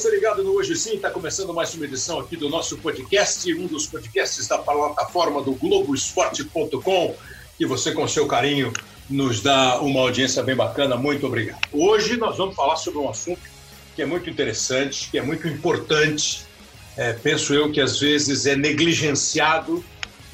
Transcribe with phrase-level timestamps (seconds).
[0.00, 3.66] você ligado no Hoje Sim, está começando mais uma edição aqui do nosso podcast, um
[3.66, 7.14] dos podcasts da plataforma do Globoesporte.com,
[7.58, 8.72] que você, com seu carinho,
[9.10, 10.96] nos dá uma audiência bem bacana.
[10.96, 11.60] Muito obrigado.
[11.70, 13.42] Hoje nós vamos falar sobre um assunto
[13.94, 16.46] que é muito interessante, que é muito importante.
[16.96, 19.84] É, penso eu que às vezes é negligenciado,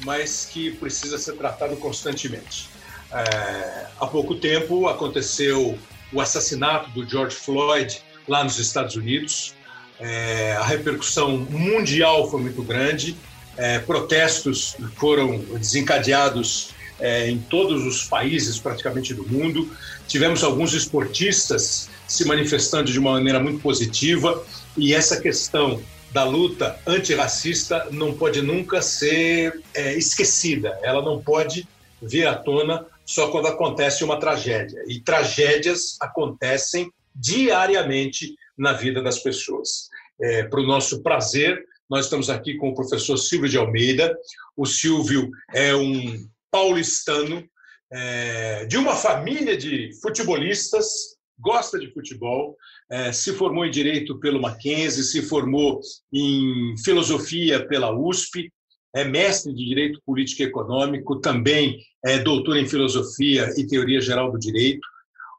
[0.05, 2.69] mas que precisa ser tratado constantemente.
[3.11, 5.77] É, há pouco tempo aconteceu
[6.13, 9.56] o assassinato do George Floyd lá nos Estados Unidos.
[9.99, 13.15] É, a repercussão mundial foi muito grande.
[13.57, 16.69] É, protestos foram desencadeados
[16.99, 19.71] é, em todos os países praticamente do mundo.
[20.07, 24.43] Tivemos alguns esportistas se manifestando de uma maneira muito positiva
[24.77, 30.79] e essa questão da luta antirracista não pode nunca ser é, esquecida.
[30.81, 31.67] Ela não pode
[32.01, 34.83] vir à tona só quando acontece uma tragédia.
[34.87, 39.89] E tragédias acontecem diariamente na vida das pessoas.
[40.19, 44.17] É, Para o nosso prazer, nós estamos aqui com o professor Silvio de Almeida.
[44.55, 47.47] O Silvio é um paulistano
[47.91, 52.57] é, de uma família de futebolistas, gosta de futebol,
[52.89, 55.79] é, se formou em Direito pelo Mackenzie, se formou
[56.11, 58.51] em Filosofia pela USP,
[58.93, 64.31] é mestre de Direito Político e Econômico, também é doutor em Filosofia e Teoria Geral
[64.31, 64.85] do Direito,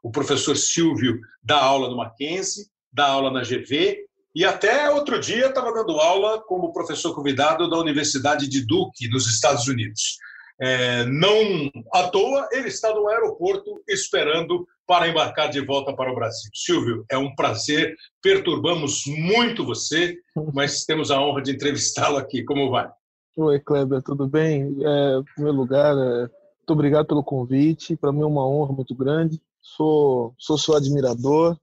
[0.01, 5.47] o professor Silvio dá aula no Mackenzie, dá aula na GV e até outro dia
[5.47, 10.17] estava dando aula como professor convidado da Universidade de Duke, nos Estados Unidos.
[10.61, 16.15] É, não à toa, ele está no aeroporto esperando para embarcar de volta para o
[16.15, 16.51] Brasil.
[16.53, 20.15] Silvio, é um prazer, perturbamos muito você,
[20.53, 22.43] mas temos a honra de entrevistá-lo aqui.
[22.43, 22.89] Como vai?
[23.37, 24.75] Oi, Kleber, tudo bem?
[24.83, 27.95] É, em primeiro lugar, é, muito obrigado pelo convite.
[27.95, 29.41] Para mim é uma honra muito grande
[29.75, 31.57] sou, sou seu admirador.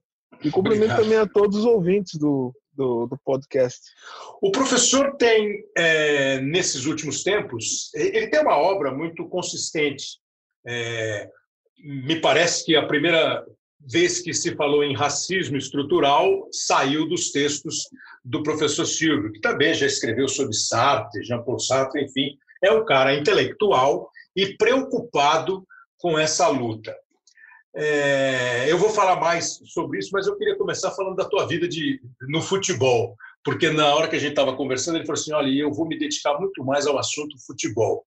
[0.47, 1.03] E cumprimento Obrigado.
[1.03, 3.79] também a todos os ouvintes do, do, do podcast.
[4.41, 10.19] O professor tem, é, nesses últimos tempos, ele tem uma obra muito consistente.
[10.65, 11.29] É,
[11.79, 13.45] me parece que a primeira
[13.79, 17.87] vez que se falou em racismo estrutural saiu dos textos
[18.23, 23.15] do professor Silvio, que também já escreveu sobre Sartre, Jean-Paul Sartre, enfim, é um cara
[23.15, 25.65] intelectual e preocupado
[25.97, 26.95] com essa luta.
[27.75, 31.67] É, eu vou falar mais sobre isso, mas eu queria começar falando da tua vida
[31.67, 35.49] de, no futebol, porque na hora que a gente estava conversando, ele falou assim: olha,
[35.49, 38.05] eu vou me dedicar muito mais ao assunto futebol.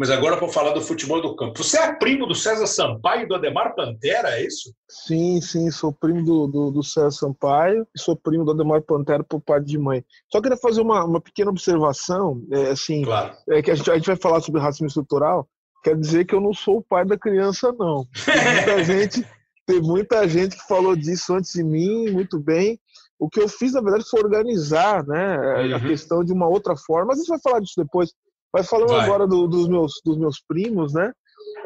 [0.00, 1.62] Mas agora vou falar do futebol do campo.
[1.62, 4.72] Você é primo do César Sampaio e do Ademar Pantera, é isso?
[4.88, 9.22] Sim, sim, sou primo do, do, do César Sampaio e sou primo do Ademar Pantera
[9.22, 10.02] por parte de mãe.
[10.32, 13.34] Só queria fazer uma, uma pequena observação, é, assim, claro.
[13.50, 15.46] é que a gente, a gente vai falar sobre racismo estrutural,
[15.82, 18.06] quer dizer que eu não sou o pai da criança, não.
[18.24, 19.26] Tem muita gente,
[19.66, 22.78] tem muita gente que falou disso antes de mim, muito bem.
[23.18, 25.76] O que eu fiz, na verdade, foi organizar né, uhum.
[25.76, 28.12] a questão de uma outra forma, mas a gente vai falar disso depois.
[28.52, 29.04] Mas falando vai.
[29.04, 31.12] agora do, dos, meus, dos meus primos, né?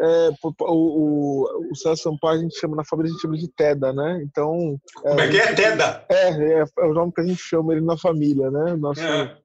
[0.01, 3.49] É, o, o, o César Sampaio a gente chama na família, a gente chama de
[3.49, 4.23] Teda, né?
[4.23, 4.77] Então.
[4.97, 6.05] Como é, é que é Teda?
[6.09, 8.77] É, é, é, o nome que a gente chama ele na família, né?
[8.77, 9.37] Nosso, é.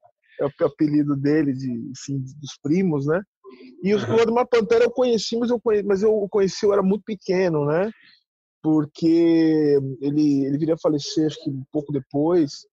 [0.42, 3.22] é o apelido dele, de, enfim, dos primos, né?
[3.82, 7.04] E o Ademar Pantera eu conheci, mas eu conheci, mas eu conheci, eu era muito
[7.04, 7.90] pequeno, né?
[8.62, 12.66] Porque ele, ele viria a falecer, acho que um pouco depois,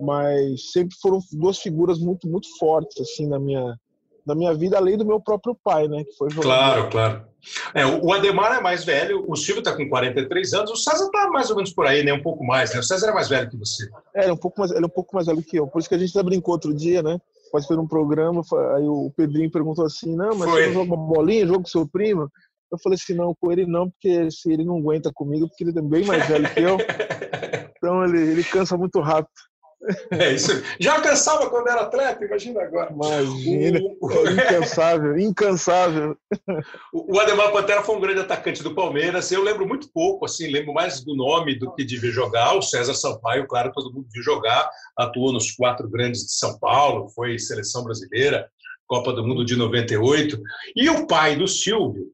[0.00, 3.76] mas sempre foram duas figuras muito, muito fortes, assim, na minha,
[4.24, 6.04] na minha vida, além do meu próprio pai, né?
[6.04, 7.26] Que foi Claro, claro.
[7.74, 11.28] É, o Ademar é mais velho, o Silvio está com 43 anos, o César está
[11.28, 12.12] mais ou menos por aí, né?
[12.12, 12.78] Um pouco mais, né?
[12.78, 13.88] O César é mais velho que você.
[14.14, 15.66] É, é um pouco mais, ele é um pouco mais velho que eu.
[15.66, 17.18] Por isso que a gente até brincou outro dia, né?
[17.52, 18.40] Participei de um programa,
[18.74, 20.62] aí o Pedrinho perguntou assim, não, mas Foi.
[20.62, 22.28] você não joga bolinha, joga com seu primo?
[22.72, 25.78] Eu falei assim, não, com ele não, porque se ele não aguenta comigo, porque ele
[25.78, 26.78] é bem mais velho que eu.
[27.82, 29.32] Então ele, ele cansa muito rápido.
[30.10, 30.62] É isso.
[30.78, 32.92] Já cansava quando era atleta, imagina agora.
[32.92, 33.80] Imagina.
[34.00, 34.28] O...
[34.30, 36.16] Incansável, incansável.
[36.92, 39.30] O Ademar Pantera foi um grande atacante do Palmeiras.
[39.32, 42.54] Eu lembro muito pouco, assim, lembro mais do nome do que de ver jogar.
[42.54, 44.68] O César Sampaio, claro, todo mundo viu jogar.
[44.96, 48.48] Atuou nos quatro grandes de São Paulo, foi seleção brasileira,
[48.86, 50.38] Copa do Mundo de 98.
[50.76, 52.06] E o pai do Silvio,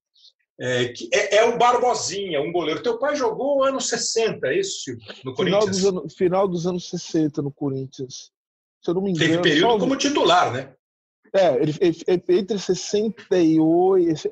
[0.61, 2.83] é, é, é, o Barbosinha, um goleiro.
[2.83, 5.07] Teu pai jogou no ano 60, é isso, Silvio?
[5.25, 5.77] No final Corinthians?
[5.77, 8.33] Dos anos, final dos anos 60 no Corinthians.
[8.83, 9.31] Se eu não me engano.
[9.31, 9.79] Teve período só...
[9.79, 10.75] como titular, né?
[11.33, 14.29] É, ele, ele, entre 68, se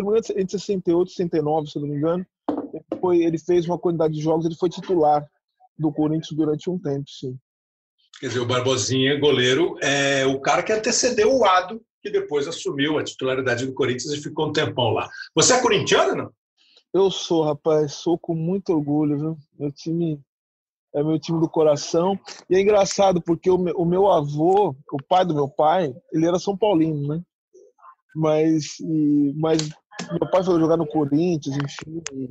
[0.00, 2.26] eu não me engano, entre 68 e 69, se eu não me engano,
[2.72, 5.28] ele, foi, ele fez uma quantidade de jogos, ele foi titular
[5.78, 7.38] do Corinthians durante um tempo, sim.
[8.18, 12.98] Quer dizer, o Barbosinha, goleiro, é o cara que antecedeu o Ado que depois assumiu
[12.98, 15.08] a titularidade do Corinthians e ficou um tempão lá.
[15.34, 16.32] Você é corintiano, não?
[16.92, 19.36] Eu sou, rapaz, sou com muito orgulho, viu?
[19.58, 20.20] Meu time
[20.94, 22.18] é meu time do coração.
[22.48, 26.56] E é engraçado porque o meu, avô, o pai do meu pai, ele era São
[26.56, 27.22] Paulino, né?
[28.14, 29.68] Mas, e, mas
[30.10, 32.02] meu pai foi jogar no Corinthians, enfim.
[32.12, 32.30] E,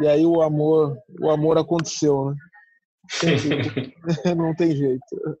[0.00, 2.36] e aí o amor, o amor aconteceu, né?
[4.36, 5.38] Não tem jeito.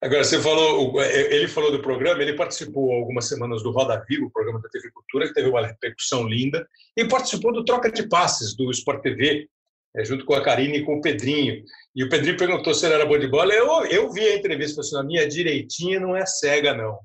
[0.00, 4.30] Agora, você falou, ele falou do programa, ele participou algumas semanas do Roda Viva, o
[4.30, 6.66] programa da TV Cultura, que teve uma repercussão linda,
[6.96, 9.48] e participou do Troca de Passes do Sport TV,
[9.96, 11.62] é, junto com a Karine e com o Pedrinho.
[11.94, 13.52] E o Pedrinho perguntou se ele era bom de bola.
[13.52, 16.98] Eu, eu vi a entrevista, falei assim, a minha direitinha não é cega, não.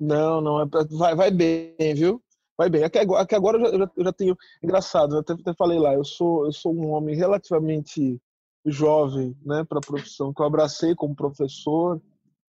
[0.00, 2.22] Não, não, é pra, vai, vai bem, viu?
[2.56, 2.84] Vai bem.
[2.84, 4.36] Aqui agora, aqui agora eu, já, eu já tenho.
[4.62, 8.20] Engraçado, eu até, até falei lá, eu sou, eu sou um homem relativamente
[8.64, 12.00] jovem né, para a profissão, que eu abracei como professor,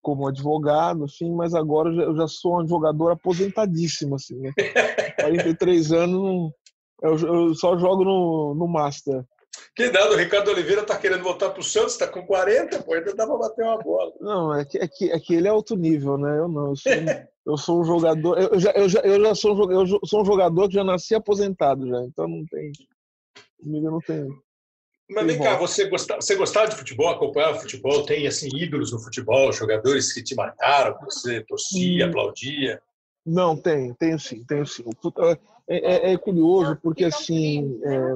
[0.01, 4.51] como advogado, enfim, mas agora eu já, sou um jogador aposentadíssimo, assim, né?
[5.19, 6.51] 43 anos,
[7.01, 9.23] eu, eu, só jogo no, no Master.
[9.75, 12.93] Que dado, o Ricardo Oliveira está querendo voltar para o Santos, está com 40, pô,
[12.93, 14.11] ainda dá para bater uma bola.
[14.19, 16.37] Não, é que, é, que, é que ele é alto nível, né?
[16.37, 16.91] Eu não, eu sou,
[17.47, 20.25] eu sou um jogador, eu já, eu já, eu já sou, um, eu sou um
[20.25, 22.71] jogador que já nasci aposentado já, então não tem,
[23.61, 24.27] comigo não tem,
[25.09, 28.99] mas vem cá, você gostava, você gostava de futebol, acompanhava futebol, tem assim ídolos no
[28.99, 32.09] futebol, jogadores que te marcaram, que você torcia, hum.
[32.09, 32.81] aplaudia?
[33.25, 34.83] Não, tenho, tenho sim, tenho sim.
[35.67, 38.15] É, é, é curioso porque assim, é,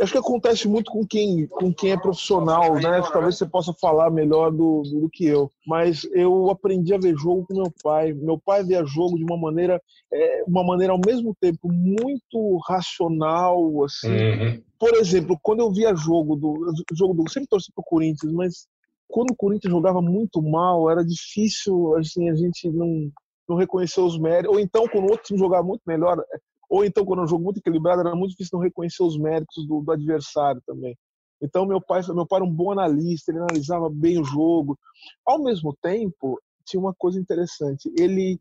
[0.00, 3.02] acho que acontece muito com quem, com quem é profissional, né?
[3.12, 5.50] Talvez você possa falar melhor do, do que eu.
[5.66, 8.12] Mas eu aprendi a ver jogo com meu pai.
[8.12, 9.80] Meu pai via jogo de uma maneira,
[10.12, 14.08] é, uma maneira ao mesmo tempo muito racional, assim.
[14.08, 14.62] Uhum.
[14.78, 18.66] Por exemplo, quando eu via jogo do jogo do, sempre torci pro Corinthians, mas
[19.08, 23.10] quando o Corinthians jogava muito mal, era difícil assim a gente não
[23.48, 26.22] não reconhecer os méritos, ou então quando o outro time jogava muito melhor,
[26.68, 29.66] ou então quando é um jogo muito equilibrado, era muito difícil não reconhecer os méritos
[29.66, 30.96] do, do adversário também.
[31.40, 34.78] Então meu pai, meu pai era um bom analista, ele analisava bem o jogo.
[35.24, 38.38] Ao mesmo tempo, tinha uma coisa interessante, ele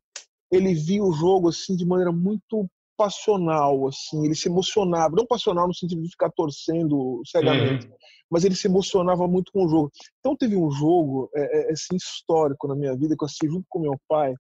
[0.49, 5.67] ele via o jogo assim de maneira muito passional, assim, ele se emocionava, não passional
[5.67, 7.93] no sentido de ficar torcendo cegamente, uhum.
[8.29, 9.91] mas ele se emocionava muito com o jogo.
[10.19, 13.65] Então teve um jogo é, é, assim, histórico na minha vida que eu assisti junto
[13.69, 14.33] com meu pai,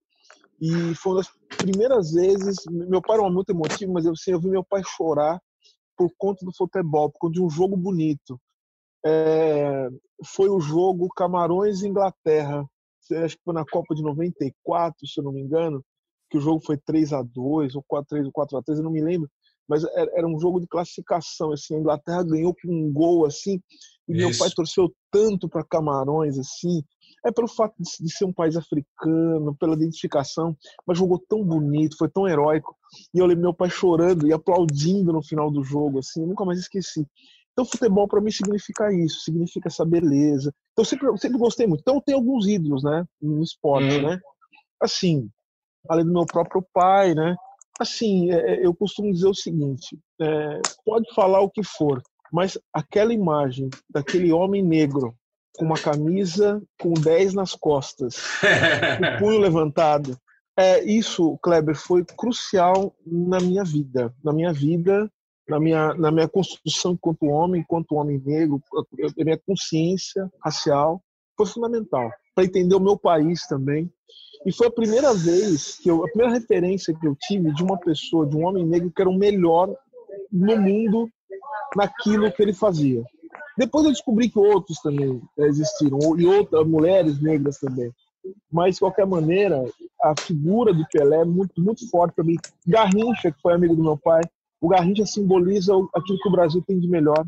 [0.59, 2.57] e foi uma das primeiras vezes.
[2.69, 5.39] Meu pai era muito emotivo, mas eu, assim, eu vi meu pai chorar
[5.95, 8.39] por conta do futebol, por conta de um jogo bonito.
[9.05, 9.89] É,
[10.25, 12.65] foi o jogo Camarões Inglaterra.
[13.23, 15.83] Acho que foi na Copa de 94, se eu não me engano,
[16.29, 18.83] que o jogo foi 3 a 2 ou 4 3 ou 4 a 3 eu
[18.83, 19.29] não me lembro.
[19.67, 21.51] Mas era um jogo de classificação.
[21.51, 23.61] Assim, a Inglaterra ganhou com um gol assim.
[24.07, 24.27] E Isso.
[24.27, 26.83] meu pai torceu tanto para Camarões assim
[27.25, 30.55] é pelo fato de, ser um país africano, pela identificação,
[30.85, 32.75] mas jogou tão bonito, foi tão heróico.
[33.13, 36.59] E eu lembro meu pai chorando e aplaudindo no final do jogo, assim, nunca mais
[36.59, 37.05] esqueci.
[37.51, 40.53] Então, futebol para mim significa isso, significa essa beleza.
[40.71, 41.81] Então, eu sempre, eu sempre gostei muito.
[41.81, 44.09] Então, tem alguns ídolos, né, no esporte, uhum.
[44.09, 44.19] né?
[44.81, 45.27] Assim,
[45.89, 47.35] além do meu próprio pai, né?
[47.79, 52.01] Assim, é, é, eu costumo dizer o seguinte: é, pode falar o que for,
[52.31, 55.15] mas aquela imagem daquele homem negro
[55.57, 58.17] com uma camisa com 10 nas costas,
[59.15, 60.17] o punho levantado.
[60.55, 65.11] É, isso, Kleber, foi crucial na minha vida, na minha vida,
[65.47, 71.01] na minha, na minha construção enquanto homem, enquanto homem negro, a minha consciência racial,
[71.35, 73.91] foi fundamental para entender o meu país também.
[74.45, 77.77] E foi a primeira vez que eu, a primeira referência que eu tive de uma
[77.77, 79.73] pessoa, de um homem negro que era o melhor
[80.31, 81.09] no mundo
[81.75, 83.03] naquilo que ele fazia.
[83.57, 87.91] Depois eu descobri que outros também existiram, e outras mulheres negras também.
[88.51, 89.63] Mas, de qualquer maneira,
[90.03, 92.35] a figura do Pelé é muito, muito forte para mim.
[92.65, 94.21] Garrincha, que foi amigo do meu pai,
[94.61, 97.25] o Garrincha simboliza aquilo que o Brasil tem de melhor,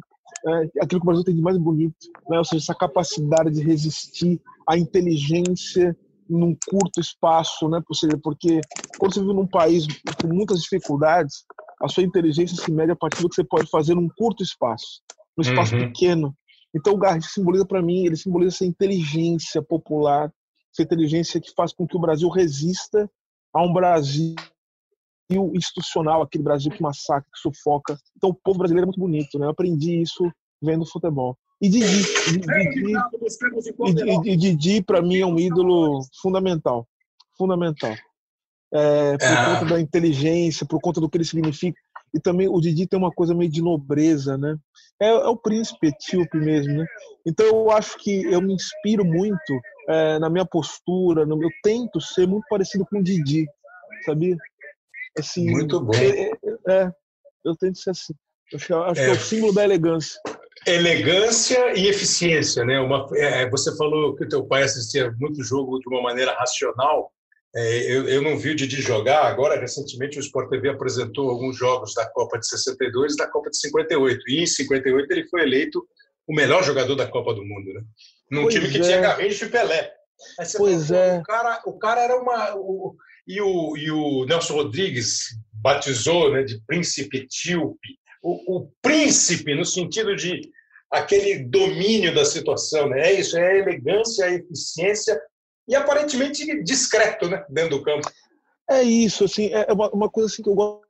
[0.47, 1.95] é, aquilo que o Brasil tem de mais bonito,
[2.29, 2.37] né?
[2.37, 5.95] ou seja, essa capacidade de resistir à inteligência
[6.29, 7.81] num curto espaço, né?
[7.89, 8.61] Ou seja, porque
[8.99, 9.87] quando você vive num país
[10.21, 11.43] com muitas dificuldades,
[11.81, 15.01] a sua inteligência se mede a partir do que você pode fazer num curto espaço
[15.39, 15.87] um espaço uhum.
[15.87, 16.35] pequeno.
[16.75, 20.31] Então o Garrincha simboliza para mim, ele simboliza essa inteligência popular,
[20.71, 23.09] essa inteligência que faz com que o Brasil resista
[23.53, 24.35] a um Brasil
[25.53, 27.97] institucional, aquele Brasil que massacra, que sufoca.
[28.17, 29.45] Então o povo brasileiro é muito bonito, né?
[29.45, 30.29] Eu aprendi isso
[30.61, 31.37] vendo futebol.
[31.61, 32.03] E Didi,
[34.23, 36.87] Didi, Didi para mim é um ídolo fundamental,
[37.37, 37.93] fundamental.
[38.71, 39.45] É, por é.
[39.45, 41.79] conta da inteligência, por conta do que ele significa.
[42.13, 44.57] E também o Didi tem uma coisa meio de nobreza, né?
[45.01, 46.85] É, é o príncipe etíope mesmo, né?
[47.25, 52.01] Então eu acho que eu me inspiro muito é, na minha postura, no, eu tento
[52.01, 53.45] ser muito parecido com o Didi,
[54.05, 54.35] sabia?
[55.17, 55.93] Assim, muito bom.
[55.95, 56.91] É, é, é
[57.45, 58.13] eu tento ser assim.
[58.53, 60.19] Acho, acho que é o símbolo da elegância.
[60.65, 62.79] Elegância e eficiência, né?
[62.79, 67.11] Uma, é, você falou que o teu pai assistia muito jogo de uma maneira racional.
[67.55, 69.25] É, eu, eu, não vi o Didi jogar.
[69.25, 73.49] Agora, recentemente, o Sport TV apresentou alguns jogos da Copa de 62 e da Copa
[73.49, 74.29] de 58.
[74.29, 75.83] E em 58 ele foi eleito
[76.27, 77.81] o melhor jogador da Copa do Mundo, né?
[78.31, 78.81] Num pois time que é.
[78.81, 79.91] tinha Garrincha e Pelé.
[80.57, 81.19] pois fala, é.
[81.19, 82.55] O cara, o cara era uma.
[82.55, 82.95] O,
[83.27, 87.97] e, o, e o Nelson Rodrigues batizou né, de príncipe etíope.
[88.21, 90.41] O, o príncipe, no sentido de
[90.91, 93.09] aquele domínio da situação, né?
[93.09, 95.19] É isso, é a elegância, a eficiência
[95.69, 98.11] e aparentemente discreto, né, dentro do campo.
[98.69, 100.89] É isso, assim, é, é uma, uma coisa assim que eu gosto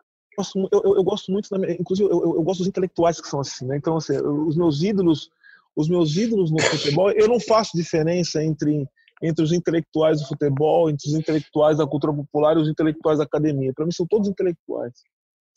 [0.72, 3.76] eu, eu, eu, gosto muito, inclusive eu, eu, gosto dos intelectuais que são assim, né?
[3.76, 5.30] Então, assim, os meus ídolos,
[5.76, 8.88] os meus ídolos no futebol, eu não faço diferença entre
[9.22, 13.26] entre os intelectuais do futebol, entre os intelectuais da cultura popular e os intelectuais da
[13.26, 13.74] academia.
[13.76, 14.94] Para mim são todos intelectuais.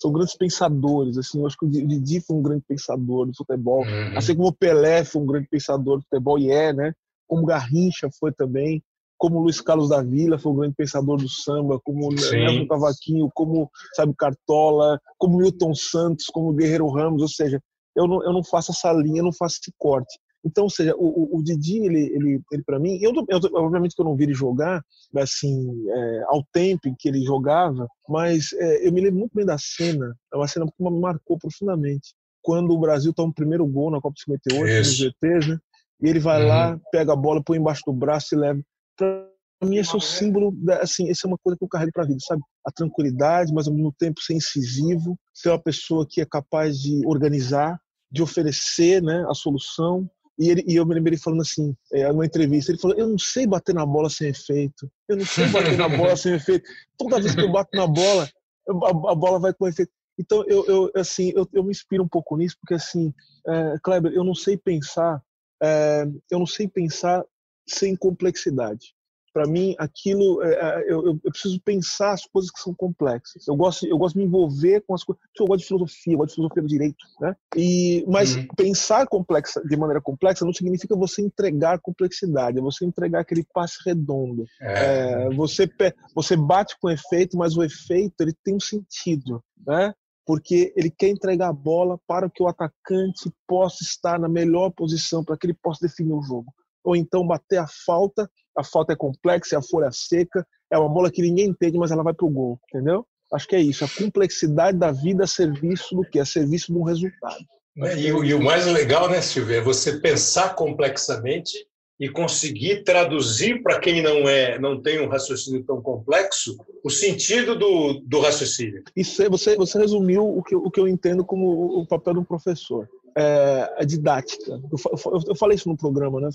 [0.00, 3.84] São grandes pensadores, assim, eu acho que o Didi foi um grande pensador do futebol,
[3.84, 4.18] uhum.
[4.18, 6.92] assim como o Pelé foi um grande pensador do futebol e é, né?
[7.28, 8.82] Como Garrincha foi também
[9.22, 13.70] como Luiz Carlos da Vila foi um grande pensador do samba, como Nelson Cavaquinho, como
[13.94, 17.62] sabe Cartola, como Milton Santos, como Guerreiro Ramos, ou seja,
[17.94, 20.18] eu não, eu não faço essa linha, eu não faço esse corte.
[20.44, 23.94] Então, ou seja, o, o, o Didi, ele, ele, ele para mim, eu, eu, obviamente
[23.94, 24.84] que eu não vi ele jogar,
[25.16, 29.46] assim, é, ao tempo em que ele jogava, mas é, eu me lembro muito bem
[29.46, 32.12] da cena, é uma cena que me marcou profundamente.
[32.42, 34.90] Quando o Brasil toma o primeiro gol na Copa 58, Isso.
[34.90, 35.58] nos GTs, né?
[36.02, 36.48] E ele vai uhum.
[36.48, 38.60] lá, pega a bola, põe embaixo do braço e leva
[38.96, 39.28] para
[39.62, 42.04] mim esse é o símbolo, da, assim, essa é uma coisa que eu carrego para
[42.04, 42.42] a vida, sabe?
[42.66, 47.06] A tranquilidade, mas ao mesmo tempo ser incisivo, ser uma pessoa que é capaz de
[47.06, 47.78] organizar,
[48.10, 50.08] de oferecer, né, a solução.
[50.38, 53.18] E, ele, e eu me lembrei falando assim, é, numa entrevista, ele falou: Eu não
[53.18, 54.90] sei bater na bola sem efeito.
[55.08, 56.68] Eu não sei bater na bola sem efeito.
[56.96, 58.28] Toda vez que eu bato na bola,
[58.68, 59.92] a, a bola vai com efeito.
[60.18, 63.12] Então, eu, eu assim, eu, eu, me inspiro um pouco nisso, porque assim,
[63.46, 65.22] é, Kleber, eu não sei pensar,
[65.62, 67.24] é, eu não sei pensar
[67.66, 68.94] sem complexidade.
[69.32, 73.48] Para mim, aquilo, é, é eu, eu, preciso pensar as coisas que são complexas.
[73.48, 75.22] Eu gosto, eu gosto de me envolver com as coisas.
[75.38, 77.34] Eu gosto de filosofia, eu gosto de filosofia do direito, né?
[77.56, 78.46] E, mas uhum.
[78.54, 83.78] pensar complexa, de maneira complexa não significa você entregar complexidade, é você entregar aquele passe
[83.86, 84.44] redondo.
[84.60, 85.28] É.
[85.28, 85.70] É, você,
[86.14, 89.94] você bate com efeito, mas o efeito ele tem um sentido, né?
[90.24, 95.24] porque ele quer entregar a bola para que o atacante possa estar na melhor posição,
[95.24, 96.52] para que ele possa definir o jogo
[96.84, 98.30] ou então bater a falta.
[98.56, 101.90] A falta é complexa, é a folha seca, é uma bola que ninguém entende, mas
[101.90, 103.06] ela vai pro gol, entendeu?
[103.32, 106.18] Acho que é isso, a complexidade da vida a serviço do que?
[106.18, 107.44] A serviço de um resultado.
[107.78, 111.52] É, e, e, o mais legal, né, Silvia, é você pensar complexamente
[111.98, 117.56] e conseguir traduzir para quem não é, não tem um raciocínio tão complexo, o sentido
[117.56, 118.82] do, do raciocínio.
[118.94, 122.88] Isso você você resumiu o que, o que eu entendo como o papel do professor,
[123.16, 124.50] é, a didática.
[124.50, 126.28] Eu, eu, falei isso no programa, né?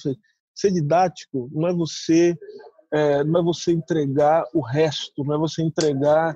[0.57, 2.35] Ser didático não é você
[2.91, 6.33] é, não é você entregar o resto, não é você entregar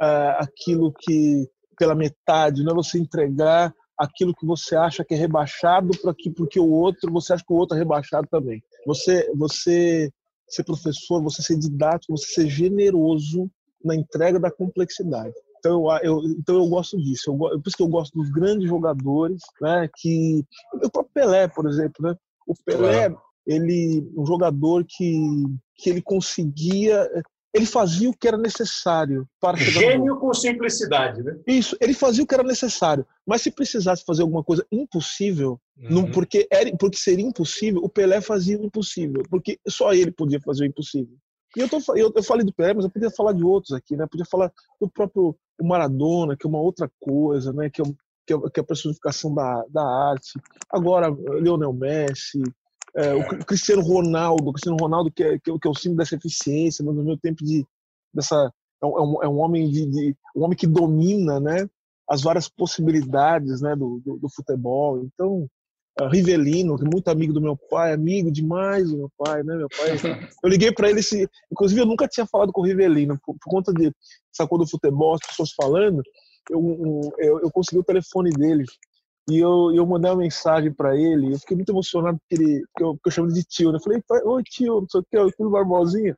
[0.00, 1.48] é, aquilo que
[1.78, 6.30] pela metade, não é você entregar aquilo que você acha que é rebaixado para que
[6.30, 8.62] porque o outro você acha que o outro é rebaixado também.
[8.86, 10.12] Você você
[10.48, 13.50] ser professor, você ser didático, você ser generoso
[13.82, 15.34] na entrega da complexidade.
[15.58, 17.30] Então eu, eu, então eu gosto disso.
[17.30, 19.88] Eu, por isso que eu gosto dos grandes jogadores, né?
[19.96, 22.14] Que o próprio Pelé, por exemplo, né?
[22.46, 25.16] O Pelé, claro ele um jogador que,
[25.76, 27.08] que ele conseguia
[27.54, 31.38] ele fazia o que era necessário para gênio com simplicidade né?
[31.46, 33.06] Isso ele fazia o que era necessário.
[33.26, 35.90] Mas se precisasse fazer alguma coisa impossível uhum.
[35.90, 40.40] não, porque era porque seria impossível o Pelé fazia o impossível porque só ele podia
[40.40, 41.14] fazer o impossível.
[41.54, 43.96] E eu, tô, eu, eu falei do Pelé mas eu podia falar de outros aqui
[43.96, 44.04] né?
[44.04, 47.68] Eu podia falar do próprio o Maradona que é uma outra coisa né?
[47.68, 47.84] Que é,
[48.26, 50.40] que é, que é a personificação da, da arte.
[50.70, 52.42] Agora Lionel Messi
[52.96, 55.98] é, o Cristiano Ronaldo, o Cristiano Ronaldo que é, que é, que é o símbolo
[55.98, 57.66] dessa eficiência, no meu tempo de
[58.12, 61.68] dessa é um, é um homem de, de, um homem que domina, né,
[62.08, 65.04] as várias possibilidades, né, do, do, do futebol.
[65.04, 65.48] Então,
[66.00, 69.56] uh, Rivelino, que é muito amigo do meu pai, amigo demais do meu pai, né,
[69.56, 70.28] meu pai.
[70.42, 73.50] Eu liguei para ele, se, inclusive eu nunca tinha falado com o Rivelino por, por
[73.50, 73.92] conta de
[74.36, 76.02] coisa do futebol, as pessoas falando,
[76.50, 78.64] eu, eu, eu consegui o telefone dele.
[79.30, 82.84] E eu, eu mandei uma mensagem para ele, eu fiquei muito emocionado porque, ele, porque,
[82.84, 83.78] eu, porque eu chamo ele de tio, né?
[83.78, 86.16] Eu falei, oi tio, não sei o que, o tio Barbosinha.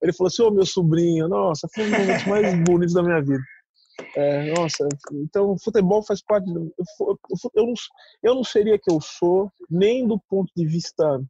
[0.00, 3.20] Ele falou assim, ô meu sobrinho, nossa, foi um dos momentos mais bonitos da minha
[3.20, 3.42] vida.
[4.16, 6.46] É, nossa, então futebol faz parte.
[6.52, 7.18] Do, eu,
[7.54, 7.74] eu, não,
[8.22, 11.20] eu não seria que eu sou, nem do ponto de vista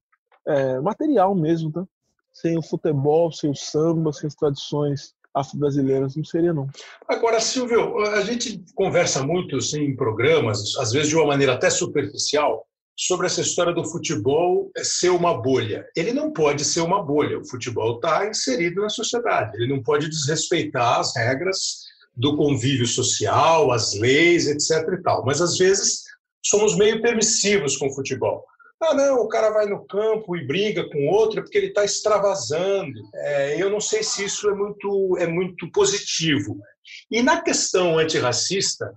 [0.47, 1.87] é, material mesmo, tá?
[2.35, 6.69] Sem o futebol, sem o samba, sem as tradições afro-brasileiras, não seria não.
[7.09, 11.69] Agora, Silvio, a gente conversa muito assim, em programas, às vezes de uma maneira até
[11.71, 15.85] superficial, sobre essa história do futebol ser uma bolha.
[15.97, 17.39] Ele não pode ser uma bolha.
[17.39, 19.57] O futebol está inserido na sociedade.
[19.57, 21.83] Ele não pode desrespeitar as regras
[22.17, 24.89] do convívio social, as leis, etc.
[24.93, 25.25] E tal.
[25.25, 26.05] Mas às vezes
[26.41, 28.45] somos meio permissivos com o futebol.
[28.87, 33.01] Ah, não, o cara vai no campo e briga com outro porque ele está extravasando.
[33.15, 36.59] É, eu não sei se isso é muito, é muito positivo.
[37.11, 38.95] E na questão antirracista,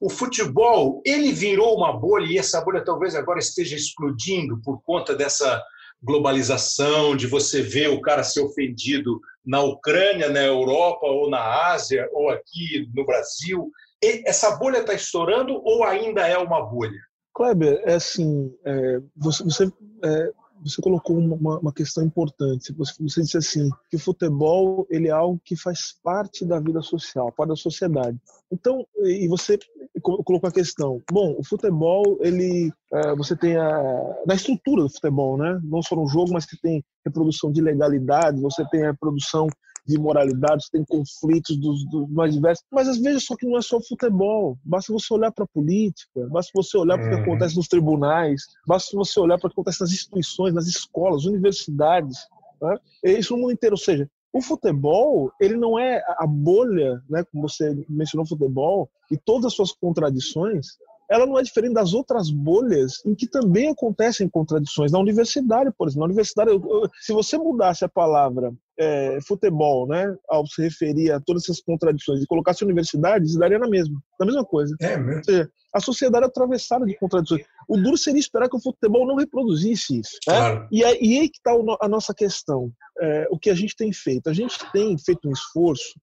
[0.00, 5.14] o futebol ele virou uma bolha e essa bolha talvez agora esteja explodindo por conta
[5.14, 5.62] dessa
[6.02, 12.08] globalização, de você ver o cara ser ofendido na Ucrânia, na Europa ou na Ásia
[12.12, 13.70] ou aqui no Brasil.
[14.02, 17.09] E essa bolha está estourando ou ainda é uma bolha?
[17.40, 19.72] Kleber, é assim, é, você, você,
[20.04, 20.32] é,
[20.62, 22.70] você, colocou uma, uma, questão importante.
[22.74, 26.82] Você, você disse assim que o futebol ele é algo que faz parte da vida
[26.82, 28.18] social, parte da sociedade.
[28.52, 29.58] Então, e você
[30.02, 31.00] colocou a questão.
[31.10, 35.58] Bom, o futebol ele, é, você tem a na estrutura do futebol, né?
[35.64, 39.48] Não só no jogo, mas que tem reprodução de legalidade, você tem a produção
[39.90, 42.64] de moralidade, tem conflitos dos, dos, mais diversos.
[42.70, 44.56] Mas às vezes só que não é só futebol.
[44.64, 47.22] Basta você olhar para a política, basta você olhar para o que uhum.
[47.22, 52.18] acontece nos tribunais, basta você olhar para o que acontece nas instituições, nas escolas, universidades.
[52.62, 52.76] Né?
[53.04, 53.74] Isso no mundo inteiro.
[53.74, 59.16] Ou seja, o futebol, ele não é a bolha, né, como você mencionou futebol, e
[59.16, 60.78] todas as suas contradições,
[61.10, 64.92] ela não é diferente das outras bolhas em que também acontecem contradições.
[64.92, 66.52] Na universidade, por exemplo, na universidade,
[67.00, 72.22] se você mudasse a palavra é, futebol, né, ao se referir a todas essas contradições
[72.22, 74.74] e colocasse universidade, isso daria na mesma, na mesma coisa.
[74.80, 75.24] É mesmo.
[75.24, 77.44] Seja, a sociedade é atravessada de contradições.
[77.68, 80.16] O duro seria esperar que o futebol não reproduzisse isso.
[80.28, 80.36] Né?
[80.36, 80.68] Claro.
[80.70, 82.72] E, aí, e aí que está a nossa questão.
[83.00, 84.28] É, o que a gente tem feito?
[84.28, 85.98] A gente tem feito um esforço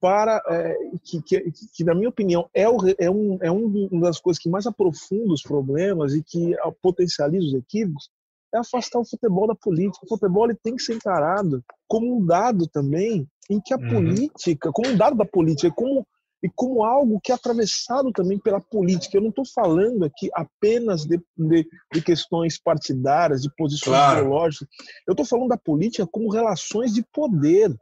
[0.00, 4.20] para é, que, que, que, na minha opinião, é, o, é, um, é uma das
[4.20, 8.08] coisas que mais aprofunda os problemas e que potencializa os equívocos,
[8.54, 10.04] é afastar o futebol da política.
[10.04, 13.88] O futebol ele tem que ser encarado como um dado também em que a uhum.
[13.88, 16.06] política, como um dado da política, como
[16.42, 19.16] e como algo que é atravessado também pela política.
[19.16, 24.20] Eu não estou falando aqui apenas de, de, de, questões partidárias, de posições claro.
[24.20, 24.68] ideológicas.
[25.06, 27.74] Eu estou falando da política como relações de poder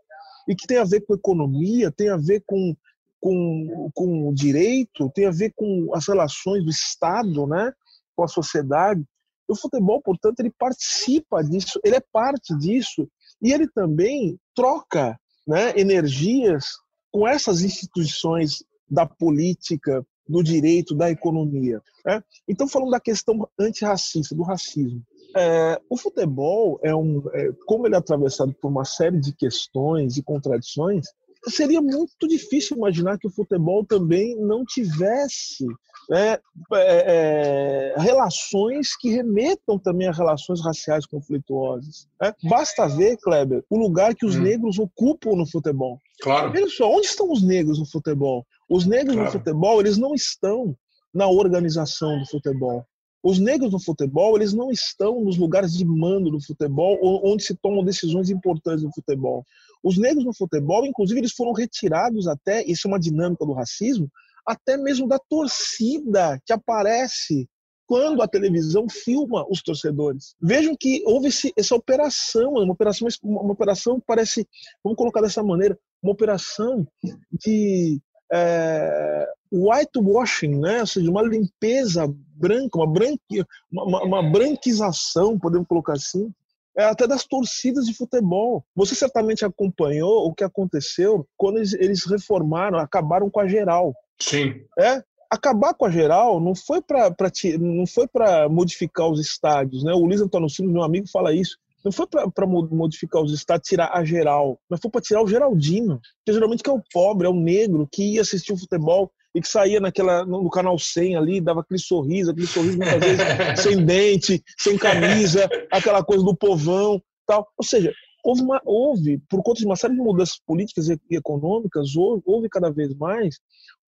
[0.46, 2.76] e que tem a ver com economia, tem a ver com,
[3.20, 7.72] com, com direito, tem a ver com as relações do Estado né,
[8.14, 9.04] com a sociedade.
[9.48, 13.08] O futebol, portanto, ele participa disso, ele é parte disso
[13.40, 16.66] e ele também troca né, energias
[17.12, 21.80] com essas instituições da política, do direito, da economia.
[22.04, 22.22] Né?
[22.48, 25.02] Então, falando da questão antirracista, do racismo,
[25.36, 30.16] é, o futebol é um, é, como ele é atravessado por uma série de questões
[30.16, 31.06] e contradições,
[31.48, 35.66] seria muito difícil imaginar que o futebol também não tivesse
[36.08, 36.38] né,
[36.74, 42.08] é, é, relações que remetam também a relações raciais conflituosas.
[42.20, 42.32] Né?
[42.44, 44.42] Basta ver, Kleber, o lugar que os hum.
[44.42, 46.00] negros ocupam no futebol.
[46.20, 46.52] Claro.
[46.52, 48.46] Veja só, onde estão os negros no futebol?
[48.68, 49.26] Os negros claro.
[49.26, 50.76] no futebol, eles não estão
[51.12, 52.84] na organização do futebol.
[53.28, 57.56] Os negros no futebol, eles não estão nos lugares de mando do futebol, onde se
[57.56, 59.44] tomam decisões importantes no futebol.
[59.82, 64.08] Os negros no futebol, inclusive, eles foram retirados até, isso é uma dinâmica do racismo,
[64.46, 67.48] até mesmo da torcida que aparece
[67.84, 70.36] quando a televisão filma os torcedores.
[70.40, 74.46] Vejam que houve esse, essa operação, uma operação, uma operação parece,
[74.84, 76.86] vamos colocar dessa maneira, uma operação
[77.32, 78.00] de
[78.32, 80.80] é, whitewashing, né?
[80.80, 86.32] ou seja, uma limpeza branca, uma, branqui, uma, uma branquização, podemos colocar assim,
[86.76, 88.64] é, até das torcidas de futebol.
[88.74, 93.94] Você certamente acompanhou o que aconteceu quando eles, eles reformaram, acabaram com a geral.
[94.20, 94.54] Sim.
[94.78, 97.14] É, acabar com a geral não foi para
[97.58, 99.92] não foi para modificar os estádios, né?
[99.92, 101.56] O Luiz Antônio Silva, meu amigo, fala isso.
[101.86, 106.00] Não foi para modificar os estádios, tirar a geral, mas foi para tirar o Geraldino,
[106.24, 109.40] que geralmente que é o pobre, é o negro que ia assistir o futebol e
[109.40, 113.22] que saía naquela, no canal 100 ali, dava aquele sorriso, aquele sorriso muitas vezes
[113.62, 117.46] sem dente, sem camisa, aquela coisa do povão, tal.
[117.56, 117.94] Ou seja,
[118.24, 122.48] houve, uma, houve por conta de uma série de mudanças políticas e econômicas, houve, houve
[122.48, 123.38] cada vez mais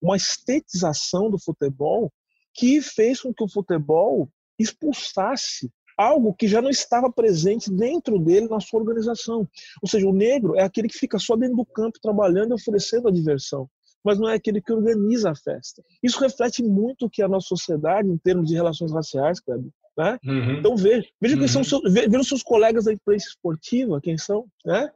[0.01, 2.13] uma estetização do futebol
[2.55, 8.49] que fez com que o futebol expulsasse algo que já não estava presente dentro dele
[8.49, 9.49] na sua organização.
[9.83, 13.09] Ou seja, o negro é aquele que fica só dentro do campo trabalhando e oferecendo
[13.09, 13.69] a diversão
[14.05, 15.83] mas não é aquele que organiza a festa.
[16.03, 19.71] Isso reflete muito o que é a nossa sociedade em termos de relações raciais, Kleber.
[19.99, 20.19] Né?
[20.25, 20.53] Uhum.
[20.53, 21.41] Então veja, veja uhum.
[21.41, 24.91] quem são seus, veja os seus colegas da imprensa esportiva, quem são, né?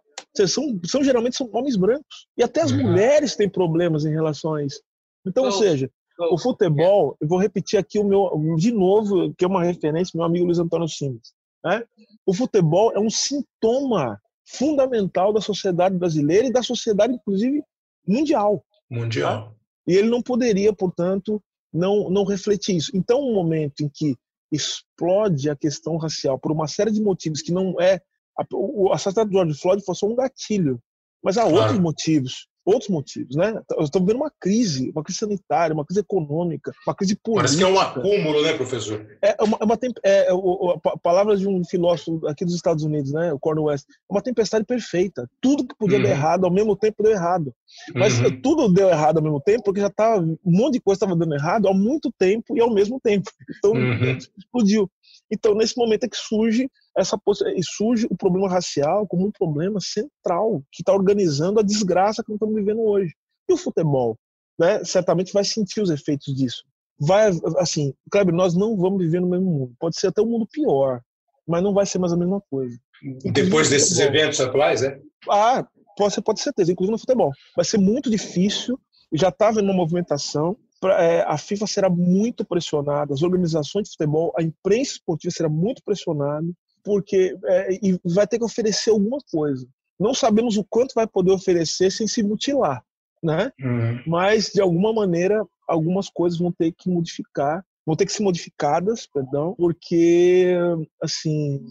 [0.46, 2.84] São, são geralmente são homens brancos e até as uhum.
[2.84, 4.80] mulheres têm problemas em relação a isso.
[5.26, 5.90] Então, ou seja,
[6.30, 10.24] o futebol, eu vou repetir aqui o meu, de novo, que é uma referência, meu
[10.24, 11.32] amigo Luiz Antônio Simas.
[11.64, 11.84] Né?
[12.26, 17.62] O futebol é um sintoma fundamental da sociedade brasileira e da sociedade, inclusive,
[18.06, 18.64] mundial.
[18.90, 19.48] Mundial.
[19.48, 19.54] Tá?
[19.86, 22.90] E ele não poderia, portanto, não, não refletir isso.
[22.94, 24.16] Então, um momento em que
[24.50, 28.00] explode a questão racial por uma série de motivos que não é.
[28.38, 30.80] A, o assassinato de George Floyd foi só um gatilho,
[31.22, 31.56] mas há claro.
[31.56, 33.60] outros motivos outros motivos, né?
[33.80, 37.42] Estamos vendo uma crise, uma crise sanitária, uma crise econômica, uma crise política.
[37.42, 39.06] Parece que é um acúmulo, né, professor?
[39.20, 43.12] É uma, é uma é, é, o, palavras de um filósofo aqui dos Estados Unidos,
[43.12, 45.28] né, o Cornel West, é uma tempestade perfeita.
[45.40, 46.04] Tudo que podia uhum.
[46.04, 47.52] dar errado ao mesmo tempo deu errado.
[47.94, 48.40] Mas uhum.
[48.40, 51.34] tudo deu errado ao mesmo tempo porque já estava um monte de coisa estava dando
[51.34, 53.30] errado ao muito tempo e ao mesmo tempo.
[53.58, 54.18] Então uhum.
[54.36, 54.90] explodiu.
[55.30, 57.18] Então, nesse momento é que surge essa
[57.62, 62.36] surge o problema racial como um problema central que está organizando a desgraça que nós
[62.36, 63.14] estamos vivendo hoje.
[63.48, 64.16] E o futebol,
[64.58, 66.64] né, certamente vai sentir os efeitos disso.
[67.00, 69.74] Vai, assim, Kleber, nós não vamos viver no mesmo mundo.
[69.78, 71.00] Pode ser até um mundo pior,
[71.46, 72.78] mas não vai ser mais a mesma coisa.
[73.02, 75.00] Inclusive Depois desses eventos atuais, é?
[75.28, 77.32] Ah, pode ser, pode ter certeza, inclusive no futebol.
[77.56, 78.78] Vai ser muito difícil,
[79.12, 80.56] já está havendo uma movimentação,
[80.90, 85.82] é, a FIFA será muito pressionada, as organizações de futebol, a imprensa esportiva será muito
[85.84, 86.46] pressionada,
[86.84, 89.66] porque é, e vai ter que oferecer alguma coisa.
[89.98, 92.82] Não sabemos o quanto vai poder oferecer sem se mutilar,
[93.22, 93.52] né?
[93.60, 94.02] Uhum.
[94.06, 99.06] Mas de alguma maneira algumas coisas vão ter que modificar, vão ter que ser modificadas,
[99.06, 100.54] perdão, porque
[101.02, 101.64] assim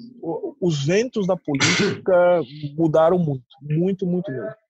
[0.59, 2.41] os ventos da política
[2.77, 4.60] mudaram muito, muito, muito mesmo.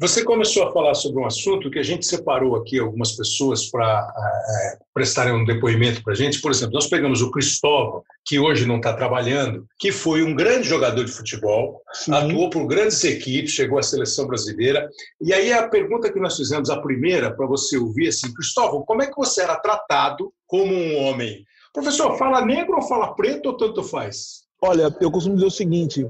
[0.00, 4.08] Você começou a falar sobre um assunto que a gente separou aqui algumas pessoas para
[4.16, 6.40] é, prestarem um depoimento para a gente.
[6.40, 10.68] Por exemplo, nós pegamos o Cristóvão, que hoje não está trabalhando, que foi um grande
[10.68, 12.12] jogador de futebol, Sim.
[12.14, 14.88] atuou por grandes equipes, chegou à seleção brasileira.
[15.20, 19.02] E aí a pergunta que nós fizemos, a primeira, para você ouvir, assim, Cristóvão, como
[19.02, 21.44] é que você era tratado como um homem?
[21.72, 24.44] Professor, fala negro ou fala preto ou tanto faz?
[24.62, 26.08] Olha, eu costumo dizer o seguinte: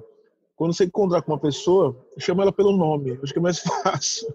[0.59, 3.17] quando você encontrar com uma pessoa, chama ela pelo nome.
[3.23, 4.27] Acho que é mais fácil.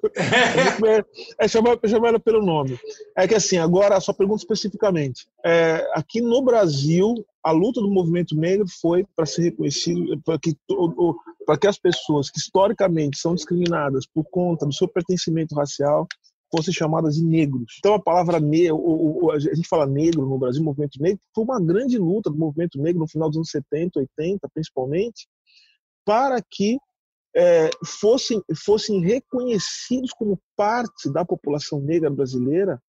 [1.38, 2.80] é chamar, chamar ela pelo nome.
[3.18, 5.28] É que assim, agora, sua pergunta especificamente.
[5.46, 10.56] É, aqui no Brasil, a luta do movimento negro foi para ser reconhecido, para que,
[11.46, 16.08] para que as pessoas que historicamente são discriminadas por conta do seu pertencimento racial
[16.50, 17.76] fossem chamadas de negros.
[17.80, 21.98] Então a palavra negro, a gente fala negro no Brasil, movimento negro, foi uma grande
[21.98, 25.28] luta do movimento negro no final dos anos 70, 80, principalmente,
[26.06, 26.78] para que
[27.36, 32.82] é, fossem, fossem reconhecidos como parte da população negra brasileira,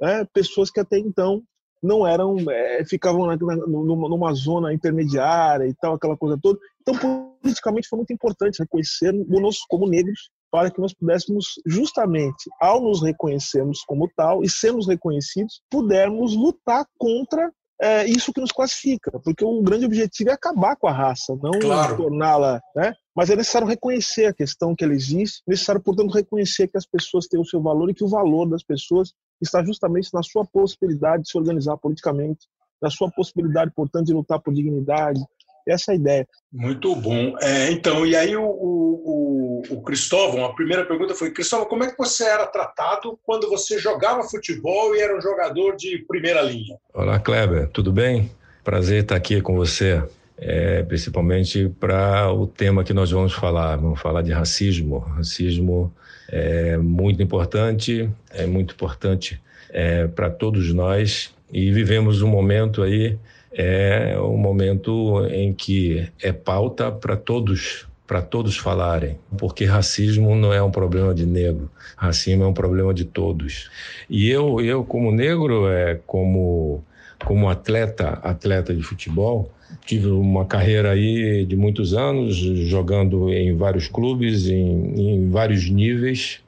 [0.00, 1.42] é, pessoas que até então
[1.82, 6.58] não eram, é, ficavam na, na, numa, numa, zona intermediária e tal, aquela coisa toda.
[6.80, 6.94] Então,
[7.40, 13.82] politicamente foi muito importante reconhecer-nos como negros para que nós pudéssemos, justamente, ao nos reconhecermos
[13.86, 19.62] como tal e sermos reconhecidos, pudermos lutar contra é isso que nos classifica, porque o
[19.62, 21.96] grande objetivo é acabar com a raça, não claro.
[21.96, 22.92] torná-la, né?
[23.14, 26.86] Mas é necessário reconhecer a questão que ela existe, é necessário, portanto, reconhecer que as
[26.86, 30.44] pessoas têm o seu valor e que o valor das pessoas está justamente na sua
[30.44, 32.46] possibilidade de se organizar politicamente,
[32.82, 35.20] na sua possibilidade, portanto, de lutar por dignidade,
[35.70, 36.26] essa é a ideia.
[36.52, 37.36] Muito bom.
[37.40, 41.90] É, então, e aí o, o, o, Cristóvão, a primeira pergunta foi, Cristóvão, como é
[41.90, 46.76] que você era tratado quando você jogava futebol e era um jogador de primeira linha?
[46.94, 48.30] Olá, Kleber, tudo bem?
[48.64, 50.02] Prazer estar aqui com você.
[50.40, 53.74] É, principalmente para o tema que nós vamos falar.
[53.74, 54.98] Vamos falar de racismo.
[54.98, 55.92] Racismo
[56.28, 63.18] é muito importante, é muito importante é, para todos nós e vivemos um momento aí
[63.58, 70.50] é um momento em que é pauta para todos para todos falarem, porque racismo não
[70.50, 73.68] é um problema de negro, racismo é um problema de todos.
[74.08, 76.82] E eu, eu como negro, é como
[77.22, 79.52] como atleta, atleta de futebol,
[79.84, 86.40] tive uma carreira aí de muitos anos, jogando em vários clubes, em, em vários níveis.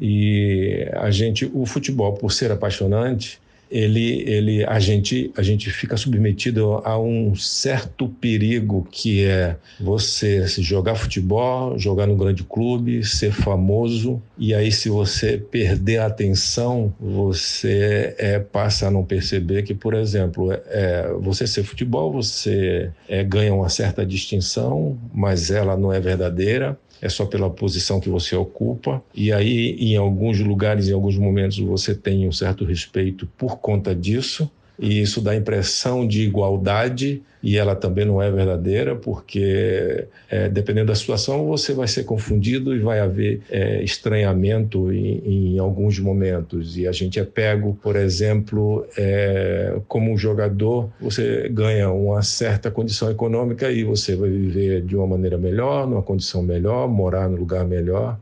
[0.00, 5.96] E a gente, o futebol, por ser apaixonante, ele, ele, a gente, a gente fica
[5.96, 13.32] submetido a um certo perigo que é você jogar futebol, jogar no grande clube, ser
[13.32, 19.74] famoso e aí se você perder a atenção, você é, passa a não perceber que,
[19.74, 25.76] por exemplo, é, é você ser futebol, você é, ganha uma certa distinção, mas ela
[25.76, 29.02] não é verdadeira é só pela posição que você ocupa.
[29.14, 33.94] E aí, em alguns lugares, em alguns momentos, você tem um certo respeito por conta
[33.94, 34.50] disso.
[34.78, 40.86] E isso dá impressão de igualdade e ela também não é verdadeira, porque é, dependendo
[40.86, 46.76] da situação você vai ser confundido e vai haver é, estranhamento em, em, alguns momentos.
[46.76, 52.70] E a gente é pego, por exemplo, é, como um jogador, você ganha uma certa
[52.70, 57.36] condição econômica e você vai viver de uma maneira melhor, numa condição melhor, morar no
[57.36, 58.18] lugar melhor,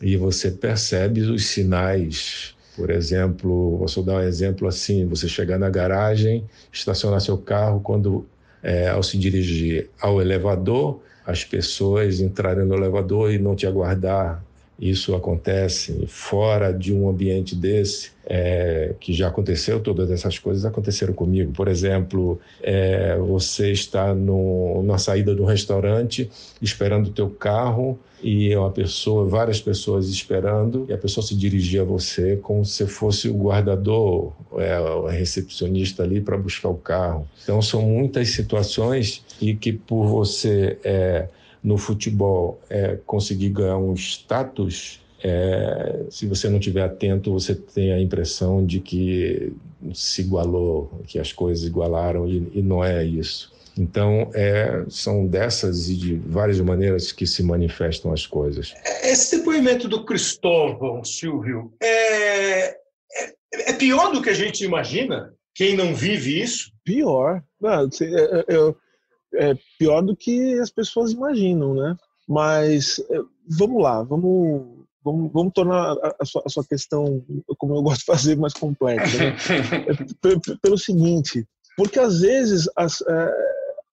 [0.00, 5.68] e você percebe os sinais por exemplo, vou dar um exemplo assim: você chegar na
[5.68, 8.26] garagem, estacionar seu carro, quando
[8.62, 14.42] é, ao se dirigir ao elevador, as pessoas entrarem no elevador e não te aguardar.
[14.80, 21.12] Isso acontece fora de um ambiente desse, é, que já aconteceu, todas essas coisas aconteceram
[21.12, 21.52] comigo.
[21.52, 26.30] Por exemplo, é, você está no, na saída do restaurante
[26.62, 31.82] esperando o teu carro e uma pessoa, várias pessoas esperando, e a pessoa se dirigia
[31.82, 37.28] a você como se fosse o guardador, é, o recepcionista ali para buscar o carro.
[37.42, 41.28] Então são muitas situações e que por você é,
[41.62, 47.92] no futebol é, conseguir ganhar um status, é, se você não estiver atento, você tem
[47.92, 49.52] a impressão de que
[49.92, 53.52] se igualou, que as coisas igualaram e, e não é isso.
[53.78, 58.74] Então, é, são dessas e de várias maneiras que se manifestam as coisas.
[59.02, 62.76] Esse depoimento do Cristóvão, Silvio, é, é,
[63.52, 65.32] é pior do que a gente imagina?
[65.54, 66.72] Quem não vive isso?
[66.84, 67.42] Pior.
[67.60, 68.74] Não, é, é,
[69.34, 71.96] é pior do que as pessoas imaginam, né?
[72.28, 77.24] Mas é, vamos lá, vamos Vamos, vamos, tornar a sua, a sua, questão,
[77.56, 79.16] como eu gosto de fazer, mais complexa.
[79.16, 79.36] Né?
[80.52, 83.34] é, pelo seguinte, porque às vezes as, é,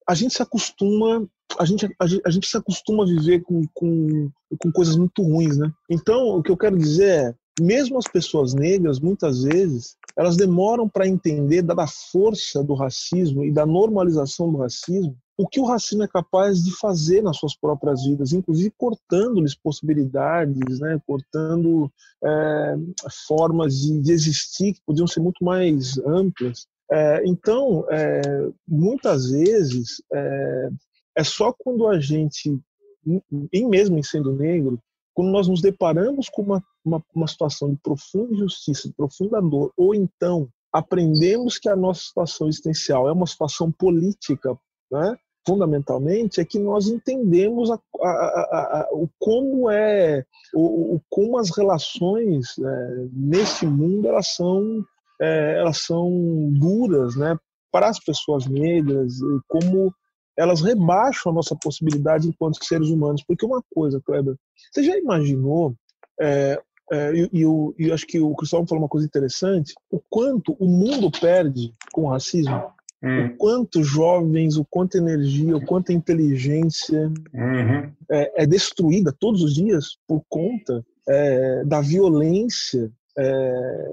[0.06, 1.26] a gente se acostuma
[1.58, 5.56] a gente, a, a gente se acostuma a viver com, com, com coisas muito ruins,
[5.56, 5.72] né?
[5.88, 10.88] Então, o que eu quero dizer é, mesmo as pessoas negras, muitas vezes, elas demoram
[10.88, 16.02] para entender, da força do racismo e da normalização do racismo, o que o racismo
[16.02, 21.00] é capaz de fazer nas suas próprias vidas, inclusive cortando-lhes possibilidades, né?
[21.06, 21.88] cortando
[22.24, 22.74] é,
[23.28, 26.66] formas de, de existir que podiam ser muito mais amplas.
[26.90, 30.68] É, então, é, muitas vezes, é,
[31.18, 32.60] é, só quando a gente,
[33.52, 34.76] em mesmo em sendo negro,
[35.14, 39.72] quando nós nos deparamos com uma, uma, uma situação de profunda injustiça, de profunda dor,
[39.76, 44.58] ou então aprendemos que a nossa situação existencial é uma situação política,
[44.90, 45.16] né?
[45.48, 50.22] Fundamentalmente, é que nós entendemos a, a, a, o como é,
[50.54, 54.84] o, o, como as relações é, nesse mundo elas são
[55.20, 56.10] é, elas são
[56.52, 57.34] duras né,
[57.72, 59.92] para as pessoas negras e como
[60.36, 63.24] elas rebaixam a nossa possibilidade enquanto seres humanos.
[63.26, 64.36] Porque uma coisa, Kleber,
[64.70, 65.74] você já imaginou,
[66.20, 66.60] é,
[66.92, 70.66] é, e, eu, eu acho que o Cristóvão falou uma coisa interessante, o quanto o
[70.66, 72.77] mundo perde com o racismo?
[73.02, 73.26] Hum.
[73.26, 77.92] O quanto jovens, o quanto energia, o quanto inteligência uhum.
[78.10, 83.88] é, é, destruída todos os dias por conta é, da violência é,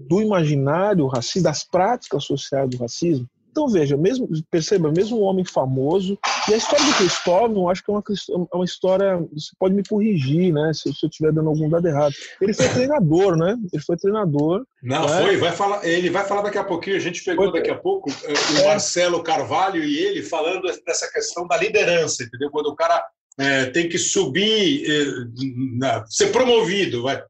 [0.00, 3.26] do imaginário racista, das práticas sociais do racismo.
[3.52, 7.90] Então veja, mesmo perceba, mesmo um homem famoso e a história do Cristóvão, acho que
[7.90, 8.02] é uma,
[8.50, 9.18] é uma história.
[9.32, 10.72] Você pode me corrigir, né?
[10.72, 12.14] Se, se eu estiver dando algum dado errado.
[12.40, 13.56] Ele foi treinador, né?
[13.70, 14.64] Ele foi treinador.
[14.82, 15.22] Não, né?
[15.22, 15.36] foi.
[15.36, 16.96] Vai falar, ele vai falar daqui a pouquinho.
[16.96, 18.66] A gente pegou foi, daqui a pouco eh, o é.
[18.68, 22.50] Marcelo Carvalho e ele falando dessa questão da liderança, entendeu?
[22.50, 23.04] Quando o cara
[23.38, 27.22] é, tem que subir, é, ser promovido, vai.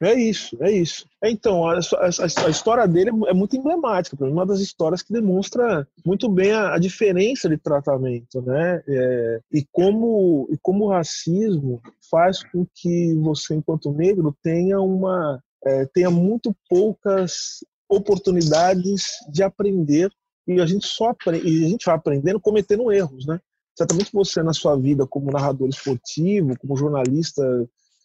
[0.00, 1.06] É isso, é isso.
[1.22, 5.02] Então, a, a, a história dele é, é muito emblemática, para mim, uma das histórias
[5.02, 8.82] que demonstra muito bem a, a diferença de tratamento, né?
[8.86, 11.80] É, e, como, e como o racismo
[12.10, 20.10] faz com que você, enquanto negro, tenha uma é, tenha muito poucas oportunidades de aprender
[20.46, 23.40] e a gente só aprende, e a gente vai aprendendo cometendo erros, né?
[23.76, 27.42] Certamente você na sua vida como narrador esportivo, como jornalista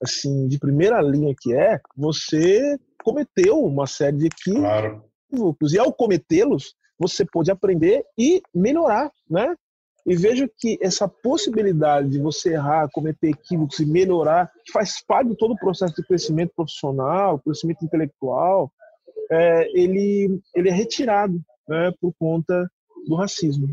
[0.01, 4.61] assim, de primeira linha que é, você cometeu uma série de equívocos.
[4.61, 5.57] Claro.
[5.71, 9.55] E ao cometê-los, você pode aprender e melhorar, né?
[10.05, 15.29] E vejo que essa possibilidade de você errar, cometer equívocos e melhorar, que faz parte
[15.29, 18.71] de todo o processo de crescimento profissional, crescimento intelectual,
[19.31, 22.67] é, ele, ele é retirado né, por conta
[23.07, 23.67] do racismo.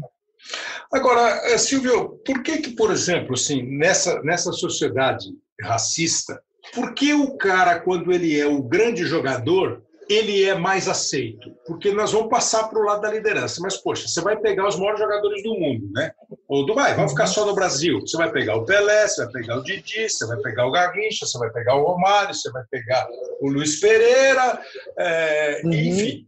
[0.93, 5.29] Agora, eh, Silvio, por que que, por exemplo, assim, nessa, nessa sociedade
[5.61, 6.41] racista,
[6.75, 11.51] por que o cara, quando ele é o grande jogador, ele é mais aceito?
[11.67, 13.61] Porque nós vamos passar para o lado da liderança.
[13.61, 16.13] Mas, poxa, você vai pegar os maiores jogadores do mundo, né?
[16.49, 18.01] Ou do vai, vamos ficar só no Brasil.
[18.01, 21.27] Você vai pegar o Pelé, você vai pegar o Didi, você vai pegar o Garrincha,
[21.27, 23.07] você vai pegar o Romário, você vai pegar
[23.41, 24.61] o Luiz Pereira,
[24.99, 25.73] é, uhum.
[25.73, 26.27] enfim.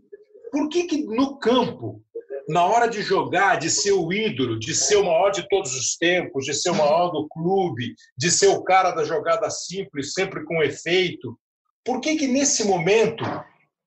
[0.51, 2.03] por que, que no campo,
[2.49, 5.97] na hora de jogar, de ser o ídolo, de ser o maior de todos os
[5.97, 10.43] tempos, de ser o maior do clube, de ser o cara da jogada simples, sempre
[10.45, 11.39] com efeito,
[11.85, 13.25] por que, que nesse momento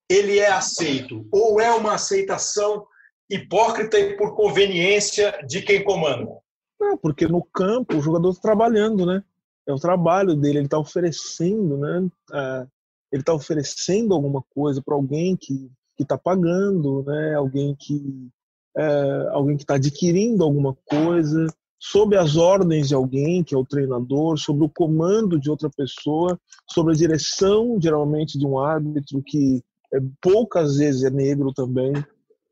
[0.08, 1.26] ele é aceito?
[1.32, 2.86] Ou é uma aceitação
[3.28, 6.30] hipócrita e por conveniência de quem comanda?
[6.78, 9.24] Não, porque no campo o jogador está trabalhando, né?
[9.66, 12.08] É o trabalho dele, ele está oferecendo, né?
[12.32, 12.66] É,
[13.10, 17.34] ele está oferecendo alguma coisa para alguém que está pagando, né?
[17.34, 18.30] Alguém que
[18.76, 21.46] é, alguém que está adquirindo alguma coisa
[21.82, 26.38] sob as ordens de alguém que é o treinador, sobre o comando de outra pessoa,
[26.70, 29.60] sobre a direção geralmente de um árbitro que
[29.92, 31.92] é, poucas vezes é negro também.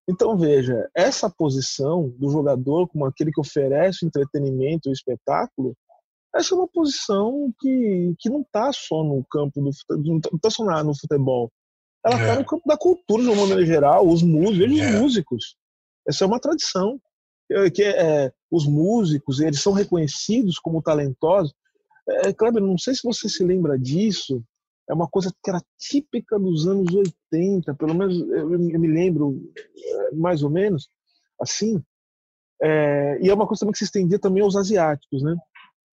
[0.09, 5.76] Então veja, essa posição do jogador como aquele que oferece o entretenimento, o espetáculo,
[6.35, 10.64] essa é uma posição que, que não está só no campo do não está só
[10.83, 11.52] no futebol.
[12.04, 12.38] Ela está é.
[12.38, 14.94] no campo da cultura de uma maneira geral, os músicos, veja é.
[14.94, 15.56] os músicos.
[16.11, 17.01] Essa é uma tradição
[17.75, 21.53] que é, os músicos eles são reconhecidos como talentosos.
[22.09, 24.42] É, Kleber, não sei se você se lembra disso.
[24.88, 26.92] É uma coisa que era típica dos anos
[27.33, 29.40] 80, pelo menos eu, me lembro
[30.12, 30.88] mais ou menos
[31.40, 31.83] assim.
[32.61, 35.37] É, e é uma coisa também que se estendia também aos asiáticos, né?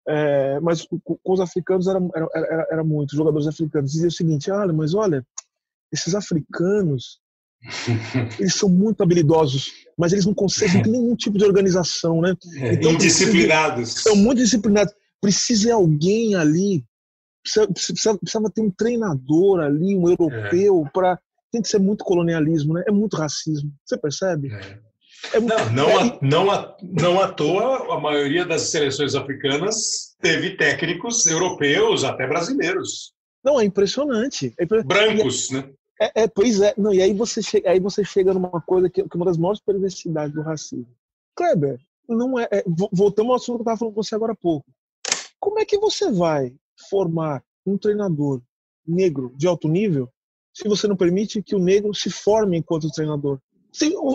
[0.09, 3.11] É, mas com, os africanos era, era, era, era, muito.
[3.11, 5.27] Os jogadores africanos diziam o seguinte: olha, mas olha,
[5.93, 7.21] esses africanos
[8.39, 12.35] eles são muito habilidosos, mas eles não conseguem ter nenhum tipo de organização, né?
[12.57, 13.93] É, então, indisciplinados.
[13.93, 14.95] Precisa, são muito disciplinados.
[15.21, 16.85] Precisa de alguém ali,
[17.43, 20.91] precisa, precisa, precisava ter um treinador ali, um europeu, é.
[20.91, 21.19] para.
[21.51, 22.85] Tem que ser muito colonialismo, né?
[22.87, 23.73] É muito racismo.
[23.85, 24.53] Você percebe?
[24.53, 24.79] É.
[25.33, 25.55] É muito...
[25.73, 31.27] não, não, a, não, a, não à toa, a maioria das seleções africanas teve técnicos
[31.27, 33.13] europeus, até brasileiros.
[33.45, 34.53] Não, é impressionante.
[34.59, 35.69] É Brancos, né?
[36.01, 36.75] É, é, pois é.
[36.77, 39.39] Não, e aí você, chega, aí você chega numa coisa que, que é uma das
[39.39, 40.95] maiores perversidades do racismo.
[41.35, 41.79] Kleber,
[42.09, 44.67] não é, é, voltamos ao assunto que eu estava falando com você agora há pouco.
[45.41, 46.55] Como é que você vai
[46.89, 48.41] formar um treinador
[48.87, 50.11] negro de alto nível
[50.55, 53.41] se você não permite que o negro se forme enquanto treinador?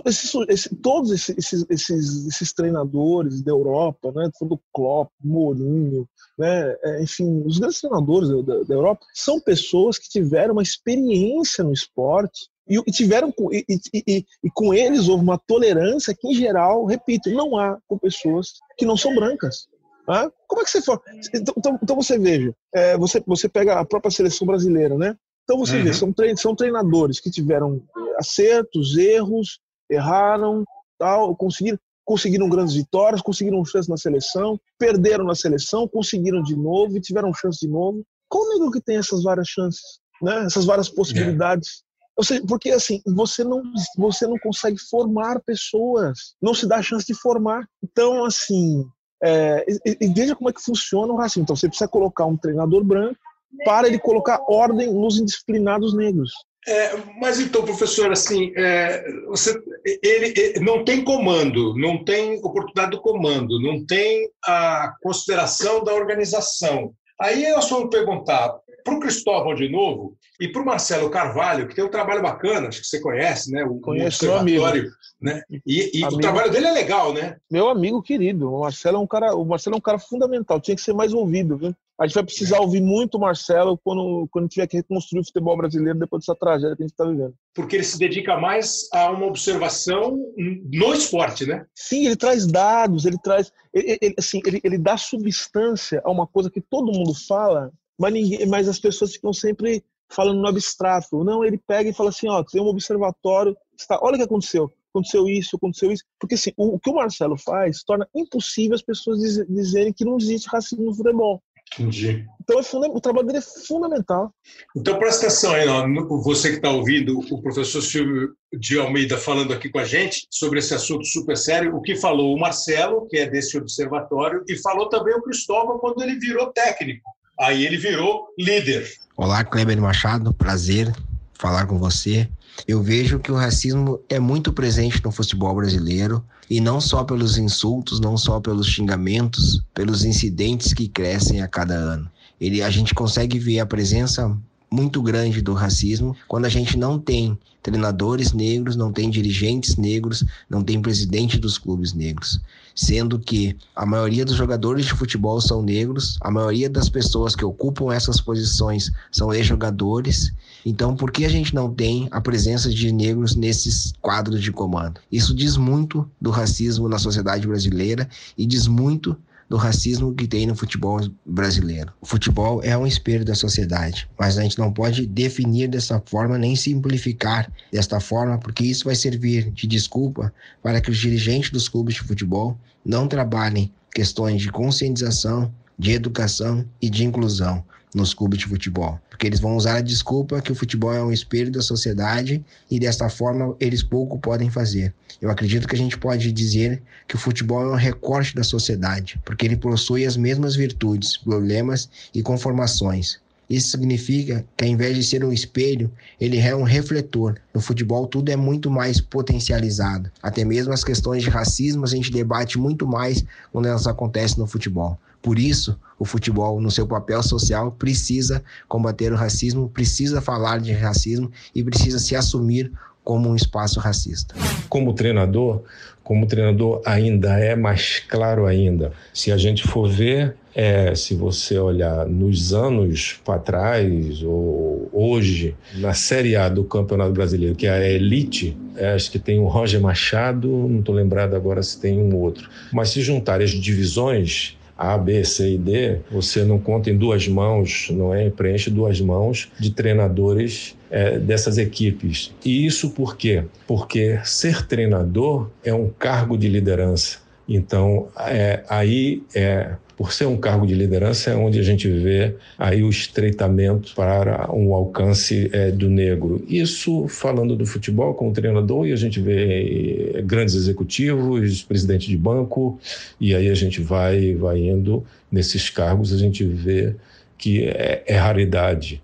[0.05, 7.03] Esse, esse, todos esses, esses, esses, treinadores da Europa, né, do Klopp, Mourinho, né, é,
[7.03, 12.49] enfim, os grandes treinadores da, da, Europa são pessoas que tiveram uma experiência no esporte
[12.67, 17.29] e, e tiveram e, e, e, com eles houve uma tolerância que, em geral, repito,
[17.29, 19.67] não há com pessoas que não são brancas.
[20.07, 20.31] Tá?
[20.47, 20.99] Como é que você for?
[21.33, 25.15] Então, então, então você veja, é, você, você pega a própria seleção brasileira, né?
[25.43, 25.83] Então você uhum.
[25.83, 27.81] vê, são, trein, são treinadores que tiveram
[28.21, 30.63] acertos, erros, erraram,
[30.97, 36.97] tal, conseguiram, conseguiram grandes vitórias, conseguiram chance na seleção, perderam na seleção, conseguiram de novo
[36.97, 38.03] e tiveram chance de novo.
[38.29, 39.81] Qual negro que tem essas várias chances,
[40.21, 40.45] né?
[40.45, 41.83] Essas várias possibilidades?
[42.19, 42.23] É.
[42.23, 43.63] Seja, porque assim, você não,
[43.97, 47.65] você não consegue formar pessoas, não se dá a chance de formar.
[47.83, 48.85] Então, assim,
[49.23, 51.43] é, e, e veja como é que funciona o racismo.
[51.43, 53.17] Então, você precisa colocar um treinador branco
[53.65, 56.31] para ele colocar ordem nos indisciplinados negros.
[56.67, 59.59] É, mas então, professor, assim, é, você,
[60.03, 65.93] ele, ele, não tem comando, não tem oportunidade do comando, não tem a consideração da
[65.93, 66.93] organização.
[67.19, 71.75] Aí nós vamos perguntar para o Cristóvão de novo e para o Marcelo Carvalho, que
[71.75, 73.63] tem um trabalho bacana, acho que você conhece, né?
[73.63, 75.41] O, Conheço o observatório, né?
[75.65, 77.37] E, e o trabalho dele é legal, né?
[77.49, 80.75] Meu amigo querido, o Marcelo é um cara, o Marcelo é um cara fundamental, tinha
[80.75, 81.75] que ser mais ouvido, viu?
[82.01, 85.55] A gente vai precisar ouvir muito o Marcelo quando, quando tiver que reconstruir o futebol
[85.55, 87.35] brasileiro depois dessa tragédia que a gente está vivendo.
[87.53, 91.63] Porque ele se dedica mais a uma observação no esporte, né?
[91.75, 93.51] Sim, ele traz dados, ele traz.
[93.71, 98.11] Ele, ele assim, ele, ele dá substância a uma coisa que todo mundo fala, mas,
[98.11, 101.23] ninguém, mas as pessoas ficam sempre falando no abstrato.
[101.23, 104.71] Não, ele pega e fala assim: ó, tem um observatório, está, olha o que aconteceu
[104.91, 106.03] aconteceu isso, aconteceu isso.
[106.19, 110.05] Porque assim, o, o, que o Marcelo faz torna impossível as pessoas diz, dizerem que
[110.05, 111.41] não existe racismo no futebol.
[111.73, 112.25] Entendi.
[112.41, 114.33] Então é o trabalho dele é fundamental.
[114.75, 115.87] Então presta atenção aí, ó,
[116.21, 120.59] você que está ouvindo o professor Silvio de Almeida falando aqui com a gente sobre
[120.59, 124.89] esse assunto super sério, o que falou o Marcelo, que é desse observatório, e falou
[124.89, 127.09] também o Cristóvão quando ele virou técnico.
[127.39, 128.91] Aí ele virou líder.
[129.15, 130.91] Olá, Kleber Machado, prazer
[131.35, 132.29] falar com você.
[132.67, 137.37] Eu vejo que o racismo é muito presente no futebol brasileiro e não só pelos
[137.37, 142.09] insultos, não só pelos xingamentos, pelos incidentes que crescem a cada ano.
[142.39, 144.35] Ele, a gente consegue ver a presença
[144.71, 150.23] muito grande do racismo quando a gente não tem treinadores negros, não tem dirigentes negros,
[150.49, 152.39] não tem presidente dos clubes negros.
[152.73, 157.45] Sendo que a maioria dos jogadores de futebol são negros, a maioria das pessoas que
[157.45, 160.33] ocupam essas posições são ex-jogadores.
[160.65, 165.01] Então, por que a gente não tem a presença de negros nesses quadros de comando?
[165.11, 168.07] Isso diz muito do racismo na sociedade brasileira
[168.37, 169.17] e diz muito
[169.51, 171.91] do racismo que tem no futebol brasileiro.
[171.99, 176.37] O futebol é um espelho da sociedade, mas a gente não pode definir dessa forma
[176.37, 180.33] nem simplificar desta forma, porque isso vai servir de desculpa
[180.63, 186.65] para que os dirigentes dos clubes de futebol não trabalhem questões de conscientização, de educação
[186.81, 187.61] e de inclusão
[187.93, 191.11] nos clubes de futebol, porque eles vão usar a desculpa que o futebol é um
[191.11, 194.91] espelho da sociedade e desta forma eles pouco podem fazer.
[195.21, 199.21] Eu acredito que a gente pode dizer que o futebol é um recorte da sociedade,
[199.23, 203.19] porque ele possui as mesmas virtudes, problemas e conformações.
[203.47, 207.35] Isso significa que, ao invés de ser um espelho, ele é um refletor.
[207.53, 210.09] No futebol, tudo é muito mais potencializado.
[210.23, 214.47] Até mesmo as questões de racismo a gente debate muito mais quando elas acontecem no
[214.47, 214.97] futebol.
[215.21, 220.71] Por isso, o futebol, no seu papel social, precisa combater o racismo, precisa falar de
[220.71, 222.71] racismo e precisa se assumir
[223.03, 224.33] como um espaço racista.
[224.67, 225.61] Como treinador,
[226.03, 228.91] como treinador ainda é mais claro ainda.
[229.13, 235.55] Se a gente for ver, é, se você olhar nos anos para trás ou hoje,
[235.75, 239.45] na Série A do Campeonato Brasileiro, que é a elite, é, acho que tem o
[239.45, 242.49] Roger Machado, não estou lembrado agora se tem um outro.
[242.73, 247.27] Mas se juntar as divisões, a, B, C e D, você não conta em duas
[247.27, 248.31] mãos, não é?
[248.31, 252.33] Preenche duas mãos de treinadores é, dessas equipes.
[252.43, 253.43] E isso por quê?
[253.67, 257.19] Porque ser treinador é um cargo de liderança.
[257.47, 262.33] Então, é, aí é por ser um cargo de liderança, é onde a gente vê
[262.57, 266.43] aí o estreitamento para um alcance é, do negro.
[266.47, 272.17] Isso falando do futebol como treinador, e a gente vê é, grandes executivos, presidente de
[272.17, 272.79] banco,
[273.19, 276.95] e aí a gente vai, vai indo nesses cargos, a gente vê
[277.37, 279.03] que é, é raridade.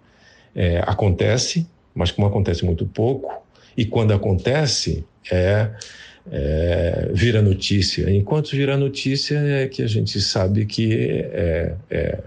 [0.56, 3.32] É, acontece, mas como acontece muito pouco,
[3.78, 5.70] e quando acontece, é
[6.32, 8.10] é, vira notícia.
[8.10, 12.20] Enquanto vira notícia é que a gente sabe que é, é,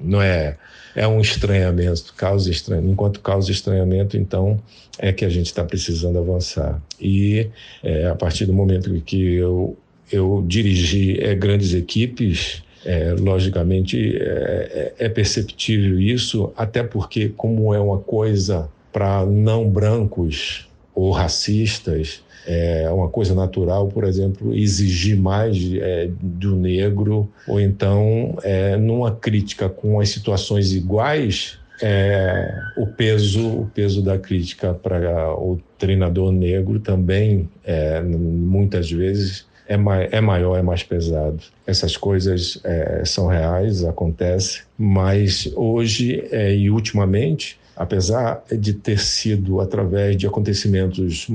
[0.00, 0.56] não é
[0.96, 2.92] é um estranhamento, causa estranhamento.
[2.92, 4.60] Enquanto causa estranhamento, então
[4.98, 6.82] é que a gente está precisando avançar.
[7.00, 7.48] E
[7.84, 9.76] é, a partir do momento que eu
[10.10, 17.74] eu dirigi é, grandes equipes, é, logicamente é, é, é perceptível isso, até porque como
[17.74, 25.18] é uma coisa para não brancos ou racistas, é uma coisa natural, por exemplo, exigir
[25.18, 32.86] mais é, do negro, ou então, é, numa crítica com as situações iguais, é, o
[32.86, 40.08] peso o peso da crítica para o treinador negro também é, muitas vezes é, mai,
[40.10, 41.38] é maior, é mais pesado.
[41.66, 49.60] Essas coisas é, são reais, acontecem, mas hoje é, e ultimamente apesar de ter sido
[49.60, 51.28] através de acontecimentos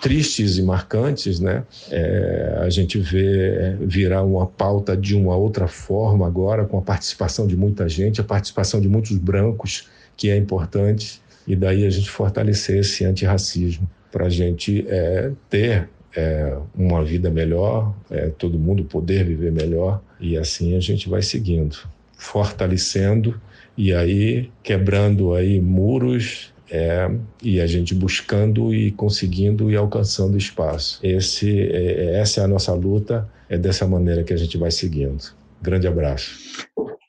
[0.00, 6.26] tristes e marcantes, né, é, a gente vê virar uma pauta de uma outra forma
[6.26, 11.20] agora, com a participação de muita gente, a participação de muitos brancos, que é importante,
[11.46, 17.30] e daí a gente fortalecer esse antirracismo para a gente é, ter é, uma vida
[17.30, 21.76] melhor, é, todo mundo poder viver melhor, e assim a gente vai seguindo,
[22.16, 23.38] fortalecendo
[23.76, 27.10] e aí quebrando aí muros é,
[27.42, 31.00] e a gente buscando e conseguindo e alcançando espaço.
[31.02, 34.70] Esse, é, é, essa é a nossa luta, é dessa maneira que a gente vai
[34.70, 35.34] seguindo.
[35.60, 36.66] Grande abraço.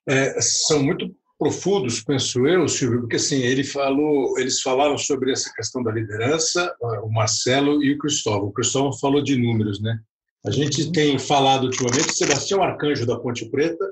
[0.07, 5.51] É, são muito profundos, penso eu, Silvio, porque assim, ele falou, eles falaram sobre essa
[5.53, 8.49] questão da liderança, o Marcelo e o Cristóvão.
[8.49, 9.97] O Cristóvão falou de números, né?
[10.45, 13.85] A gente tem falado ultimamente, Sebastião Arcanjo da Ponte Preta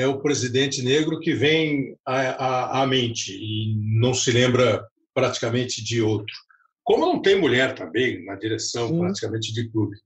[0.00, 4.84] é o presidente negro que vem à, à, à mente e não se lembra
[5.14, 6.34] praticamente de outro.
[6.82, 8.98] Como não tem mulher também na direção Sim.
[8.98, 9.96] praticamente de clube.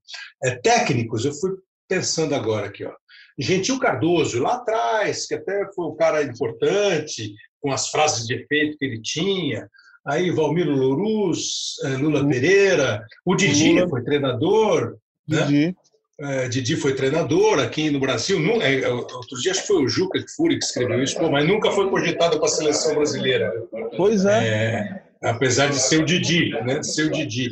[0.43, 1.53] É, técnicos, eu fui
[1.89, 2.93] pensando agora aqui, ó.
[3.39, 8.77] Gentil Cardoso, lá atrás, que até foi um cara importante, com as frases de efeito
[8.79, 9.69] que ele tinha.
[10.07, 13.89] Aí Valmiro Louruz, eh, Lula Pereira, o Didi Lula.
[13.89, 14.99] foi treinador.
[15.27, 15.43] Né?
[15.43, 15.67] Didi.
[15.69, 15.75] Né?
[16.21, 18.39] É, Didi foi treinador aqui no Brasil.
[18.39, 21.47] Não, é, outro dia acho que foi o Juca Furi que escreveu isso, pô, mas
[21.47, 23.53] nunca foi cogitado para a seleção brasileira.
[23.97, 24.49] Pois é.
[24.49, 25.05] é.
[25.29, 26.83] Apesar de ser o Didi, né?
[26.83, 27.51] Ser o Didi.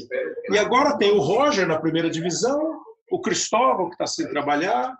[0.51, 4.95] E agora tem o Roger na primeira divisão, o Cristóvão, que está sem trabalhar,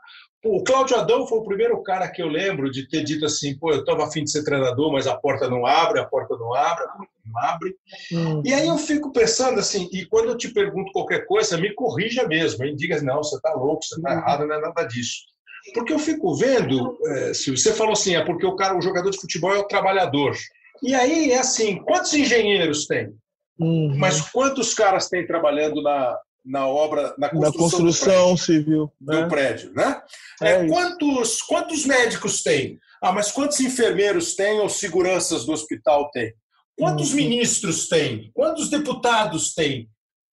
[0.45, 3.71] o Cláudio Adão foi o primeiro cara que eu lembro de ter dito assim: pô,
[3.73, 6.85] eu estava afim de ser treinador, mas a porta não abre, a porta não abre,
[7.33, 7.75] não abre.
[8.13, 8.43] Uhum.
[8.45, 12.27] E aí eu fico pensando assim, e quando eu te pergunto qualquer coisa, me corrija
[12.27, 12.77] mesmo, hein?
[12.77, 14.19] diga não, você está louco, você está uhum.
[14.19, 15.33] errado, não é nada disso.
[15.75, 19.11] Porque eu fico vendo, é, se você falou assim, é porque o cara, o jogador
[19.11, 20.37] de futebol é o trabalhador.
[20.83, 23.13] E aí é assim, quantos engenheiros tem?
[23.59, 23.95] Uhum.
[23.97, 28.93] Mas quantos caras tem trabalhando na, na obra, na construção, na construção do prédio, civil
[29.01, 29.23] né?
[29.23, 30.03] do prédio, né?
[30.43, 32.79] É, é quantos, quantos médicos tem?
[33.01, 36.33] Ah, mas quantos enfermeiros tem ou seguranças do hospital tem?
[36.77, 37.17] Quantos uhum.
[37.17, 38.31] ministros tem?
[38.33, 39.89] Quantos deputados tem?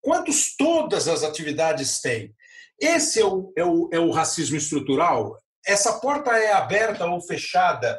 [0.01, 2.35] Quantos todas as atividades têm?
[2.81, 5.41] Esse é o, é o, é o racismo estrutural?
[5.67, 7.99] Essa porta é aberta ou fechada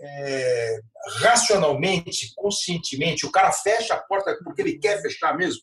[0.00, 0.80] é,
[1.20, 3.26] racionalmente, conscientemente?
[3.26, 5.62] O cara fecha a porta porque ele quer fechar mesmo?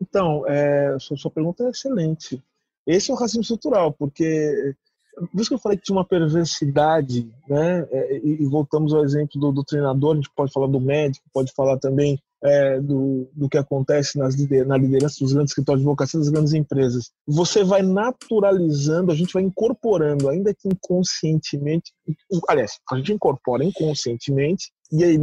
[0.00, 2.42] Então, é, sua, sua pergunta é excelente.
[2.86, 4.74] Esse é o racismo estrutural, porque
[5.26, 7.86] por isso que eu falei que tinha uma perversidade, né?
[7.90, 11.26] É, e, e voltamos ao exemplo do, do, treinador, a gente pode falar do médico,
[11.32, 15.88] pode falar também é, do, do que acontece nas na liderança dos grandes escritórios de
[15.88, 17.10] advocacia das grandes empresas.
[17.26, 21.92] Você vai naturalizando, a gente vai incorporando, ainda que inconscientemente,
[22.48, 25.18] aliás, a gente incorpora inconscientemente, e, aí,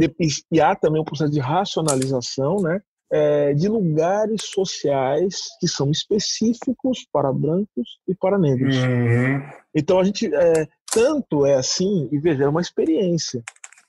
[0.52, 2.80] e há também um processo de racionalização, né?
[3.10, 8.76] É, de lugares sociais que são específicos para brancos e para negros.
[8.76, 9.42] Uhum.
[9.74, 13.42] Então a gente é, tanto é assim e veja é uma experiência.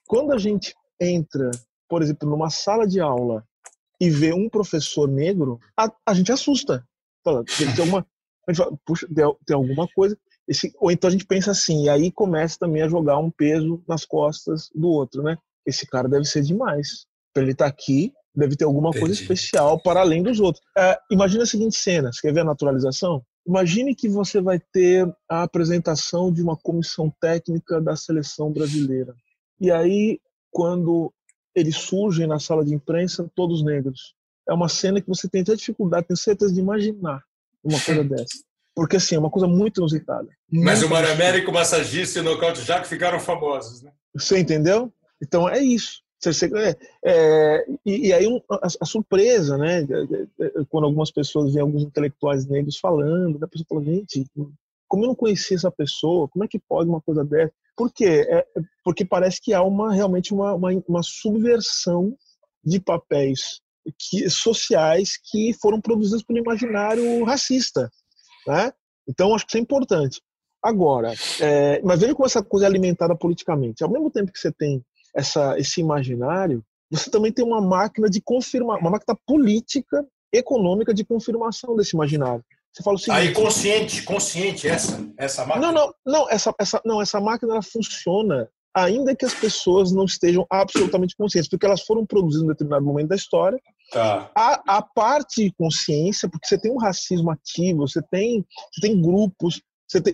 [0.08, 1.52] Quando a gente entra,
[1.90, 3.44] por exemplo, numa sala de aula
[4.00, 6.86] e vê um professor negro, a, a gente assusta.
[7.24, 8.06] Fala, tem, tem uma,
[8.48, 10.18] a gente fala, puxa, tem, tem alguma coisa.
[10.48, 13.84] Esse, ou então a gente pensa assim, e aí começa também a jogar um peso
[13.88, 15.38] nas costas do outro, né?
[15.66, 17.06] Esse cara deve ser demais.
[17.34, 19.06] Para ele estar tá aqui, Deve ter alguma Entendi.
[19.06, 20.64] coisa especial para além dos outros.
[20.78, 23.24] É, imagina a seguinte cena: você quer ver a naturalização?
[23.48, 29.16] Imagine que você vai ter a apresentação de uma comissão técnica da seleção brasileira.
[29.60, 30.20] E aí,
[30.52, 31.12] quando
[31.56, 34.14] eles surgem na sala de imprensa, todos negros.
[34.48, 37.24] É uma cena que você tem até dificuldade, tem certeza de imaginar
[37.64, 38.44] uma coisa dessa.
[38.76, 40.30] Porque, assim, é uma coisa muito inusitada.
[40.52, 43.92] Mas o Mário Américo, o massagista e o nocaute Jack ficaram famosos, né?
[44.14, 44.94] Você entendeu?
[45.20, 46.04] Então, é isso.
[46.26, 49.86] É, é, e, e, aí um, a, a, surpresa, né?
[50.70, 54.26] Quando algumas pessoas veem alguns intelectuais negros falando, né, a pessoa fala, gente,
[54.88, 57.54] como eu não conhecia essa pessoa, como é que pode uma coisa dessa?
[57.76, 58.26] Por quê?
[58.28, 58.46] É, é
[58.84, 62.18] porque parece que há uma, realmente uma, uma, uma subversão
[62.64, 63.62] de papéis
[63.98, 67.92] que, sociais que foram produzidos pelo imaginário racista,
[68.48, 68.74] né?
[69.08, 70.22] Então, acho que isso é importante.
[70.62, 73.84] Agora, é, mas veja como essa coisa é alimentada politicamente.
[73.84, 74.84] Ao mesmo tempo que você tem
[75.18, 81.04] essa, esse imaginário, você também tem uma máquina de confirmar, uma máquina política, econômica de
[81.04, 82.44] confirmação desse imaginário.
[82.72, 85.72] Você fala o seguinte, Aí consciente, consciente essa, essa máquina.
[85.72, 90.06] Não, não, não, essa, essa, não, essa máquina ela funciona ainda que as pessoas não
[90.06, 93.60] estejam absolutamente conscientes, porque elas foram produzidas em determinado momento da história.
[93.92, 94.30] Tá.
[94.36, 99.02] A, a parte de consciência, porque você tem um racismo ativo, você tem, você tem
[99.02, 100.14] grupos, tem,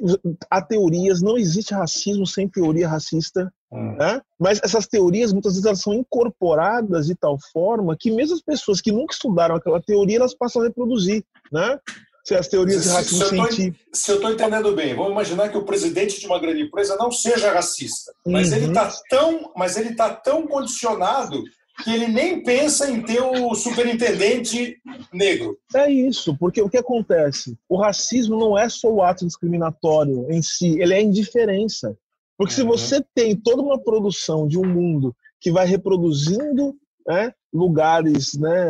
[0.49, 3.95] há teorias, não existe racismo sem teoria racista, hum.
[3.97, 4.21] né?
[4.39, 8.79] mas essas teorias muitas vezes elas são incorporadas de tal forma que mesmo as pessoas
[8.79, 11.79] que nunca estudaram aquela teoria, elas passam a reproduzir, né?
[12.23, 13.85] Se as teorias de racismo se, científico.
[13.91, 17.11] Se eu estou entendendo bem, vamos imaginar que o presidente de uma grande empresa não
[17.11, 18.55] seja racista, mas uhum.
[18.55, 21.43] ele está tão, mas ele tá tão condicionado
[21.81, 24.77] que ele nem pensa em ter o superintendente
[25.11, 25.57] negro.
[25.75, 27.57] É isso, porque o que acontece?
[27.67, 31.97] O racismo não é só o ato discriminatório em si, ele é a indiferença.
[32.37, 32.57] Porque uhum.
[32.57, 36.75] se você tem toda uma produção de um mundo que vai reproduzindo
[37.07, 38.67] né, lugares né,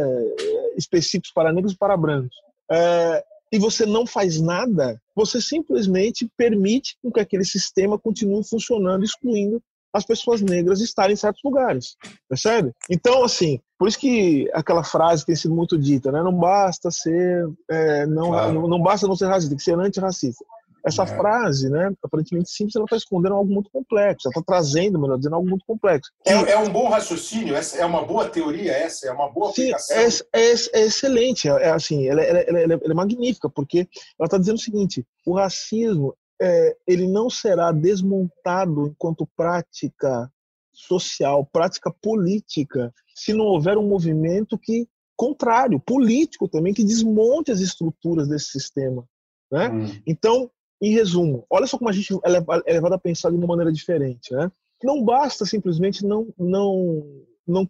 [0.77, 2.35] específicos para negros e para brancos,
[2.71, 9.61] é, e você não faz nada, você simplesmente permite que aquele sistema continue funcionando, excluindo
[9.93, 11.95] as pessoas negras estarem em certos lugares,
[12.27, 12.71] percebe?
[12.89, 16.23] Então, assim, por isso que aquela frase tem sido muito dita, né?
[16.23, 18.53] Não basta ser, é, não, claro.
[18.53, 20.43] não, não, basta não ser racista, tem que ser antirracista.
[20.85, 21.07] Essa é.
[21.07, 25.35] frase, né, aparentemente simples, ela está escondendo algo muito complexo, ela está trazendo, melhor dizendo,
[25.35, 26.11] algo muito complexo.
[26.25, 29.95] É, é, um bom raciocínio, essa é uma boa teoria, essa é uma boa aplicação.
[29.95, 33.87] É, é, é excelente, é, assim, ela, ela, ela, ela é magnífica, porque
[34.19, 36.13] ela está dizendo o seguinte: o racismo
[36.43, 40.29] é, ele não será desmontado enquanto prática
[40.73, 47.61] social, prática política, se não houver um movimento que contrário, político também, que desmonte as
[47.61, 49.07] estruturas desse sistema.
[49.49, 49.69] Né?
[49.69, 50.01] Hum.
[50.05, 53.71] Então, em resumo, olha só como a gente é levado a pensar de uma maneira
[53.71, 54.33] diferente.
[54.33, 54.51] Né?
[54.83, 57.69] Não basta simplesmente não não não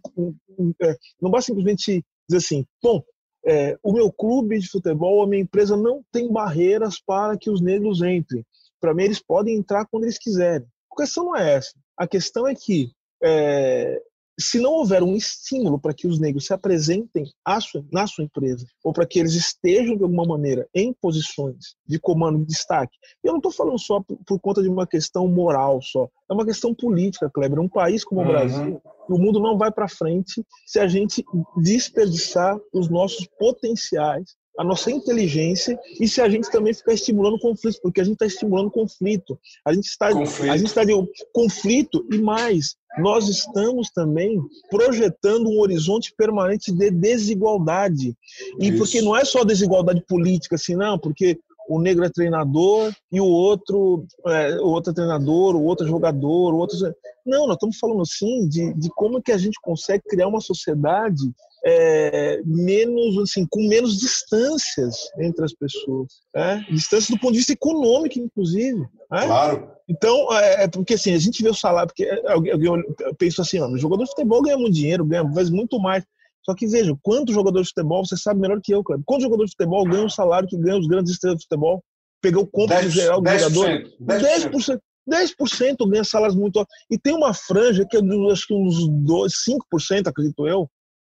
[0.82, 3.04] é, não basta simplesmente dizer assim, bom,
[3.46, 7.60] é, o meu clube de futebol, a minha empresa não tem barreiras para que os
[7.60, 8.44] negros entrem.
[8.84, 10.66] Para mim, eles podem entrar quando eles quiserem.
[10.92, 11.72] A questão não é essa.
[11.96, 12.90] A questão é que
[13.22, 13.98] é,
[14.38, 17.24] se não houver um estímulo para que os negros se apresentem
[17.62, 21.98] sua, na sua empresa, ou para que eles estejam de alguma maneira em posições de
[21.98, 25.80] comando de destaque, eu não estou falando só por, por, conta de uma questão moral
[25.80, 27.60] só, é uma questão política, Kleber.
[27.60, 28.30] Um país como o uhum.
[28.30, 31.24] Brasil, o mundo não vai para frente se a gente
[31.56, 37.80] desperdiçar os nossos potenciais a nossa inteligência e se a gente também ficar estimulando conflitos,
[37.80, 39.38] porque a gente está estimulando conflito.
[39.64, 40.52] A gente está, conflito.
[40.52, 40.92] a gente está de
[41.32, 44.40] conflito e mais, nós estamos também
[44.70, 48.16] projetando um horizonte permanente de desigualdade.
[48.60, 48.78] E Isso.
[48.78, 51.38] porque não é só desigualdade política, assim, não, porque
[51.68, 55.88] o negro é treinador e o outro é, o outro é treinador, o outro é
[55.88, 56.92] jogador, o outro é...
[57.24, 61.22] não, nós estamos falando assim de, de como que a gente consegue criar uma sociedade
[61.66, 66.64] é, menos assim com menos distâncias entre as pessoas, né?
[66.70, 68.80] distâncias do ponto de vista econômico, inclusive.
[68.80, 69.26] Né?
[69.26, 69.70] Claro.
[69.88, 72.68] Então, é, é, porque assim a gente vê o salário, porque alguém,
[73.00, 76.04] eu penso assim, ó, o jogador de futebol ganha muito dinheiro, ganha vezes muito mais.
[76.44, 79.00] Só que veja, quantos jogadores de futebol, você sabe melhor que eu, cara.
[79.06, 81.82] Quantos jogadores de futebol ganham o salário que ganham os grandes estrelas de futebol?
[82.20, 83.68] Pegou o compra geral do 10%, jogador.
[84.02, 84.50] 10%.
[84.50, 84.80] 10%.
[85.08, 86.74] 10% ganha salários muito altos.
[86.90, 88.00] E tem uma franja que é
[88.30, 89.32] acho que uns 2,
[89.72, 90.68] 5%, acredito eu,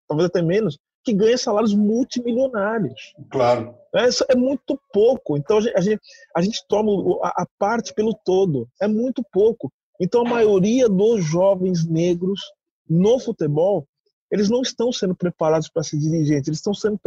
[0.09, 3.15] talvez até menos, que ganha salários multimilionários.
[3.31, 3.75] Claro.
[3.95, 5.37] É, é muito pouco.
[5.37, 6.01] Então a gente, a gente,
[6.37, 6.93] a gente toma
[7.23, 8.67] a, a parte pelo todo.
[8.81, 9.71] É muito pouco.
[10.01, 12.41] Então a maioria dos jovens negros
[12.89, 13.87] no futebol
[14.31, 16.99] eles não estão sendo preparados para ser dirigentes, eles estão sendo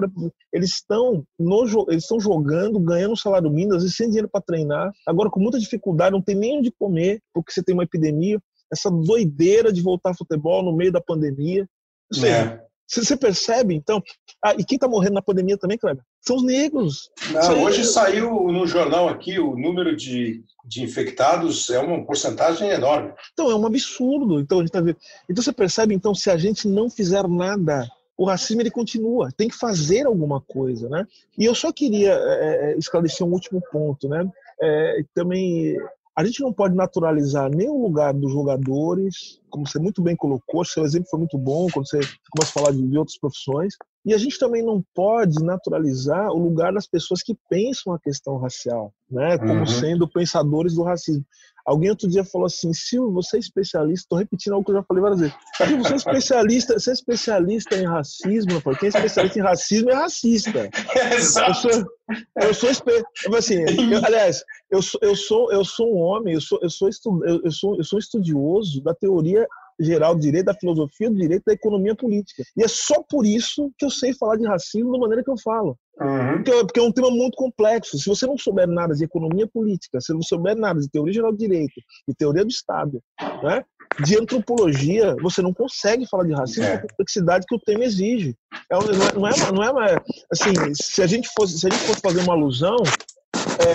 [0.54, 4.40] eles estão no eles estão jogando, ganhando um salário mínimo, às vezes sem dinheiro para
[4.40, 8.40] treinar, agora com muita dificuldade, não tem nem onde comer, porque você tem uma epidemia,
[8.72, 11.68] essa doideira de voltar ao futebol no meio da pandemia.
[12.14, 12.67] Ou seja, é.
[12.88, 14.02] Você percebe, então?
[14.44, 16.04] Ah, e quem está morrendo na pandemia também, Kleber?
[16.22, 17.10] São os negros.
[17.32, 23.14] Não, hoje saiu no jornal aqui o número de, de infectados é uma porcentagem enorme.
[23.34, 24.40] Então, é um absurdo.
[24.40, 24.98] Então, a gente tá vendo.
[25.30, 27.86] então você percebe, então, se a gente não fizer nada,
[28.18, 29.30] o racismo ele continua.
[29.36, 31.06] Tem que fazer alguma coisa, né?
[31.38, 34.26] E eu só queria é, esclarecer um último ponto, né?
[34.62, 35.78] É, também
[36.18, 40.66] a gente não pode naturalizar nem o lugar dos jogadores, como você muito bem colocou,
[40.66, 42.00] seu exemplo foi muito bom quando você
[42.32, 46.74] começa a falar de, outras profissões, e a gente também não pode naturalizar o lugar
[46.74, 49.68] das pessoas que pensam a questão racial, né, como uhum.
[49.68, 51.24] sendo pensadores do racismo.
[51.68, 54.84] Alguém outro dia falou assim: Silvio, você é especialista, estou repetindo algo que eu já
[54.84, 55.36] falei várias vezes.
[55.58, 58.52] Silvio, você é especialista, você é especialista em racismo.
[58.54, 60.70] Eu falei, quem é especialista em racismo é racista.
[61.14, 61.52] Exato.
[61.52, 61.90] Eu sou,
[62.38, 64.42] eu sou assim, eu, aliás,
[64.72, 67.76] eu sou, eu sou, eu sou um homem, eu sou, eu sou, estu, eu, sou,
[67.76, 69.46] eu sou estudioso da teoria
[69.78, 72.44] geral do direito, da filosofia do direito, da economia política.
[72.56, 75.38] E é só por isso que eu sei falar de racismo da maneira que eu
[75.38, 75.78] falo.
[76.00, 76.36] Uhum.
[76.36, 77.98] Porque, porque, é um tema muito complexo.
[77.98, 81.32] Se você não souber nada de economia política, se não souber nada de teoria geral
[81.32, 81.74] do direito,
[82.08, 83.02] de teoria do Estado,
[83.42, 83.64] né?
[84.04, 86.78] de antropologia, você não consegue falar de racismo é.
[86.78, 88.36] com a complexidade que o tema exige.
[88.72, 89.98] É, não, é, não, é não é
[90.32, 92.76] assim, se a gente fosse, se a gente fosse fazer uma alusão,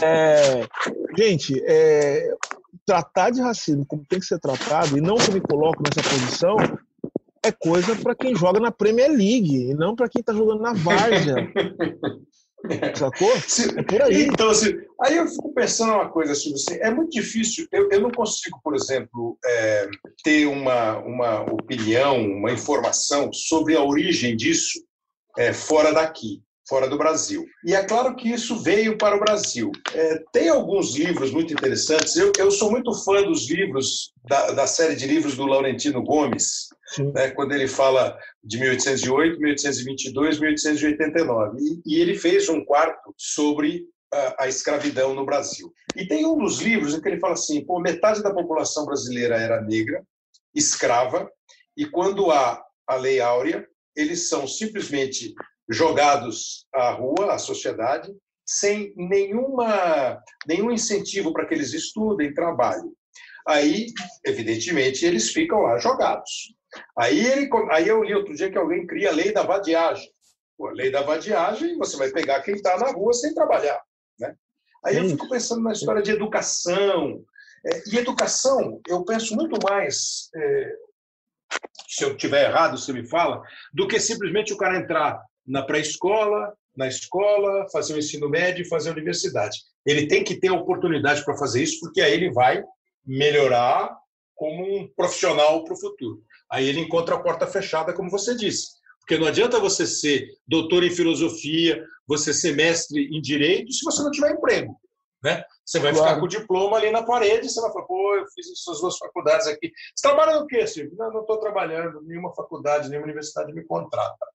[0.02, 0.66] é,
[1.16, 2.34] gente, é,
[2.86, 6.08] tratar de racismo como tem que ser tratado, e não que eu me coloco nessa
[6.08, 6.56] posição,
[7.44, 10.72] é coisa para quem joga na Premier League, e não para quem está jogando na
[10.72, 11.34] Várzea.
[12.94, 13.32] Sacou?
[13.76, 14.22] É por aí.
[14.22, 14.72] Então, assim,
[15.02, 18.60] aí eu fico pensando uma coisa assim, assim é muito difícil, eu, eu não consigo,
[18.62, 19.90] por exemplo, é,
[20.22, 24.80] ter uma, uma opinião, uma informação sobre a origem disso
[25.36, 27.44] é, fora daqui fora do Brasil.
[27.64, 29.70] E é claro que isso veio para o Brasil.
[29.94, 32.16] É, tem alguns livros muito interessantes.
[32.16, 36.68] Eu, eu sou muito fã dos livros, da, da série de livros do Laurentino Gomes,
[37.14, 41.58] né, quando ele fala de 1808, 1822, 1889.
[41.58, 45.72] E, e ele fez um quarto sobre a, a, escravidão no Brasil.
[45.96, 49.36] E tem um dos livros em que ele fala assim: pô, metade da população brasileira
[49.36, 50.02] era negra,
[50.54, 51.28] escrava,
[51.76, 55.34] e quando há a Lei Áurea, eles são simplesmente
[55.68, 58.12] jogados à rua, à sociedade,
[58.44, 62.92] sem nenhuma, nenhum incentivo para que eles estudem, trabalhem.
[63.46, 63.86] Aí,
[64.24, 66.54] evidentemente, eles ficam lá jogados.
[66.96, 70.10] Aí, ele, aí eu li outro dia que alguém cria a lei da vadiagem.
[70.56, 73.80] Pô, a lei da vadiagem, você vai pegar quem está na rua sem trabalhar.
[74.18, 74.34] Né?
[74.84, 77.24] Aí eu fico pensando na história de educação.
[77.64, 80.72] É, e educação, eu penso muito mais, é,
[81.88, 83.40] se eu tiver errado, você me fala,
[83.72, 88.68] do que simplesmente o cara entrar na pré-escola, na escola, fazer o ensino médio e
[88.68, 89.58] fazer a universidade.
[89.84, 92.62] Ele tem que ter oportunidade para fazer isso, porque aí ele vai
[93.04, 93.94] melhorar
[94.34, 96.22] como um profissional para o futuro.
[96.50, 98.80] Aí ele encontra a porta fechada, como você disse.
[99.00, 104.02] Porque não adianta você ser doutor em filosofia, você ser mestre em direito, se você
[104.02, 104.76] não tiver emprego.
[105.22, 105.44] Né?
[105.64, 106.08] Você vai claro.
[106.08, 108.98] ficar com o diploma ali na parede, você vai falar, pô, eu fiz essas duas
[108.98, 109.70] faculdades aqui.
[109.94, 110.96] Você trabalha no quê, Silvio?
[110.98, 114.26] Não, não estou trabalhando, nenhuma faculdade, nenhuma universidade me contrata.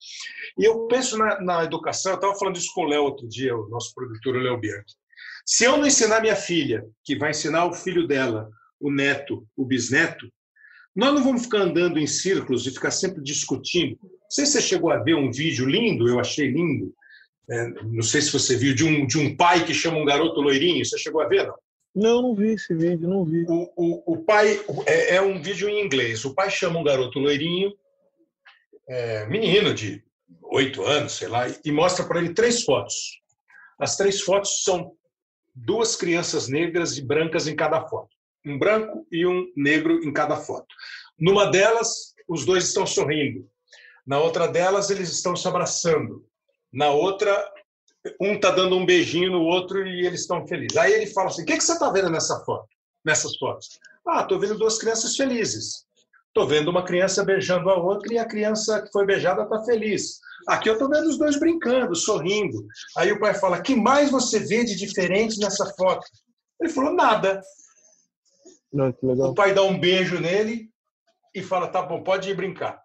[0.57, 3.55] E eu penso na, na educação, eu estava falando isso com o Léo outro dia,
[3.55, 4.95] o nosso produtor, o Léo Bianchi.
[5.45, 9.65] Se eu não ensinar minha filha, que vai ensinar o filho dela, o neto, o
[9.65, 10.27] bisneto,
[10.95, 13.97] nós não vamos ficar andando em círculos e ficar sempre discutindo.
[14.01, 16.93] Não sei se você chegou a ver um vídeo lindo, eu achei lindo,
[17.49, 20.41] é, não sei se você viu, de um, de um pai que chama um garoto
[20.41, 20.83] loirinho.
[20.83, 21.55] Você chegou a ver, não?
[21.95, 23.43] Não, não vi esse vídeo, não vi.
[23.47, 26.23] O, o, o pai é, é, um vídeo em inglês.
[26.25, 27.73] O pai chama um garoto loirinho,
[28.87, 30.03] é, menino de
[30.43, 33.19] oito anos, sei lá, e mostra para ele três fotos.
[33.79, 34.91] As três fotos são
[35.55, 38.09] duas crianças negras e brancas em cada foto.
[38.45, 40.67] Um branco e um negro em cada foto.
[41.19, 43.49] Numa delas, os dois estão sorrindo.
[44.05, 46.23] Na outra delas, eles estão se abraçando.
[46.72, 47.34] Na outra,
[48.20, 50.78] um está dando um beijinho no outro e eles estão felizes.
[50.78, 52.68] Aí ele fala assim: o que, que você está vendo nessa foto?
[53.05, 53.80] Nessas fotos?
[54.07, 55.86] Ah, estou vendo duas crianças felizes.
[56.28, 60.20] Estou vendo uma criança beijando a outra e a criança que foi beijada está feliz.
[60.47, 62.65] Aqui eu estou vendo os dois brincando, sorrindo.
[62.95, 66.05] Aí o pai fala: que mais você vê de diferente nessa foto?
[66.61, 67.41] Ele falou: nada.
[68.72, 70.70] Não, o pai dá um beijo nele
[71.34, 72.82] e fala: tá bom, pode ir brincar.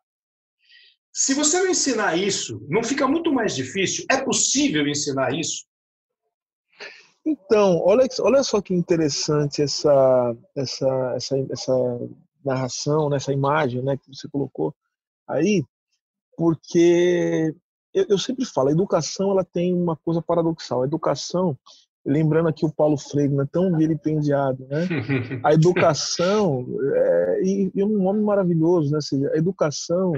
[1.13, 4.07] Se você não ensinar isso, não fica muito mais difícil?
[4.11, 5.67] É possível ensinar isso?
[7.25, 12.01] Então, olha, olha só que interessante essa, essa, essa, essa
[12.45, 14.75] narração, né, essa imagem né, que você colocou
[15.29, 15.63] aí,
[16.37, 17.55] porque
[17.95, 20.83] eu, eu, sempre falo, a educação ela tem uma coisa paradoxal.
[20.83, 21.57] A educação,
[22.05, 24.89] lembrando aqui o Paulo Freire, né, tão vilipendiado, né?
[25.45, 29.01] A educação, é, e, e um nome maravilhoso, né?
[29.01, 30.15] Seja, a educação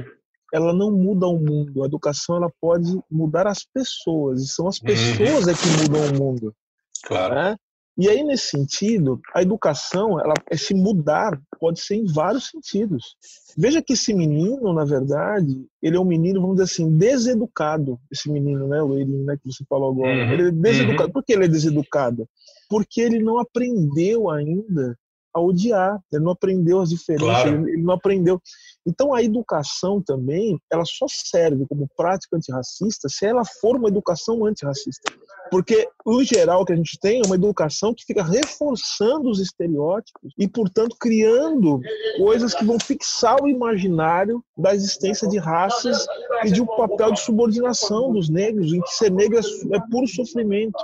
[0.54, 1.82] ela não muda o mundo.
[1.82, 4.40] A educação ela pode mudar as pessoas.
[4.40, 4.84] E são as uhum.
[4.84, 6.54] pessoas é que mudam o mundo.
[7.02, 7.34] Claro.
[7.34, 7.56] Né?
[7.98, 13.16] E aí, nesse sentido, a educação, ela, esse mudar pode ser em vários sentidos.
[13.58, 17.98] Veja que esse menino, na verdade, ele é um menino, vamos dizer assim, deseducado.
[18.10, 20.12] Esse menino, né, loirinho, né, que você falou agora.
[20.12, 20.32] Uhum.
[20.34, 21.06] Ele é deseducado.
[21.08, 21.12] Uhum.
[21.12, 22.28] Por que ele é deseducado?
[22.68, 24.96] Porque ele não aprendeu ainda
[25.34, 26.00] a odiar.
[26.12, 27.68] Ele não aprendeu as diferenças, claro.
[27.68, 28.40] ele, não aprendeu.
[28.86, 34.44] Então a educação também, ela só serve como prática antirracista se ela for uma educação
[34.44, 35.12] antirracista.
[35.50, 39.40] Porque, no geral, o que a gente tem é uma educação que fica reforçando os
[39.40, 41.80] estereótipos e, portanto, criando
[42.16, 46.06] coisas que vão fixar o imaginário da existência de raças
[46.44, 50.06] e de um papel de subordinação dos negros, em que ser negro é, é puro
[50.08, 50.82] sofrimento.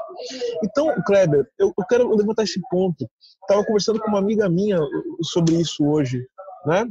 [0.62, 3.08] Então, Kleber, eu, eu quero levantar esse ponto.
[3.50, 4.78] Estava conversando com uma amiga minha
[5.22, 6.24] sobre isso hoje.
[6.64, 6.86] Né?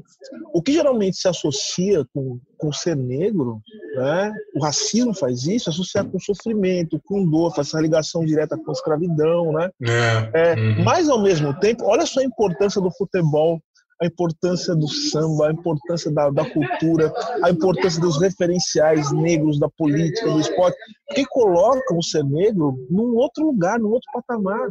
[0.54, 3.62] O que geralmente se associa com, com ser negro,
[3.96, 4.34] né?
[4.54, 8.74] o racismo faz isso, associar com sofrimento, com dor, faz essa ligação direta com a
[8.74, 9.54] escravidão.
[9.54, 9.70] Né?
[9.84, 10.52] É.
[10.52, 10.84] É, uhum.
[10.84, 13.62] Mas, ao mesmo tempo, olha só a importância do futebol,
[14.02, 19.70] a importância do samba, a importância da, da cultura, a importância dos referenciais negros, da
[19.70, 20.78] política, do esporte,
[21.16, 24.70] que colocam o ser negro num outro lugar, num outro patamar.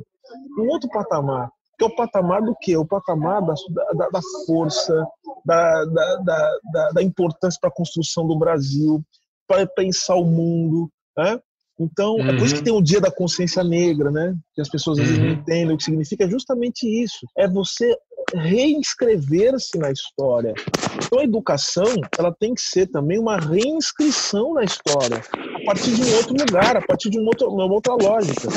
[0.55, 2.77] Num outro patamar que é o patamar do quê?
[2.77, 3.55] O patamar da,
[3.95, 5.07] da, da força,
[5.45, 9.01] da, da, da importância para a construção do Brasil,
[9.47, 10.91] para pensar o mundo.
[11.17, 11.41] Né?
[11.79, 12.29] Então, uhum.
[12.29, 12.65] é por isso que uhum.
[12.65, 14.37] tem o Dia da Consciência Negra, né?
[14.55, 15.35] que as pessoas às vezes não uhum.
[15.35, 16.25] entendem o que significa.
[16.25, 17.25] É justamente isso.
[17.37, 17.97] É você
[18.35, 20.53] reinscrever-se na história.
[20.97, 21.87] Então a educação
[22.19, 25.23] ela tem que ser também uma reinscrição na história,
[25.69, 28.49] partir de um outro lugar, a partir de uma outra, uma outra lógica.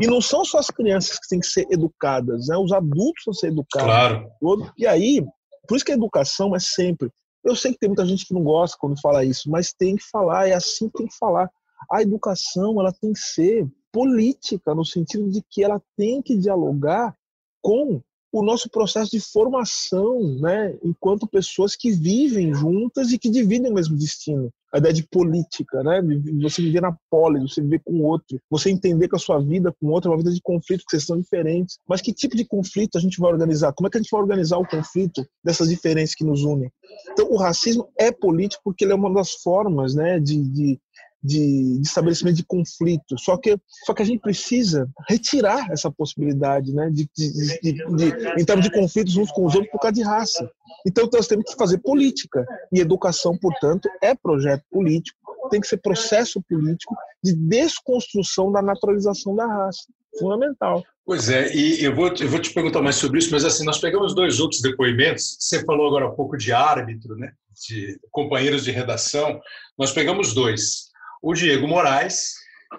[0.00, 2.56] E não são só as crianças que têm que ser educadas, né?
[2.56, 3.86] os adultos que ser educados.
[3.86, 4.72] Claro.
[4.78, 5.22] E aí,
[5.68, 7.10] por isso que a educação é sempre.
[7.44, 10.04] Eu sei que tem muita gente que não gosta quando fala isso, mas tem que
[10.10, 11.50] falar, é assim que tem que falar.
[11.92, 17.14] A educação ela tem que ser política, no sentido de que ela tem que dialogar
[17.62, 18.00] com
[18.34, 23.74] o nosso processo de formação, né, enquanto pessoas que vivem juntas e que dividem o
[23.74, 24.50] mesmo destino.
[24.72, 26.02] A ideia de política, né,
[26.42, 29.86] você viver na polis, você viver com outro, você entender que a sua vida com
[29.86, 31.78] outro é uma vida de conflito, que vocês são diferentes.
[31.88, 33.72] Mas que tipo de conflito a gente vai organizar?
[33.72, 36.72] Como é que a gente vai organizar o conflito dessas diferenças que nos unem?
[37.12, 40.80] Então, o racismo é político porque ele é uma das formas, né, de, de
[41.24, 43.18] de, de, estabelecimento de conflito.
[43.18, 43.56] Só que,
[43.86, 48.70] só que a gente precisa retirar essa possibilidade né, de, de, de, em termos de
[48.70, 50.50] conflitos uns com os outros por causa de raça.
[50.86, 52.44] Então nós temos que fazer política.
[52.72, 55.18] E educação, portanto, é projeto político,
[55.50, 59.84] tem que ser processo político de desconstrução da naturalização da raça.
[60.18, 60.82] Fundamental.
[61.06, 63.78] Pois é, e eu vou, eu vou te perguntar mais sobre isso, mas assim, nós
[63.78, 65.36] pegamos dois outros depoimentos.
[65.40, 67.32] Você falou agora há pouco de árbitro, né?
[67.68, 69.40] de companheiros de redação,
[69.78, 70.92] nós pegamos dois.
[71.26, 72.34] O Diego Moraes,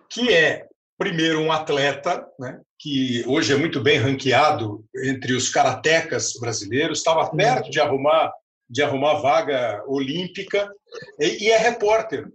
[0.08, 0.68] que é,
[1.00, 7.28] primeiro, um atleta, né, que hoje é muito bem ranqueado entre os karatecas brasileiros, estava
[7.36, 8.32] perto de arrumar,
[8.70, 10.72] de arrumar vaga olímpica,
[11.20, 12.28] e, e é repórter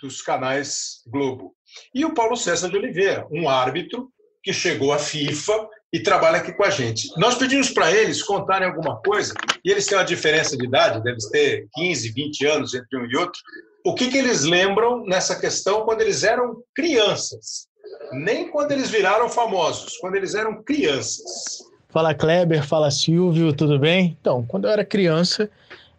[0.00, 1.54] dos canais Globo.
[1.94, 4.10] E o Paulo César de Oliveira, um árbitro
[4.42, 7.08] que chegou à FIFA e trabalha aqui com a gente.
[7.16, 9.34] Nós pedimos para eles contarem alguma coisa,
[9.64, 13.16] e eles têm uma diferença de idade, devem ter 15, 20 anos entre um e
[13.16, 13.40] outro.
[13.84, 17.66] O que, que eles lembram nessa questão quando eles eram crianças?
[18.12, 21.58] Nem quando eles viraram famosos, quando eles eram crianças.
[21.88, 24.16] Fala Kleber, fala Silvio, tudo bem?
[24.20, 25.50] Então, quando eu era criança,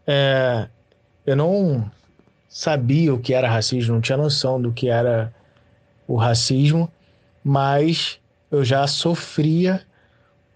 [0.06, 0.68] é,
[1.26, 1.90] eu não
[2.48, 5.34] sabia o que era racismo, não tinha noção do que era
[6.08, 6.92] o racismo,
[7.44, 8.20] mas
[8.52, 9.82] eu já sofria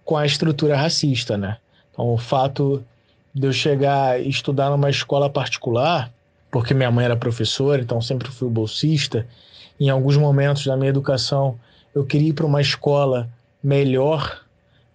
[0.04, 1.56] com a estrutura racista, né?
[1.90, 2.84] Então, o fato
[3.34, 6.12] de eu chegar e estudar numa escola particular,
[6.50, 9.26] porque minha mãe era professora, então sempre fui bolsista,
[9.78, 11.58] em alguns momentos da minha educação
[11.94, 13.28] eu queria ir para uma escola
[13.62, 14.42] melhor,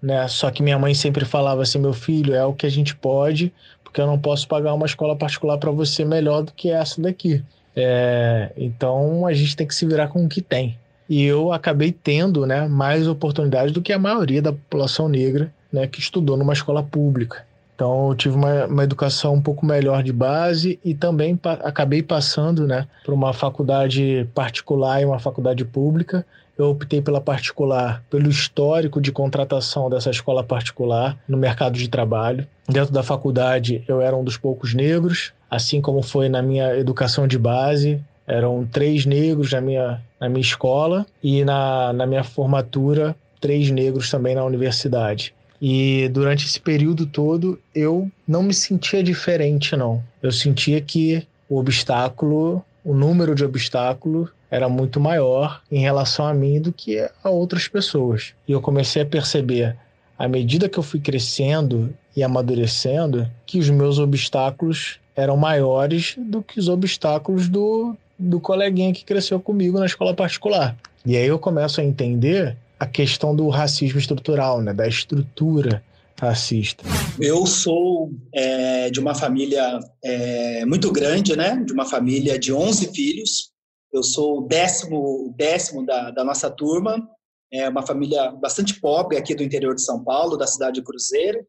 [0.01, 0.27] né?
[0.27, 3.53] Só que minha mãe sempre falava assim: meu filho, é o que a gente pode,
[3.83, 7.43] porque eu não posso pagar uma escola particular para você melhor do que essa daqui.
[7.75, 10.77] É, então a gente tem que se virar com o que tem
[11.09, 15.87] e eu acabei tendo né, mais oportunidades do que a maioria da população negra né,
[15.87, 17.43] que estudou numa escola pública.
[17.75, 22.03] Então, eu tive uma, uma educação um pouco melhor de base e também pa acabei
[22.03, 26.25] passando né, para uma faculdade particular e uma faculdade pública.
[26.57, 32.45] Eu optei pela particular, pelo histórico de contratação dessa escola particular no mercado de trabalho.
[32.67, 37.25] Dentro da faculdade, eu era um dos poucos negros, assim como foi na minha educação
[37.25, 38.03] de base.
[38.29, 44.11] Eram três negros na minha, na minha escola e na, na minha formatura, três negros
[44.11, 45.33] também na universidade.
[45.59, 50.03] E durante esse período todo eu não me sentia diferente, não.
[50.21, 56.33] Eu sentia que o obstáculo, o número de obstáculos era muito maior em relação a
[56.33, 58.33] mim do que a outras pessoas.
[58.47, 59.75] E eu comecei a perceber,
[60.17, 66.41] à medida que eu fui crescendo e amadurecendo, que os meus obstáculos eram maiores do
[66.41, 70.75] que os obstáculos do, do coleguinha que cresceu comigo na escola particular.
[71.05, 75.83] E aí eu começo a entender a questão do racismo estrutural, né, da estrutura
[76.19, 76.83] racista.
[77.17, 82.93] Eu sou é, de uma família é, muito grande, né, de uma família de 11
[82.93, 83.51] filhos.
[83.91, 87.09] Eu sou o décimo, décimo da, da nossa turma.
[87.51, 91.39] É uma família bastante pobre aqui do interior de São Paulo, da cidade de Cruzeiro.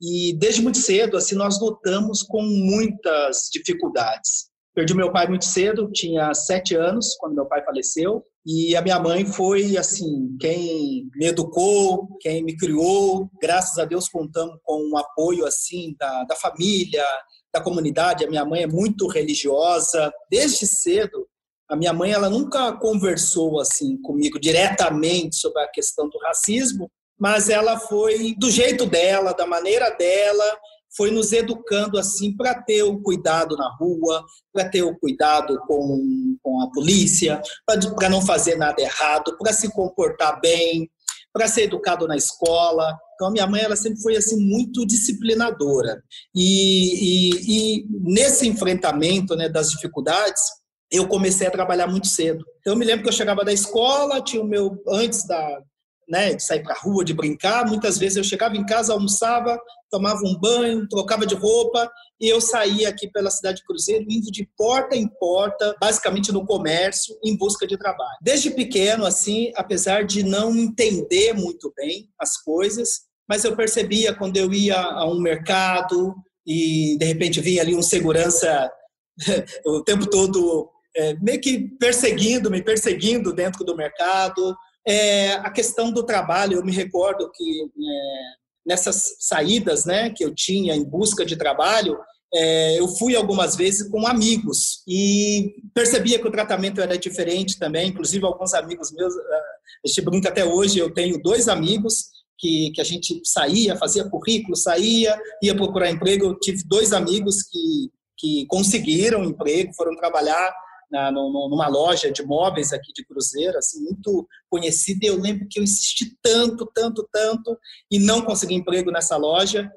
[0.00, 4.49] E desde muito cedo, assim, nós lutamos com muitas dificuldades.
[4.74, 8.24] Perdi meu pai muito cedo, tinha sete anos quando meu pai faleceu.
[8.46, 13.28] E a minha mãe foi, assim, quem me educou, quem me criou.
[13.40, 17.04] Graças a Deus contamos com um apoio, assim, da, da família,
[17.52, 18.24] da comunidade.
[18.24, 20.10] A minha mãe é muito religiosa.
[20.30, 21.26] Desde cedo,
[21.68, 27.48] a minha mãe, ela nunca conversou, assim, comigo diretamente sobre a questão do racismo, mas
[27.48, 30.58] ela foi do jeito dela, da maneira dela,
[30.96, 36.36] foi nos educando assim para ter o cuidado na rua, para ter o cuidado com,
[36.42, 40.90] com a polícia, para não fazer nada errado, para se comportar bem,
[41.32, 42.96] para ser educado na escola.
[43.14, 46.02] Então, minha mãe ela sempre foi assim muito disciplinadora.
[46.34, 50.42] E, e, e nesse enfrentamento né, das dificuldades,
[50.90, 52.44] eu comecei a trabalhar muito cedo.
[52.60, 55.62] Então, eu me lembro que eu chegava da escola, tinha o meu antes da
[56.08, 57.64] né, de sair para a rua, de brincar.
[57.64, 59.56] Muitas vezes eu chegava em casa, almoçava,
[59.90, 64.30] tomava um banho, trocava de roupa e eu saía aqui pela cidade de Cruzeiro, indo
[64.30, 68.18] de porta em porta, basicamente no comércio, em busca de trabalho.
[68.22, 74.36] Desde pequeno, assim, apesar de não entender muito bem as coisas, mas eu percebia quando
[74.36, 76.14] eu ia a um mercado
[76.46, 78.70] e de repente vinha ali um segurança
[79.66, 85.92] o tempo todo é, meio que perseguindo, me perseguindo dentro do mercado, é, a questão
[85.92, 91.24] do trabalho, eu me recordo que é, nessas saídas né, que eu tinha em busca
[91.24, 91.98] de trabalho,
[92.32, 97.88] é, eu fui algumas vezes com amigos e percebia que o tratamento era diferente também.
[97.88, 99.40] Inclusive, alguns amigos meus, é,
[99.84, 102.04] a gente brinca até hoje, eu tenho dois amigos
[102.38, 106.26] que, que a gente saía, fazia currículo, saía, ia procurar emprego.
[106.26, 110.52] Eu tive dois amigos que, que conseguiram emprego, foram trabalhar
[110.90, 115.00] na, numa loja de móveis aqui de Cruzeiro, assim, muito conhecida.
[115.04, 117.56] E eu lembro que eu insisti tanto, tanto, tanto
[117.90, 119.70] e não consegui emprego nessa loja.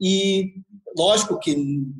[0.00, 0.54] E
[0.96, 1.52] lógico que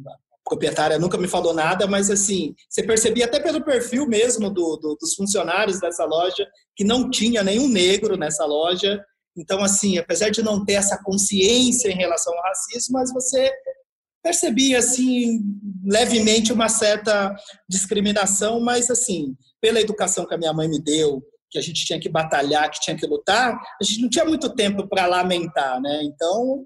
[0.06, 0.16] a
[0.48, 4.96] proprietária nunca me falou nada, mas assim, você percebia até pelo perfil mesmo do, do,
[5.00, 9.04] dos funcionários dessa loja que não tinha nenhum negro nessa loja.
[9.36, 13.52] Então, assim, apesar de não ter essa consciência em relação ao racismo, mas você
[14.22, 15.40] percebi assim
[15.84, 17.34] levemente uma certa
[17.68, 21.98] discriminação, mas assim, pela educação que a minha mãe me deu, que a gente tinha
[21.98, 26.00] que batalhar, que tinha que lutar, a gente não tinha muito tempo para lamentar, né?
[26.04, 26.64] Então,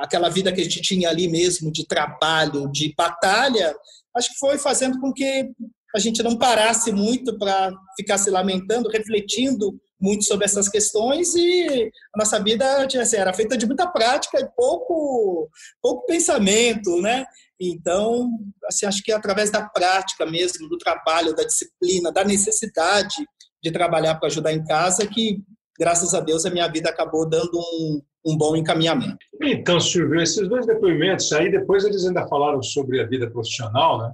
[0.00, 3.74] aquela vida que a gente tinha ali mesmo de trabalho, de batalha,
[4.16, 5.48] acho que foi fazendo com que
[5.94, 11.90] a gente não parasse muito para ficar se lamentando, refletindo muito sobre essas questões e
[12.14, 15.48] a nossa vida assim, era feita de muita prática e pouco,
[15.80, 17.24] pouco pensamento, né?
[17.58, 18.28] Então,
[18.66, 23.16] assim, acho que é através da prática mesmo, do trabalho, da disciplina, da necessidade
[23.62, 25.38] de trabalhar para ajudar em casa que,
[25.78, 29.16] graças a Deus, a minha vida acabou dando um, um bom encaminhamento.
[29.40, 34.12] Então, Silvio, esses dois depoimentos aí, depois eles ainda falaram sobre a vida profissional, né?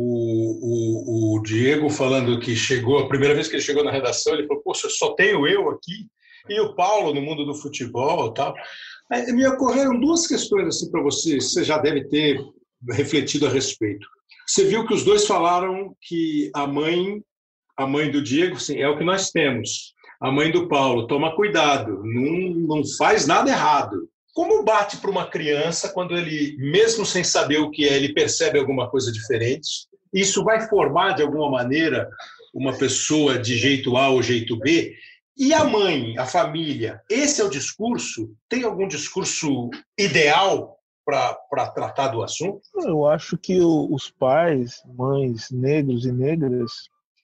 [0.00, 4.32] O, o, o, Diego falando que chegou, a primeira vez que ele chegou na redação,
[4.32, 6.06] ele falou: Poxa, só tenho eu aqui,
[6.48, 8.54] e o Paulo no mundo do futebol tal.
[9.10, 12.38] Aí, me ocorreram duas questões assim para você, você já deve ter
[12.92, 14.06] refletido a respeito.
[14.46, 17.20] Você viu que os dois falaram que a mãe,
[17.76, 19.94] a mãe do Diego, sim, é o que nós temos.
[20.20, 24.08] A mãe do Paulo, toma cuidado, não, não faz nada errado.
[24.32, 28.60] Como bate para uma criança quando ele, mesmo sem saber o que é, ele percebe
[28.60, 29.87] alguma coisa diferente?
[30.12, 32.08] Isso vai formar, de alguma maneira,
[32.54, 34.94] uma pessoa de jeito A ou jeito B?
[35.36, 38.34] E a mãe, a família, esse é o discurso?
[38.48, 42.60] Tem algum discurso ideal para tratar do assunto?
[42.74, 46.72] Eu acho que os pais, mães negros e negras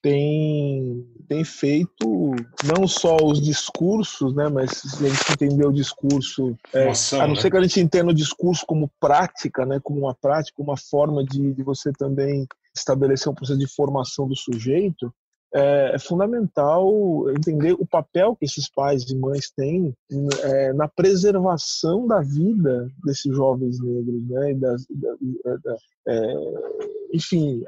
[0.01, 6.55] têm, têm feito não só os discursos, né, mas se a gente entender o discurso,
[6.73, 7.41] é, a não né?
[7.41, 11.25] ser que a gente entenda o discurso como prática, né, como uma prática, uma forma
[11.25, 15.13] de, de você também estabelecer um processo de formação do sujeito,
[15.55, 16.91] é, é, fundamental
[17.29, 19.95] entender o papel que esses pais e mães têm
[20.43, 24.53] é, na preservação da vida desses jovens negros, né?
[24.55, 25.77] Da, da, da,
[26.09, 26.33] é,
[27.13, 27.63] enfim,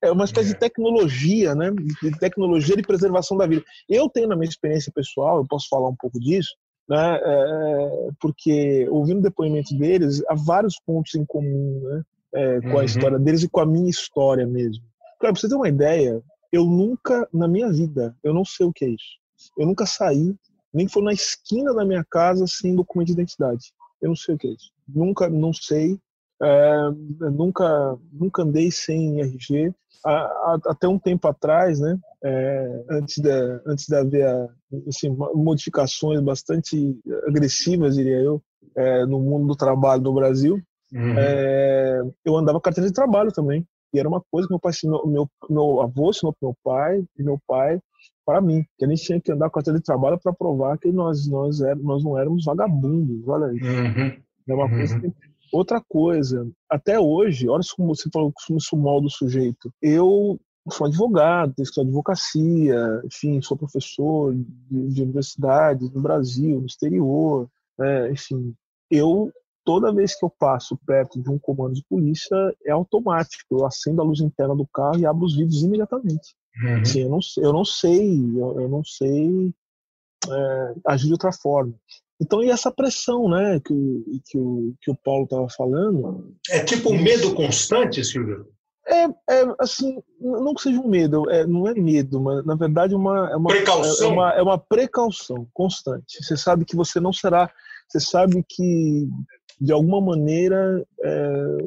[0.00, 0.58] é uma espécie de é.
[0.58, 1.72] tecnologia, né?
[1.72, 3.64] De tecnologia de preservação da vida.
[3.88, 6.54] Eu tenho na minha experiência pessoal, eu posso falar um pouco disso,
[6.88, 7.18] né?
[7.20, 12.02] É, porque ouvindo depoimento deles, há vários pontos em comum, né?
[12.34, 12.82] É, com a uhum.
[12.84, 14.82] história deles e com a minha história mesmo.
[15.18, 16.22] Para você ter uma ideia,
[16.52, 19.18] eu nunca, na minha vida, eu não sei o que é isso.
[19.58, 20.34] Eu nunca saí,
[20.72, 23.72] nem for na esquina da minha casa sem documento de identidade.
[24.00, 24.70] Eu não sei o que é isso.
[24.88, 25.98] Nunca, não sei.
[26.42, 26.90] É,
[27.30, 29.72] nunca, nunca andei sem RG.
[30.66, 33.30] até um tempo atrás, né, é, antes, de,
[33.66, 34.50] antes de haver
[34.88, 38.42] assim, modificações bastante agressivas, diria eu,
[38.76, 40.60] é, no mundo do trabalho no Brasil,
[40.92, 41.14] uhum.
[41.18, 43.66] É, eu andava carteira de trabalho também.
[43.94, 44.72] E era uma coisa que meu pai
[45.04, 47.78] meu, meu avô ensinou para meu pai e meu pai
[48.24, 50.90] para mim, que a gente tinha que andar com a de trabalho para provar que
[50.92, 53.66] nós nós éramos, nós não éramos vagabundos, olha isso.
[53.66, 54.22] Uhum.
[54.48, 55.12] É uma coisa que...
[55.52, 59.70] Outra coisa, até hoje, olha como você falou como isso molda o sujeito.
[59.82, 60.40] Eu
[60.70, 67.46] sou advogado, tenho advocacia, enfim, sou professor de, de universidade no Brasil, no exterior,
[67.78, 68.10] né?
[68.10, 68.54] enfim.
[68.90, 69.30] Eu
[69.64, 73.58] toda vez que eu passo perto de um comando de polícia, é automático.
[73.58, 76.34] Eu acendo a luz interna do carro e abro os vidros imediatamente.
[76.62, 76.84] Uhum.
[76.84, 79.52] Sim, eu não, eu não sei, eu, eu não sei
[80.30, 81.74] é, agir de outra forma.
[82.20, 83.74] Então, e essa pressão, né, que,
[84.26, 86.36] que, o, que o Paulo estava falando.
[86.50, 88.46] É tipo um medo constante, Silvio?
[88.86, 92.94] É, é assim, não que seja um medo, é, não é medo, mas na verdade
[92.94, 94.10] uma, é uma precaução.
[94.10, 96.22] É, uma, é uma precaução constante.
[96.22, 97.50] Você sabe que você não será,
[97.88, 99.08] você sabe que
[99.62, 101.58] de alguma maneira é,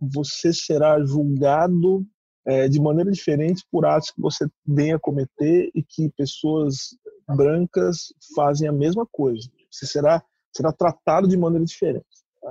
[0.00, 2.04] você será julgado
[2.44, 6.96] é, de maneira diferente por atos que você venha cometer e que pessoas
[7.28, 9.48] brancas fazem a mesma coisa.
[9.70, 10.20] Você será,
[10.52, 12.04] será tratado de maneira diferente.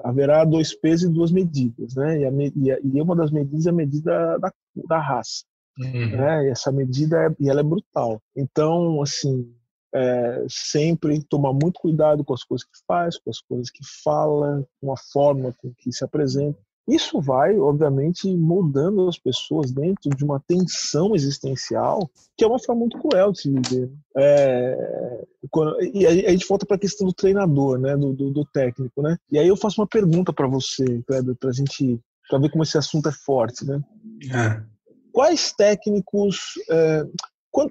[0.06, 2.22] Haverá dois pesos e duas medidas, né?
[2.22, 4.52] E, a, e uma das medidas é a medida da,
[4.88, 5.44] da raça.
[5.78, 6.12] Uhum.
[6.12, 6.46] Né?
[6.46, 8.22] E essa medida é, e ela é brutal.
[8.36, 9.54] Então, assim,
[9.94, 14.66] é, sempre tomar muito cuidado com as coisas que faz, com as coisas que fala,
[14.82, 16.58] com a forma com que se apresenta.
[16.88, 22.82] Isso vai, obviamente, moldando as pessoas dentro de uma tensão existencial, que é uma forma
[22.82, 23.90] muito cruel de se viver.
[24.18, 25.26] É,
[25.94, 29.18] e a gente volta para a questão do treinador, né, do, do, do, técnico, né?
[29.32, 32.64] E aí eu faço uma pergunta para você, Kleber, para a gente, para ver como
[32.64, 33.82] esse assunto é forte, né?
[34.34, 34.62] É.
[35.14, 37.06] Quais técnicos, é,
[37.54, 37.70] qual,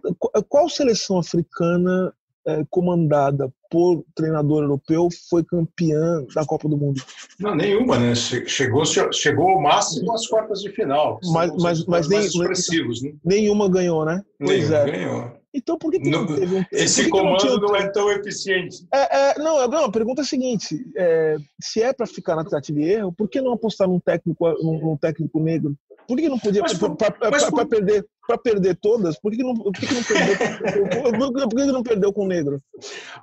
[0.49, 2.15] qual seleção africana
[2.47, 7.03] é, comandada por treinador europeu foi campeã da Copa do Mundo?
[7.39, 8.15] Não, nenhuma, né?
[8.15, 11.19] Chegou, chegou ao máximo às quartas de final.
[11.33, 13.13] Mas, mas, mas nem, expressivos, né?
[13.25, 14.23] nenhuma ganhou, né?
[14.39, 14.91] Pois nenhuma é.
[14.91, 15.43] ganhou.
[15.55, 18.87] Então por que, que não, não teve um Esse comando não, não, é tão eficiente.
[18.93, 22.45] É, é, não, não, a pergunta é a seguinte: é, se é para ficar na
[22.45, 25.77] tentativa de erro, por que não apostar num técnico, num, num técnico negro?
[26.09, 29.19] Por que não podia para perder para perder todas?
[29.19, 31.49] Por que não, por que não perdeu?
[31.49, 32.61] por, que não perdeu com o negro?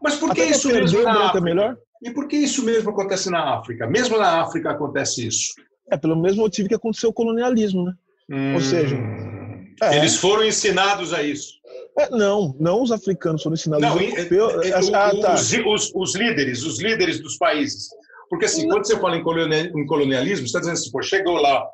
[0.01, 1.41] Mas por que Até isso mesmo na África?
[1.41, 1.77] melhor?
[2.01, 3.87] E por que isso mesmo acontece na África?
[3.87, 5.53] Mesmo na África acontece isso.
[5.91, 7.93] É pelo mesmo motivo que aconteceu o colonialismo, né?
[8.29, 8.95] Hum, Ou seja,
[9.81, 11.53] é, eles foram ensinados a isso.
[11.97, 13.87] É, não, não os africanos foram ensinados.
[13.87, 15.33] Não, europeus, é, ah, tá.
[15.33, 17.89] os, os, os, líderes, os líderes dos países.
[18.29, 21.65] Porque assim, quando você fala em colonialismo, você está dizendo assim, pô, chegou lá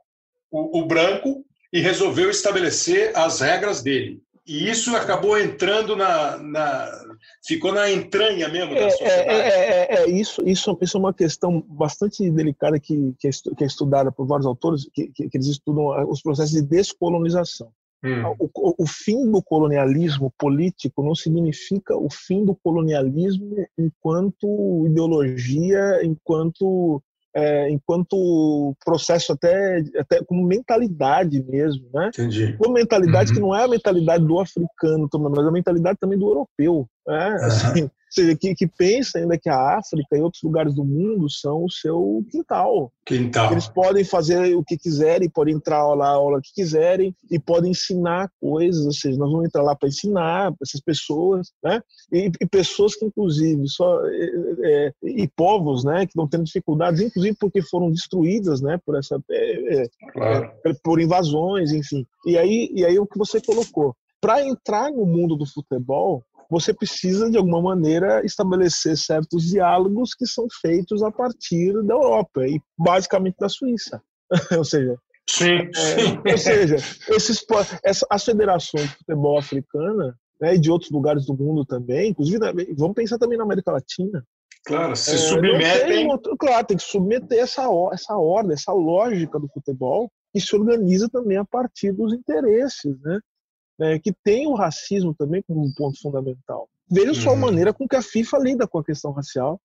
[0.49, 1.44] o, o branco
[1.75, 4.21] e resolveu estabelecer as regras dele.
[4.47, 6.89] E isso acabou entrando na, na
[7.45, 9.29] ficou na entranha mesmo da é, sociedade.
[9.29, 13.65] É, é, é, é, isso, isso, isso é uma questão bastante delicada que, que, é,
[13.65, 17.69] estudada por vários autores, que, que, que eles estudam os processos de descolonização.
[18.01, 18.35] Hum.
[18.39, 27.03] O, o, fim do colonialismo político não significa o fim do colonialismo enquanto ideologia, enquanto
[27.35, 32.07] é, enquanto processo até, até como mentalidade mesmo, né?
[32.07, 32.55] Entendi.
[32.57, 33.35] Como mentalidade uhum.
[33.35, 37.29] que não é a mentalidade do africano, mas a mentalidade também do europeu, né?
[37.29, 37.45] Uhum.
[37.45, 37.89] Assim,
[38.39, 42.23] que, que pensa ainda que a África e outros lugares do mundo são o seu
[42.31, 42.91] quintal.
[43.05, 43.51] Quintal.
[43.51, 47.71] Eles podem fazer o que quiserem, podem entrar lá a aula que quiserem e podem
[47.71, 51.81] ensinar coisas, ou seja, nós vamos entrar lá para ensinar essas pessoas, né?
[52.11, 54.29] E, e, pessoas que, inclusive, só é,
[54.63, 59.19] é, e povos, né, que estão tendo dificuldades, inclusive porque foram destruídas, né, por essa
[59.29, 60.51] é, é claro.
[60.65, 62.05] É, por invasões, enfim.
[62.25, 66.73] E aí, e aí o que você colocou, para entrar no mundo do futebol, você
[66.73, 72.59] precisa, de alguma maneira, estabelecer certos diálogos que são feitos a partir da Europa e
[72.77, 74.01] basicamente da Suíça.
[74.57, 74.95] ou seja,
[75.29, 75.69] sim,
[76.25, 76.75] é, ou seja
[77.09, 77.45] esses,
[77.83, 82.39] essa, as federações de futebol africana né, e de outros lugares do mundo também, inclusive,
[82.75, 84.23] vamos pensar também na América Latina.
[84.65, 86.07] Claro, se é, submetem.
[86.07, 91.07] Tem, claro, tem que submeter essa, essa ordem, essa lógica do futebol que se organiza
[91.07, 93.19] também a partir dos interesses, né?
[93.77, 96.69] Né, que tem o racismo também como um ponto fundamental.
[96.89, 97.15] Veja uhum.
[97.15, 97.39] só a uhum.
[97.39, 99.59] maneira com que a FIFA lida com a questão racial.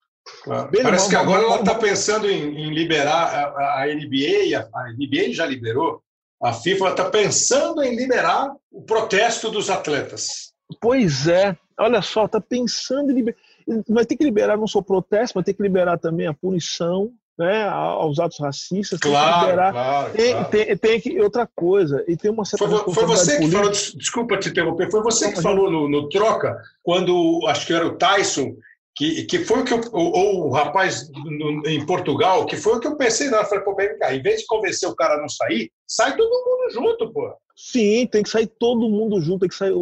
[0.44, 0.70] Claro.
[0.82, 5.32] Parece que agora ela está pensando em, em, liberar a, a NBA, a, a, NBA
[5.32, 6.02] já liberou,
[6.42, 10.52] a FIFA está pensando em liberar o protesto dos atletas.
[10.80, 13.38] Pois é, olha só, está pensando em liberar.
[13.88, 17.12] Vai ter que liberar não só o protesto, vai ter que liberar também a punição,
[17.40, 19.00] né, aos atos racistas.
[19.00, 20.50] Claro, liberar, claro, tem, claro.
[20.50, 24.38] Tem, tem, que outra coisa e tem uma certa foi, foi você que falou, desculpa
[24.38, 28.54] te interromper, foi você que falou no, no, troca quando acho que era o Tyson
[28.94, 32.80] que, que foi o que eu, ou o rapaz no, em Portugal que foi o
[32.80, 35.20] que eu pensei na falei pô, vem cá, em vez de convencer o cara a
[35.22, 37.32] não sair, sai todo mundo junto, pô.
[37.56, 39.72] Sim, tem que sair todo mundo junto, tem que sair,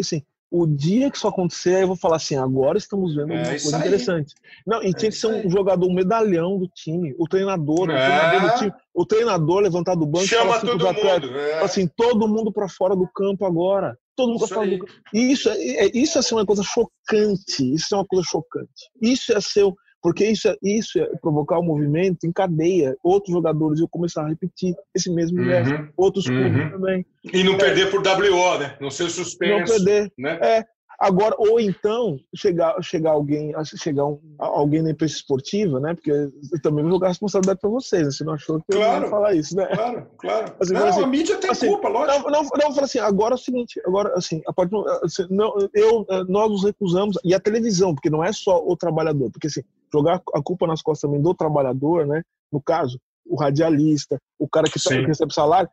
[0.00, 0.22] assim,
[0.56, 3.76] o dia que isso acontecer, eu vou falar assim: agora estamos vendo é, uma coisa
[3.76, 4.34] interessante.
[4.64, 5.48] Não, e é tinha que ser um aí.
[5.48, 7.94] jogador, um medalhão do time, o treinador, é.
[7.94, 11.38] o treinador do time, o treinador levantar do banco Chama assim, todo mundo.
[11.38, 11.58] É.
[11.60, 13.98] assim, todo mundo para fora do campo agora.
[14.14, 14.92] Todo mundo para fora do campo.
[15.12, 17.74] Isso é, é, isso é ser uma coisa chocante.
[17.74, 18.90] Isso é uma coisa chocante.
[19.02, 19.64] Isso é ser
[20.04, 22.94] porque isso, é, isso é provocar o um movimento em cadeia.
[23.02, 25.88] Outros jogadores iam começar a repetir esse mesmo uhum, gesto.
[25.96, 26.42] Outros uhum.
[26.42, 27.06] clubes também.
[27.32, 28.76] E não é, perder por WO, né?
[28.82, 29.72] Não ser suspenso.
[29.72, 30.12] Não perder.
[30.18, 30.38] Né?
[30.42, 30.64] É.
[31.00, 35.94] Agora, ou então, chegar, chegar alguém, chegar um, alguém na imprensa esportiva, né?
[35.94, 36.30] Porque eu
[36.62, 38.10] também vou jogar a responsabilidade para vocês, né?
[38.10, 39.66] Você não achou que claro, eu ia falar isso, né?
[39.66, 40.54] Claro, claro.
[40.60, 42.30] Assim, não, assim, a mídia tem assim, culpa, lógico.
[42.30, 45.52] Não, não, não, fala assim, agora é o seguinte, agora, assim, a parte, assim, não,
[45.74, 49.62] eu, nós nos recusamos, e a televisão, porque não é só o trabalhador, porque assim,
[49.94, 52.22] jogar a culpa nas costas também do trabalhador, né?
[52.52, 55.68] No caso, o radialista, o cara que, tá, que recebe salário,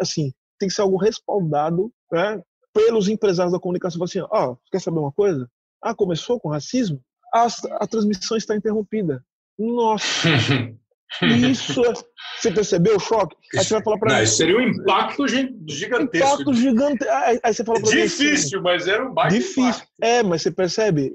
[0.00, 2.42] assim, tem que ser algo respaldado, né?
[2.72, 4.02] pelos empresários da comunicação.
[4.02, 5.48] Assim, ó, oh, quer saber uma coisa?
[5.82, 7.00] Ah, começou com racismo?
[7.34, 7.46] A,
[7.80, 9.24] a transmissão está interrompida.
[9.58, 10.28] Nossa!
[11.50, 11.92] Isso, é,
[12.38, 13.34] você percebeu o choque?
[13.56, 14.26] Aí você vai falar para mim.
[14.26, 16.26] Seria um impacto gigantesco.
[16.42, 17.08] Impacto gigante.
[17.08, 19.68] Aí, você fala para Difícil, mas era um baita Difícil.
[19.68, 19.88] Impacto.
[20.02, 21.12] É, mas você percebe?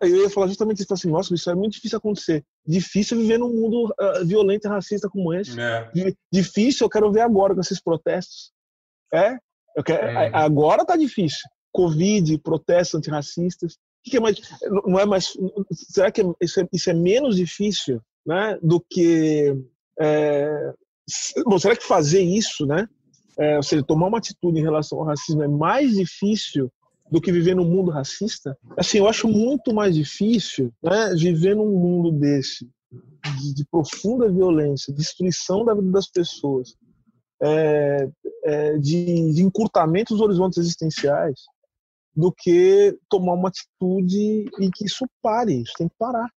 [0.00, 2.44] Eu ia falar justamente isso assim, nossa, isso é muito difícil acontecer.
[2.66, 5.58] Difícil viver num mundo uh, violento e racista como esse.
[5.60, 5.90] É.
[6.32, 8.52] Difícil, eu quero ver agora com esses protestos.
[9.12, 9.36] É,
[9.82, 10.30] Quero, é.
[10.32, 11.48] Agora tá difícil.
[11.72, 13.74] Covid, protestos antirracistas.
[13.74, 14.36] O que é mais,
[14.86, 15.36] não é mais.
[15.72, 19.54] Será que isso é, isso é menos difícil, né, do que
[20.00, 20.72] é,
[21.44, 22.88] bom, será que fazer isso, né,
[23.38, 26.70] é, ou seja, tomar uma atitude em relação ao racismo é mais difícil
[27.10, 28.56] do que viver num mundo racista?
[28.76, 32.68] Assim, eu acho muito mais difícil, né, viver num mundo desse
[33.40, 36.76] de, de profunda violência, destruição da vida das pessoas,
[37.42, 38.08] é,
[38.44, 41.40] é, de, de, encurtamento dos horizontes existenciais,
[42.14, 45.62] do que tomar uma atitude e que isso pare.
[45.62, 46.30] Isso tem que parar.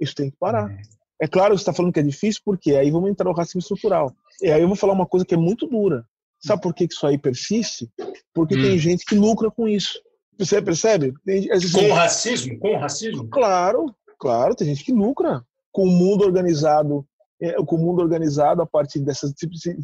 [0.00, 0.74] Isso tem que parar.
[1.22, 3.60] É claro que você está falando que é difícil, porque aí vamos entrar no racismo
[3.60, 4.12] estrutural.
[4.42, 6.04] E aí eu vou falar uma coisa que é muito dura.
[6.40, 7.88] Sabe por que isso aí persiste?
[8.34, 8.62] Porque hum.
[8.62, 10.02] tem gente que lucra com isso.
[10.36, 11.14] Você percebe?
[11.24, 12.58] Tem, com racismo?
[12.58, 13.28] Com racismo?
[13.28, 14.56] Claro, claro.
[14.56, 17.06] Tem gente que lucra com o mundo organizado,
[17.40, 19.32] é, com o mundo organizado a partir dessas,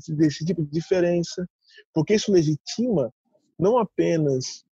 [0.09, 1.48] desse tipo de diferença.
[1.94, 3.12] Porque isso legitima
[3.56, 4.65] não apenas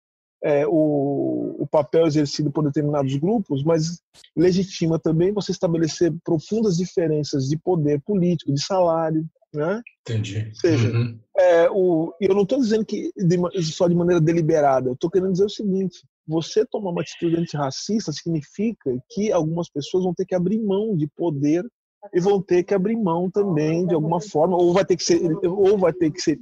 [0.44, 4.02] é, o, o, papel exercido por determinados grupos, mas
[4.36, 9.80] legitima também você estabelecer profundas diferenças de poder político, de salário, né?
[10.02, 10.48] Entendi.
[10.48, 11.18] Ou seja, uhum.
[11.38, 15.32] é, o, eu não estou dizendo que de, só de maneira deliberada, eu estou querendo
[15.32, 20.34] dizer o seguinte: você tomar uma atitude antirracista significa que algumas pessoas vão ter que
[20.34, 21.64] abrir mão de poder
[22.12, 25.22] e vão ter que abrir mão também de alguma forma, ou vai ter que ser,
[25.46, 26.38] ou vai ter que ser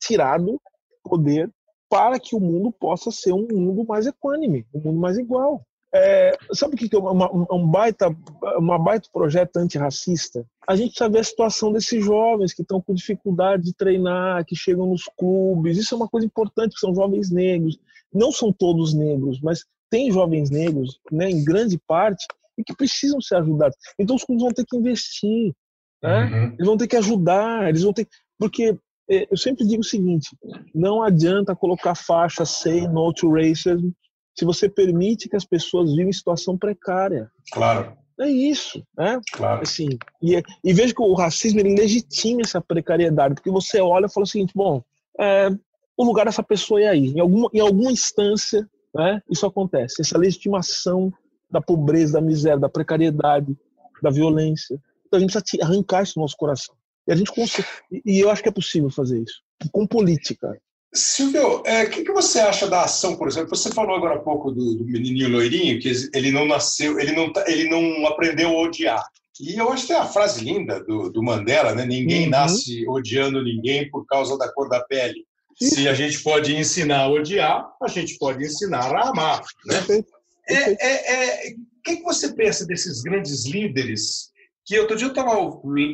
[0.00, 0.60] tirado
[1.02, 1.50] poder
[1.88, 5.64] para que o mundo possa ser um mundo mais equânime, um mundo mais igual.
[5.94, 8.14] É, sabe o que é uma, um baita,
[8.58, 10.44] uma baita projeto antirracista?
[10.66, 14.86] A gente sabe a situação desses jovens que estão com dificuldade de treinar, que chegam
[14.86, 15.78] nos clubes.
[15.78, 17.78] Isso é uma coisa importante, que são jovens negros.
[18.12, 22.26] Não são todos negros, mas tem jovens negros, né, em grande parte,
[22.58, 23.76] e que precisam ser ajudados.
[23.98, 25.54] Então os clubes vão ter que investir,
[26.02, 26.24] né?
[26.24, 26.54] Uhum.
[26.54, 28.06] eles vão ter que ajudar, eles vão ter
[28.38, 28.76] porque
[29.08, 30.36] eu sempre digo o seguinte:
[30.74, 33.90] não adianta colocar faixa say no to racism
[34.34, 37.30] se você permite que as pessoas vivem em situação precária.
[37.50, 37.96] Claro.
[38.20, 39.20] É isso, né?
[39.32, 39.62] Claro.
[39.62, 39.88] Assim,
[40.22, 44.24] e, e vejo que o racismo ele legitima essa precariedade, porque você olha e fala
[44.24, 44.82] o seguinte: bom,
[45.18, 45.48] é,
[45.96, 47.08] o lugar dessa pessoa é aí.
[47.08, 50.00] Em alguma, em alguma instância, né, isso acontece.
[50.00, 51.12] Essa legitimação
[51.50, 53.56] da pobreza, da miséria, da precariedade,
[54.02, 54.80] da violência.
[55.06, 56.74] Então a gente precisa arrancar isso do nosso coração.
[57.06, 57.68] E a gente consegue,
[58.04, 59.40] e eu acho que é possível fazer isso
[59.72, 60.58] com política.
[60.94, 63.54] Silvio, o é, que, que, você acha da ação, por exemplo?
[63.54, 67.32] Você falou agora há pouco do, do menininho loirinho, que ele não nasceu, ele não,
[67.32, 69.04] tá, ele não aprendeu a odiar.
[69.40, 71.84] E eu acho que é a frase linda do, do Mandela, né?
[71.84, 72.30] Ninguém uhum.
[72.30, 75.26] nasce odiando ninguém por causa da cor da pele.
[75.60, 79.42] Se a gente pode ensinar a odiar, a gente pode ensinar a amar.
[79.66, 80.02] Né?
[80.48, 84.30] É, é, é, o que, que você pensa desses grandes líderes
[84.66, 85.38] que outro dia eu estava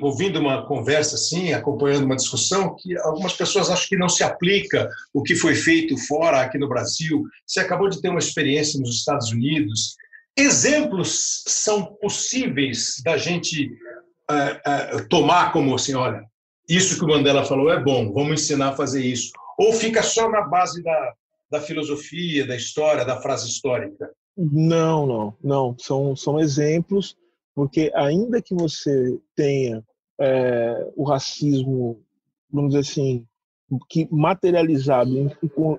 [0.01, 4.89] ouvindo uma conversa assim, acompanhando uma discussão, que algumas pessoas acham que não se aplica
[5.13, 7.23] o que foi feito fora, aqui no Brasil.
[7.47, 9.95] Você acabou de ter uma experiência nos Estados Unidos.
[10.35, 13.71] Exemplos são possíveis da gente
[14.31, 16.25] uh, uh, tomar como assim, olha,
[16.67, 19.33] isso que o Mandela falou é bom, vamos ensinar a fazer isso.
[19.59, 21.13] Ou fica só na base da,
[21.51, 24.11] da filosofia, da história, da frase histórica?
[24.35, 25.77] Não, não, não.
[25.79, 27.15] São, são exemplos
[27.55, 29.85] porque ainda que você tenha
[30.21, 32.01] é, o racismo,
[32.51, 33.27] vamos dizer assim,
[33.89, 35.31] que materializado em,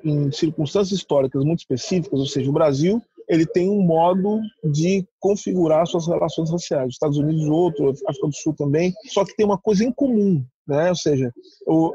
[0.03, 3.01] em, circunstâncias históricas muito específicas, ou seja, o Brasil
[3.33, 6.87] ele tem um modo de configurar suas relações raciais.
[6.87, 10.43] Os Estados Unidos outro, África do Sul também, só que tem uma coisa em comum,
[10.67, 10.89] né?
[10.89, 11.31] Ou seja,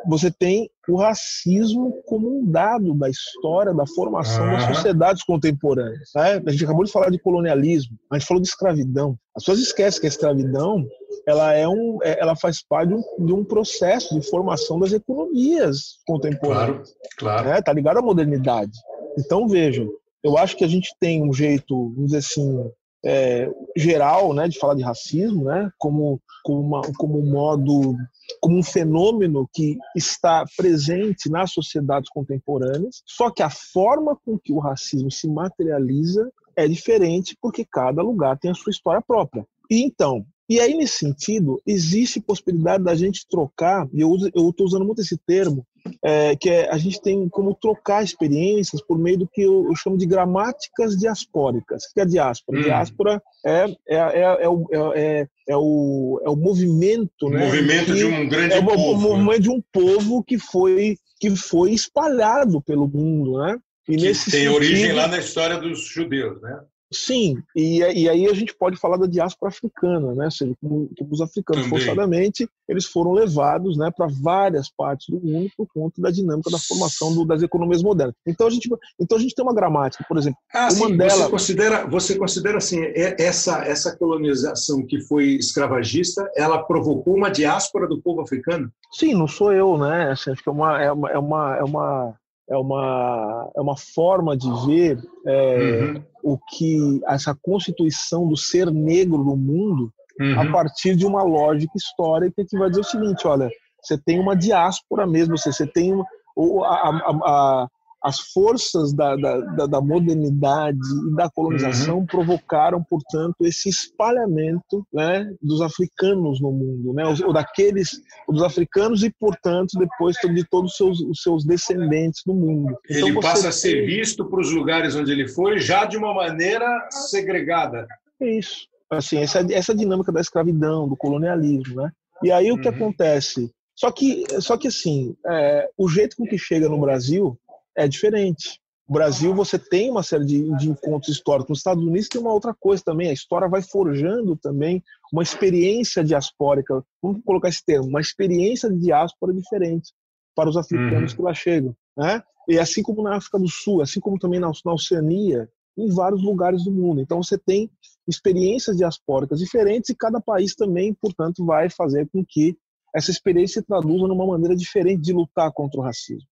[0.07, 6.11] você tem o racismo como um dado da história, da formação das sociedades contemporâneas.
[6.15, 6.43] Né?
[6.47, 9.17] A gente acabou de falar de colonialismo, a gente falou de escravidão.
[9.37, 10.87] As pessoas esquecem que a escravidão
[11.27, 14.93] ela é um, é, ela faz parte de um, de um processo de formação das
[14.93, 16.95] economias contemporâneas.
[17.19, 17.49] Claro, claro.
[17.49, 17.63] Né?
[17.63, 18.73] Tá ligado à modernidade.
[19.19, 19.89] Então vejam,
[20.29, 22.71] eu acho que a gente tem um jeito, vamos dizer assim,
[23.05, 27.95] é, geral, né, de falar de racismo, né, como como, uma, como um modo,
[28.41, 33.03] como um fenômeno que está presente nas sociedades contemporâneas.
[33.05, 38.39] Só que a forma com que o racismo se materializa é diferente porque cada lugar
[38.39, 39.47] tem a sua história própria.
[39.71, 44.87] E então, e aí, nesse sentido, existe possibilidade da gente trocar, e eu estou usando
[44.87, 45.67] muito esse termo,
[46.03, 49.77] é, que é, a gente tem como trocar experiências por meio do que eu, eu
[49.77, 51.85] chamo de gramáticas diaspóricas.
[51.85, 52.59] O que é diáspora?
[52.59, 52.63] Hum.
[52.63, 57.27] Diáspora é, é, é, é, o, é, é, o, é o movimento.
[57.27, 58.73] O né, movimento que, de um grande é povo.
[58.73, 59.39] É o movimento né?
[59.39, 63.39] de um povo que foi, que foi espalhado pelo mundo.
[63.39, 63.59] Né?
[63.89, 66.61] E que nesse tem sentido, origem lá na história dos judeus, né?
[66.93, 70.25] Sim, e, e aí a gente pode falar da diáspora africana, né?
[70.25, 71.79] Ou seja, como, como os africanos Também.
[71.79, 76.59] forçadamente eles foram levados, né, para várias partes do mundo por conta da dinâmica da
[76.59, 78.15] formação do, das economias modernas.
[78.27, 78.69] Então a gente,
[79.01, 80.39] então a gente tem uma gramática, por exemplo.
[80.53, 81.25] Ah, sim, Mandela...
[81.25, 87.87] Você considera, você considera assim essa essa colonização que foi escravagista, ela provocou uma diáspora
[87.87, 88.71] do povo africano?
[88.93, 90.11] Sim, não sou eu, né?
[90.11, 92.15] Assim, acho que é uma é uma, é uma, é uma
[92.51, 96.03] é uma, é uma forma de ver é, uhum.
[96.33, 100.41] O que essa constituição do ser negro no mundo uhum.
[100.41, 103.49] a partir de uma lógica histórica que vai dizer o seguinte, olha,
[103.83, 107.69] você tem uma diáspora mesmo, você, você tem a, a, a,
[108.03, 110.79] as forças da, da, da, modernidade
[111.11, 112.07] e da colonização uhum.
[112.07, 119.11] provocaram, portanto, esse espalhamento né, dos africanos no mundo, né, ou daqueles dos africanos e,
[119.11, 122.79] portanto, depois de todos os seus, os seus descendentes no mundo.
[122.89, 126.15] Ele então, passa a ser visto para os lugares onde ele foi já de uma
[126.15, 127.87] maneira segregada.
[128.21, 128.69] É isso.
[128.91, 131.91] Assim, essa, essa dinâmica da escravidão, do colonialismo, né?
[132.23, 132.75] E aí o que uhum.
[132.75, 133.51] acontece?
[133.75, 137.39] Só que, só que assim, é, o jeito com que chega no Brasil
[137.79, 138.61] é diferente.
[138.89, 141.51] O Brasil, você tem uma série de, de, encontros históricos.
[141.51, 143.11] Nos Estados Unidos tem uma outra coisa também.
[143.11, 144.83] A história vai forjando também
[145.13, 146.83] uma experiência diaspórica.
[147.03, 149.93] Vamos colocar esse termo, uma experiência de diáspora diferente
[150.35, 151.17] para os africanos uhum.
[151.17, 151.77] que lá chegam.
[151.97, 152.23] Né?
[152.49, 156.23] E assim como na África do Sul, assim como também na, na Oceania, em vários
[156.23, 157.03] lugares do mundo.
[157.03, 157.71] Então você tem
[158.09, 162.57] experiências diaspóricas diferentes e cada país também, portanto, vai fazer com que
[162.95, 166.27] essa experiência se traduza numa maneira diferente de lutar contra o racismo.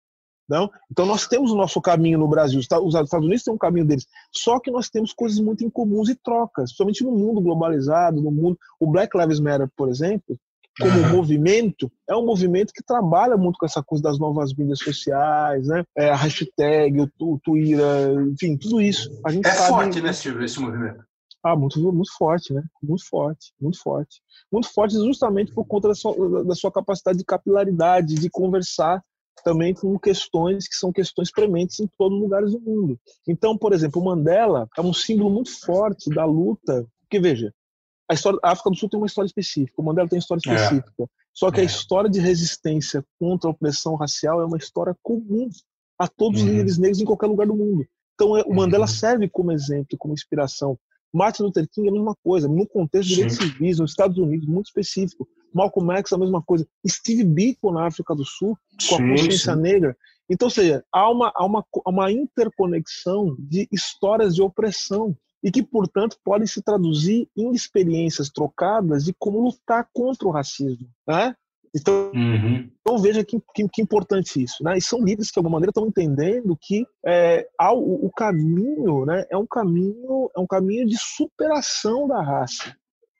[0.47, 0.69] Não?
[0.91, 4.05] Então nós temos o nosso caminho no Brasil, os Estados Unidos têm um caminho deles,
[4.31, 8.57] só que nós temos coisas muito incomuns e trocas, principalmente no mundo globalizado, no mundo.
[8.79, 10.37] O Black Lives Matter, por exemplo,
[10.79, 11.09] como uhum.
[11.17, 15.83] movimento, é um movimento que trabalha muito com essa coisa das novas mídias sociais, né?
[15.95, 19.09] É, a hashtag, o, o Twitter, enfim, tudo isso.
[19.25, 19.69] A gente é sabe...
[19.69, 21.03] forte, né, Silvio, esse movimento?
[21.43, 22.63] Ah, muito, muito forte, né?
[22.81, 24.21] Muito forte, muito forte.
[24.51, 29.03] Muito forte justamente por conta da sua, da sua capacidade de capilaridade, de conversar
[29.43, 32.99] também com questões que são questões prementes em todos os lugares do mundo.
[33.27, 37.53] Então, por exemplo, o Mandela é um símbolo muito forte da luta, porque veja,
[38.09, 40.41] a, história, a África do Sul tem uma história específica, o Mandela tem uma história
[40.47, 40.55] é.
[40.55, 41.03] específica.
[41.03, 41.05] É.
[41.33, 41.63] Só que é.
[41.63, 45.49] a história de resistência contra a opressão racial é uma história comum
[45.97, 46.47] a todos uhum.
[46.47, 47.85] os líderes negros em qualquer lugar do mundo.
[48.13, 48.91] Então, é, o Mandela uhum.
[48.91, 50.77] serve como exemplo, como inspiração.
[51.11, 54.47] Martin Luther King é a mesma coisa, no contexto de direitos civis, nos Estados Unidos,
[54.47, 55.27] muito específico.
[55.53, 56.67] Malcolm X a mesma coisa.
[56.87, 58.57] Steve Biko na África do Sul,
[58.89, 59.61] com a consciência sim.
[59.61, 59.95] negra.
[60.29, 65.61] Então, ou seja, há uma, há uma, uma interconexão de histórias de opressão e que,
[65.61, 70.87] portanto, podem se traduzir em experiências trocadas de como lutar contra o racismo.
[71.05, 71.35] Né?
[71.75, 72.69] Então, uhum.
[72.79, 74.63] então veja que, que, que, importante isso.
[74.63, 74.77] Né?
[74.77, 79.25] E são líderes que, de alguma maneira, estão entendendo que é, o, o, caminho né,
[79.29, 82.75] é, um caminho, é um caminho de superação da raça.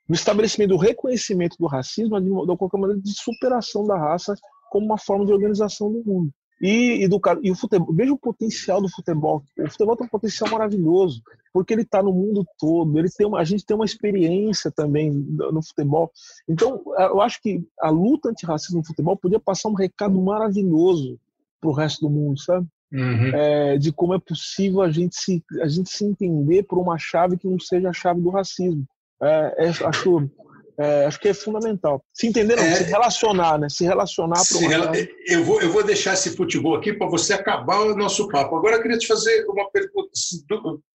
[0.07, 4.35] No estabelecimento do reconhecimento do racismo, de, de qualquer maneira, de superação da raça
[4.69, 6.31] como uma forma de organização do mundo.
[6.61, 9.43] E, e, do, e o futebol, veja o potencial do futebol.
[9.59, 11.21] O futebol tem um potencial maravilhoso,
[11.51, 12.97] porque ele está no mundo todo.
[12.97, 16.09] Ele tem uma, a gente tem uma experiência também no futebol.
[16.47, 21.19] Então, eu acho que a luta antirracista no futebol podia passar um recado maravilhoso
[21.59, 22.65] para o resto do mundo, sabe?
[22.93, 23.35] Uhum.
[23.35, 27.37] É, de como é possível a gente, se, a gente se entender por uma chave
[27.37, 28.85] que não seja a chave do racismo.
[29.23, 30.29] É, é, acho
[30.77, 32.03] é, acho que é fundamental.
[32.13, 33.69] Se entender, não, é, se relacionar, né?
[33.69, 34.97] Se relacionar para uma...
[35.27, 38.55] eu, vou, eu vou deixar esse futebol aqui para você acabar o nosso papo.
[38.55, 40.09] Agora eu queria te fazer uma pergunta,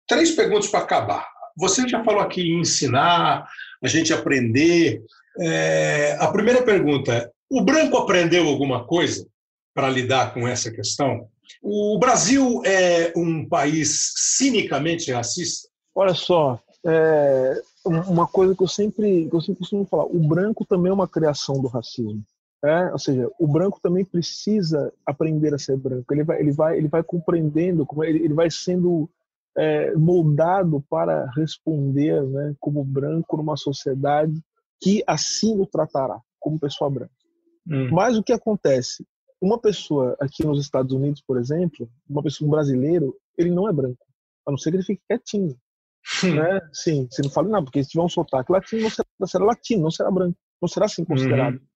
[0.06, 1.28] três perguntas para acabar.
[1.58, 3.46] Você já falou aqui em ensinar,
[3.82, 5.02] a gente aprender.
[5.38, 9.26] É, a primeira pergunta: o branco aprendeu alguma coisa
[9.74, 11.28] para lidar com essa questão?
[11.62, 15.68] O Brasil é um país cinicamente racista?
[15.94, 20.64] Olha só, é, uma coisa que eu sempre, que eu sempre costumo falar, o branco
[20.64, 22.22] também é uma criação do racismo.
[22.64, 22.90] É?
[22.90, 26.12] Ou seja, o branco também precisa aprender a ser branco.
[26.12, 29.08] Ele vai, ele vai, ele vai compreendendo, como ele, ele vai sendo
[29.56, 34.34] é, moldado para responder, né, como branco numa sociedade
[34.80, 37.12] que assim o tratará como pessoa branca.
[37.68, 37.88] Hum.
[37.90, 39.06] Mas o que acontece?
[39.40, 43.72] Uma pessoa aqui nos Estados Unidos, por exemplo, uma pessoa um brasileiro, ele não é
[43.72, 44.04] branco,
[44.46, 45.56] a não ser que ele fique quietinho.
[46.22, 46.60] Né?
[46.72, 49.82] Sim, você não fala, não, porque se tiver um sotaque latino, não será, será latino,
[49.82, 51.54] não será branco, não será assim considerado.
[51.54, 51.66] Uhum.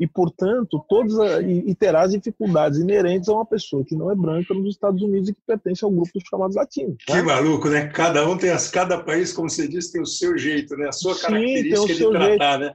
[0.00, 1.12] E, portanto, todas
[1.44, 5.02] e, e, terá as dificuldades inerentes a uma pessoa que não é branca nos Estados
[5.02, 6.96] Unidos e que pertence ao grupo dos chamados latinos.
[7.06, 7.16] Né?
[7.16, 7.88] Que maluco, né?
[7.88, 10.88] Cada um tem as, cada país, como você disse, tem o seu jeito, né?
[10.88, 12.60] A sua Sim, característica de tratar, jeito.
[12.60, 12.74] né?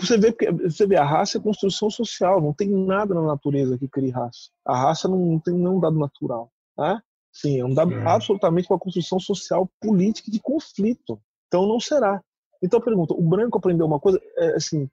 [0.00, 3.86] Você vê, você vê, a raça é construção social, não tem nada na natureza que
[3.86, 4.50] crie raça.
[4.66, 6.50] A raça não, não tem nenhum dado natural.
[6.76, 7.00] Né?
[7.34, 8.06] Sim, é um dado é.
[8.06, 11.20] absolutamente uma construção social, política de conflito.
[11.48, 12.22] Então não será.
[12.62, 14.88] Então pergunta, o branco aprendeu uma coisa, é, assim,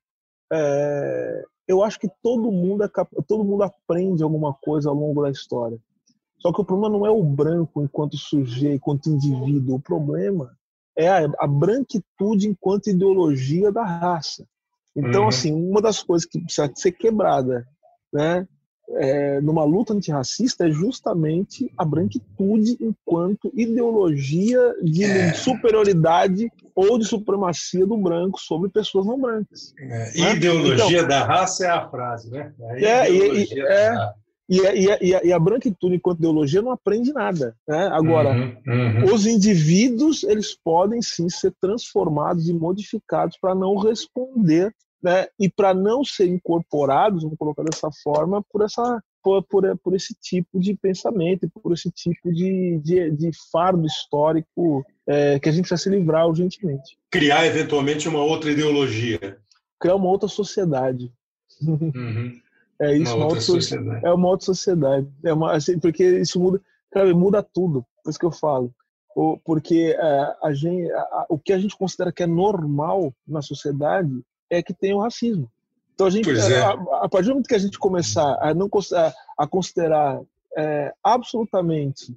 [0.51, 2.89] é, eu acho que todo mundo, é,
[3.27, 5.80] todo mundo aprende alguma coisa ao longo da história.
[6.39, 9.76] Só que o problema não é o branco enquanto sujeito, enquanto indivíduo.
[9.76, 10.57] O problema
[10.97, 14.47] é a, a branquitude enquanto ideologia da raça.
[14.95, 15.27] Então, uhum.
[15.27, 17.65] assim, uma das coisas que precisa ser quebrada,
[18.11, 18.47] né,
[18.95, 25.34] é, numa luta antirracista é justamente a branquitude enquanto ideologia de é.
[25.34, 29.73] superioridade ou de supremacia do branco sobre pessoas não brancas.
[29.80, 29.85] É.
[29.85, 30.35] Né?
[30.35, 32.53] Ideologia então, da raça é a frase, né?
[32.61, 34.13] A é, e, é,
[34.49, 37.55] E a, e, a, e, a, e a branquitude enquanto ideologia não aprende nada.
[37.68, 37.88] Né?
[37.93, 39.13] Agora, uhum, uhum.
[39.13, 45.28] os indivíduos eles podem sim ser transformados e modificados para não responder né?
[45.40, 50.15] e para não ser incorporados, vamos colocar dessa forma, por essa por, por, por esse
[50.15, 55.68] tipo de pensamento, por esse tipo de, de, de fardo histórico é, que a gente
[55.68, 56.98] precisa se livrar urgentemente.
[57.10, 59.38] Criar eventualmente uma outra ideologia.
[59.80, 61.11] Criar uma outra sociedade.
[61.61, 62.40] Uhum.
[62.80, 64.06] É isso, uma, uma outra, sociedade.
[64.06, 65.07] É uma outra sociedade.
[65.23, 66.61] É uma, assim, porque isso muda,
[66.91, 67.86] cara, muda tudo.
[68.03, 68.73] Por isso que eu falo.
[69.44, 74.23] Porque é, a gente, a, o que a gente considera que é normal na sociedade
[74.52, 75.49] é que tem o racismo.
[75.94, 76.60] Então a gente, é.
[76.60, 76.72] a,
[77.03, 80.19] a, partir do momento que a gente começar a não a, a considerar
[80.57, 82.15] é, absolutamente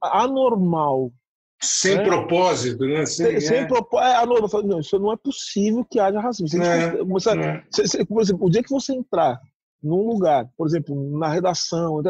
[0.00, 1.12] anormal
[1.60, 2.04] sem né?
[2.04, 3.06] propósito, né?
[3.06, 3.66] Sem, sem, sem é.
[3.66, 4.08] propósito.
[4.08, 4.62] É, anormal.
[4.62, 6.48] Não, isso não é possível que haja racismo.
[6.48, 7.64] Você é, começar, é.
[7.70, 9.40] Você, por exemplo, o dia que você entrar
[9.82, 12.00] num lugar, por exemplo, na redação,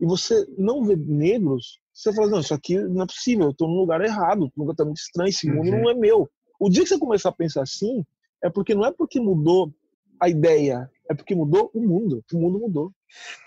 [0.00, 3.68] e você não vê negros, você fala, não, isso aqui não é possível, eu estou
[3.68, 5.82] no lugar errado, lugar está muito estranho, esse mundo uhum.
[5.82, 6.28] não é meu.
[6.58, 8.04] O dia que você começar a pensar assim,
[8.44, 9.72] é porque não é porque mudou
[10.20, 12.92] a ideia, é porque mudou o mundo, o mundo mudou.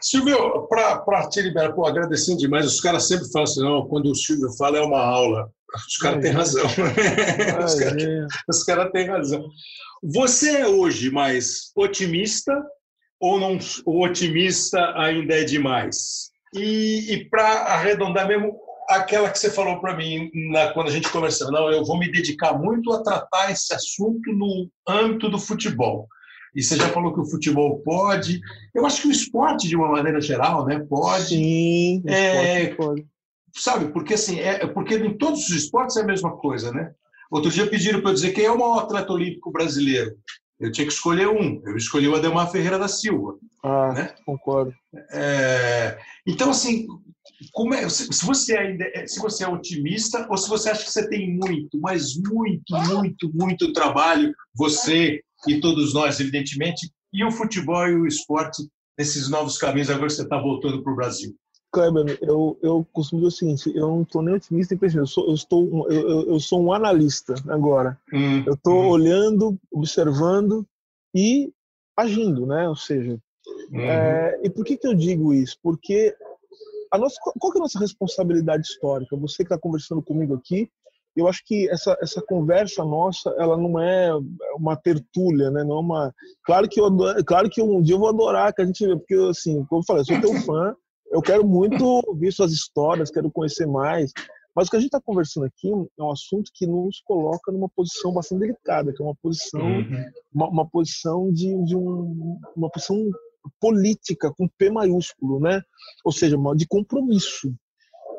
[0.02, 4.16] Silvio, para te liberar, pô, agradecendo demais, os caras sempre falam assim, não, quando o
[4.16, 5.52] Silvio fala é uma aula.
[5.88, 6.66] Os caras têm razão.
[7.66, 9.48] os caras cara têm razão.
[10.02, 12.54] Você é hoje mais otimista
[13.20, 16.32] ou não o otimista ainda é demais?
[16.56, 18.58] E, e para arredondar mesmo,
[18.88, 22.12] aquela que você falou para mim na, quando a gente conversou, não, eu vou me
[22.12, 26.08] dedicar muito a tratar esse assunto no âmbito do futebol.
[26.56, 28.40] E você já falou que o futebol pode.
[28.74, 31.28] Eu acho que o esporte, de uma maneira geral, né, pode.
[31.28, 33.06] Sim, é, pode.
[33.54, 36.92] Sabe, porque assim, é, porque em todos os esportes é a mesma coisa, né?
[37.30, 40.16] Outro dia pediram para eu dizer quem é o maior atleta olímpico brasileiro.
[40.60, 41.62] Eu tinha que escolher um.
[41.66, 43.38] Eu escolhi o Ademar Ferreira da Silva.
[43.64, 44.16] Ah, né?
[44.26, 44.74] concordo.
[45.12, 46.88] É, então, assim,
[47.76, 51.08] é, se você ainda é, se você é otimista ou se você acha que você
[51.08, 57.88] tem muito, mas muito, muito, muito trabalho, você e todos nós, evidentemente, e o futebol
[57.88, 58.64] e o esporte
[58.98, 61.36] nesses novos caminhos agora que você está voltando para o Brasil?
[61.78, 65.08] Kleber, eu, eu costumo dizer o seguinte, eu não estou nem otimista nem pessimista, eu
[65.08, 68.00] sou, eu, estou, eu, eu sou um analista agora.
[68.12, 68.88] Hum, eu estou hum.
[68.88, 70.66] olhando, observando
[71.14, 71.54] e
[71.96, 72.68] agindo, né?
[72.68, 73.20] Ou seja,
[73.72, 73.80] uhum.
[73.80, 75.56] é, e por que, que eu digo isso?
[75.62, 76.16] Porque
[76.92, 79.16] a nossa, qual que é a nossa responsabilidade histórica?
[79.18, 80.68] Você que está conversando comigo aqui,
[81.16, 84.12] eu acho que essa, essa conversa nossa, ela não é
[84.56, 85.64] uma tertúlia, né?
[85.64, 86.16] Não é uma...
[86.44, 86.90] Claro que, eu,
[87.26, 88.86] claro que um dia eu vou adorar que a gente...
[88.98, 90.76] Porque, assim, como eu falei, eu sou teu fã,
[91.12, 94.12] eu quero muito ouvir suas histórias, quero conhecer mais.
[94.56, 97.70] Mas o que a gente está conversando aqui é um assunto que nos coloca numa
[97.70, 100.06] posição bastante delicada, que é uma posição, uhum.
[100.34, 102.98] uma, uma, posição de, de um, uma posição
[103.62, 105.62] política com P maiúsculo, né?
[106.04, 107.54] Ou seja, de compromisso.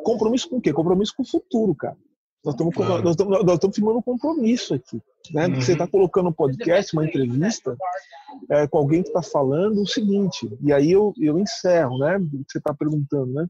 [0.05, 0.73] Compromisso com o quê?
[0.73, 1.97] Compromisso com o futuro, cara.
[2.45, 3.03] Nós estamos, claro.
[3.03, 5.03] nós, estamos, nós estamos firmando um compromisso aqui.
[5.33, 5.47] Né?
[5.47, 5.55] Uhum.
[5.57, 7.77] Você está colocando um podcast, uma entrevista
[8.51, 12.19] é, com alguém que está falando o seguinte, e aí eu, eu encerro, né?
[12.49, 13.47] Você está perguntando, né?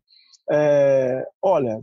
[0.51, 1.81] É, olha,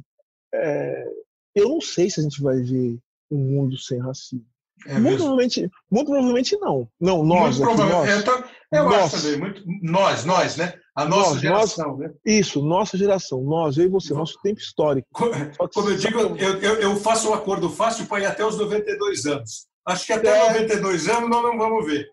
[0.54, 1.08] é,
[1.54, 3.00] eu não sei se a gente vai ver
[3.30, 4.46] um mundo sem racismo.
[4.86, 6.88] É muito, provavelmente, muito provavelmente não.
[7.00, 7.58] Não, nós.
[7.58, 10.74] Muito aqui, nós, eu, tô, eu nós, acho também, muito, nós, nós, né?
[10.96, 12.14] A nossa nós, geração, nós, né?
[12.26, 15.08] Isso, nossa geração, nós, eu e você, nosso tempo histórico.
[15.12, 19.26] Como eu digo, eu, eu, eu faço um acordo fácil para ir até os 92
[19.26, 19.68] anos.
[19.86, 20.48] Acho que até é...
[20.48, 22.08] 92 anos nós não vamos ver.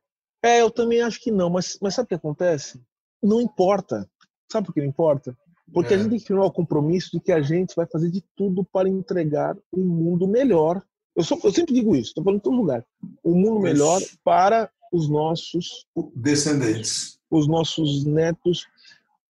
[0.45, 2.81] É, eu também acho que não, mas, mas sabe o que acontece?
[3.23, 4.09] Não importa.
[4.51, 5.37] Sabe por que não importa?
[5.73, 5.97] Porque é.
[5.97, 8.65] a gente tem que firmar o compromisso de que a gente vai fazer de tudo
[8.65, 10.83] para entregar um mundo melhor
[11.17, 12.85] eu, sou, eu sempre digo isso, estou falando em todo lugar.
[13.25, 18.67] Um mundo melhor para os nossos descendentes, os nossos netos,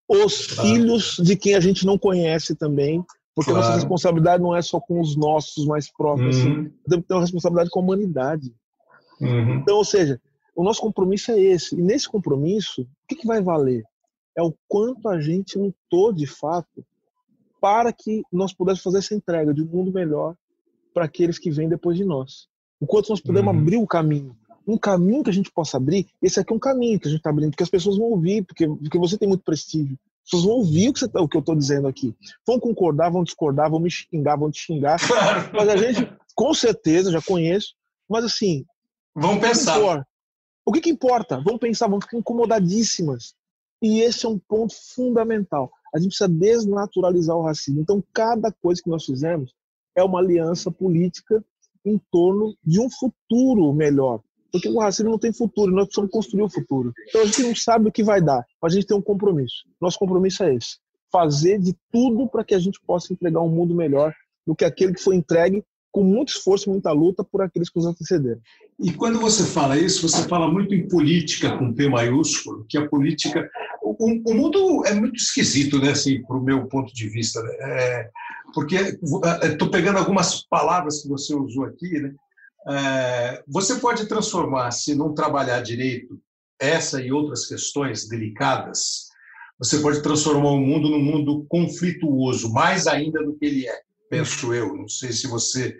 [0.09, 0.69] os claro.
[0.69, 3.05] filhos de quem a gente não conhece também,
[3.35, 3.65] porque claro.
[3.65, 6.43] a nossa responsabilidade não é só com os nossos mais próximos, uhum.
[6.43, 8.55] assim, temos que ter uma responsabilidade com a humanidade.
[9.21, 9.55] Uhum.
[9.55, 10.21] Então, ou seja,
[10.55, 11.75] o nosso compromisso é esse.
[11.75, 13.85] E nesse compromisso, o que, que vai valer?
[14.37, 16.85] É o quanto a gente lutou de fato
[17.61, 20.35] para que nós pudéssemos fazer essa entrega de um mundo melhor
[20.93, 22.47] para aqueles que vêm depois de nós.
[22.81, 23.61] Enquanto nós podemos uhum.
[23.61, 24.37] abrir o caminho,
[24.67, 27.21] um caminho que a gente possa abrir, esse aqui é um caminho que a gente
[27.21, 29.99] está abrindo, porque as pessoas vão ouvir, porque, porque você tem muito prestígio.
[30.25, 32.15] As pessoas vão ouvir o que, você, tá, o que eu estou dizendo aqui.
[32.47, 34.99] Vão concordar, vão discordar, vão me xingar, vão te xingar.
[35.53, 37.75] Mas a gente, com certeza, já conheço.
[38.09, 38.65] Mas assim.
[39.15, 39.81] Vão pensar.
[39.81, 40.05] O,
[40.67, 41.41] o que, que importa?
[41.41, 43.35] Vão pensar, vão ficar incomodadíssimas.
[43.83, 45.71] E esse é um ponto fundamental.
[45.93, 47.81] A gente precisa desnaturalizar o racismo.
[47.81, 49.53] Então, cada coisa que nós fizemos
[49.97, 51.45] é uma aliança política
[51.85, 54.21] em torno de um futuro melhor.
[54.51, 56.93] Porque o racismo não tem futuro, nós precisamos construir o futuro.
[57.09, 59.65] Então a gente não sabe o que vai dar, mas a gente tem um compromisso.
[59.81, 60.77] Nosso compromisso é esse:
[61.11, 64.13] fazer de tudo para que a gente possa entregar um mundo melhor
[64.47, 67.87] do que aquele que foi entregue com muito esforço, muita luta por aqueles que nos
[67.87, 68.41] antecederam.
[68.81, 72.89] E quando você fala isso, você fala muito em política com P maiúsculo, que a
[72.89, 73.49] política.
[73.83, 77.43] O, o mundo é muito esquisito, né, assim, para o meu ponto de vista.
[77.43, 77.57] Né?
[77.61, 78.11] É,
[78.55, 78.99] porque
[79.43, 82.15] estou pegando algumas palavras que você usou aqui, né?
[82.69, 86.21] É, você pode transformar, se não trabalhar direito,
[86.61, 89.09] essa e outras questões delicadas,
[89.59, 93.81] você pode transformar o mundo num mundo conflituoso, mais ainda do que ele é
[94.13, 94.77] penso eu.
[94.77, 95.75] Não sei se você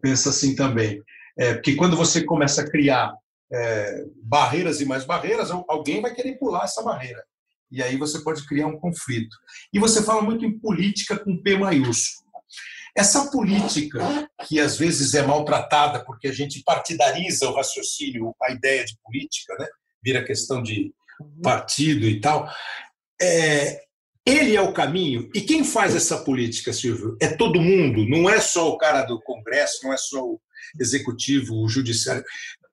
[0.00, 1.02] pensa assim também.
[1.38, 3.12] É, porque quando você começa a criar
[3.52, 7.22] é, barreiras e mais barreiras, alguém vai querer pular essa barreira.
[7.70, 9.36] E aí você pode criar um conflito.
[9.72, 12.26] E você fala muito em política com P maiúsculo.
[12.96, 14.00] Essa política,
[14.46, 19.54] que às vezes é maltratada porque a gente partidariza o raciocínio, a ideia de política,
[19.58, 19.66] né?
[20.02, 20.92] vira questão de
[21.42, 22.48] partido e tal,
[23.20, 23.80] é,
[24.24, 25.28] ele é o caminho.
[25.34, 27.16] E quem faz essa política, Silvio?
[27.20, 30.40] É todo mundo, não é só o cara do Congresso, não é só o
[30.80, 32.24] executivo, o judiciário.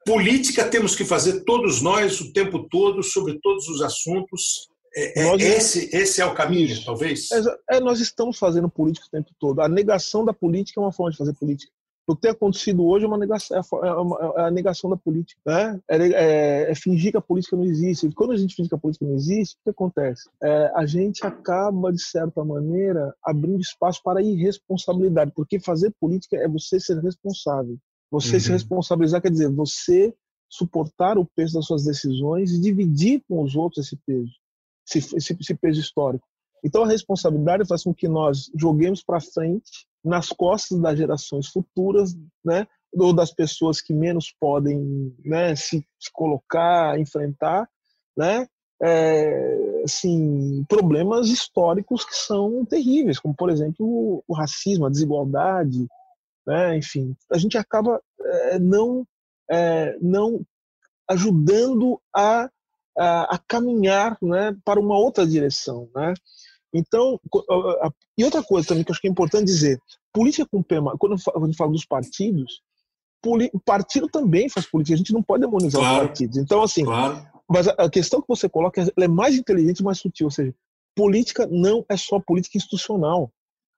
[0.06, 4.68] Política temos que fazer todos nós o tempo todo, sobre todos os assuntos.
[4.96, 7.30] É, é, esse, esse é o caminho, talvez?
[7.70, 9.62] É, nós estamos fazendo política o tempo todo.
[9.62, 11.72] A negação da política é uma forma de fazer política.
[12.06, 14.98] O que tem acontecido hoje é uma negação, é a, é, é a negação da
[14.98, 15.40] política.
[15.46, 15.80] Né?
[15.90, 18.12] É, é, é, fingir que a política não existe.
[18.12, 20.30] Quando a gente finge que a política não existe, o que acontece?
[20.44, 26.36] É, a gente acaba, de certa maneira, abrindo espaço para a irresponsabilidade, porque fazer política
[26.36, 27.78] é você ser responsável.
[28.12, 28.40] Você uhum.
[28.42, 30.14] se responsabilizar quer dizer você
[30.50, 34.32] suportar o peso das suas decisões e dividir com os outros esse peso,
[34.88, 36.28] esse, esse, esse peso histórico.
[36.64, 42.16] Então a responsabilidade faz com que nós joguemos para frente nas costas das gerações futuras,
[42.44, 47.68] né, ou das pessoas que menos podem né, se, se colocar, enfrentar,
[48.16, 48.48] né,
[48.82, 55.88] é, assim, problemas históricos que são terríveis, como, por exemplo, o, racismo, a desigualdade,
[56.46, 59.06] né, enfim, a gente acaba é, não,
[59.50, 60.46] é, não
[61.10, 62.50] ajudando a,
[62.98, 65.90] a, a caminhar né, para uma outra direção.
[65.96, 66.14] Né?
[66.74, 67.20] Então,
[68.18, 69.80] e outra coisa também que eu acho que é importante dizer,
[70.12, 72.62] política com PEMA, quando a gente fala dos partidos,
[73.26, 75.96] o partido também faz política, a gente não pode demonizar claro.
[75.96, 76.38] os partidos.
[76.38, 77.26] Então, assim, claro.
[77.50, 80.54] mas a questão que você coloca é mais inteligente e mais sutil, ou seja,
[80.96, 83.32] política não é só política institucional.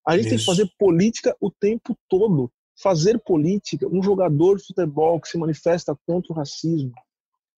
[0.07, 0.29] A gente Isso.
[0.29, 2.51] tem que fazer política o tempo todo.
[2.77, 6.91] Fazer política, um jogador de futebol que se manifesta contra o racismo,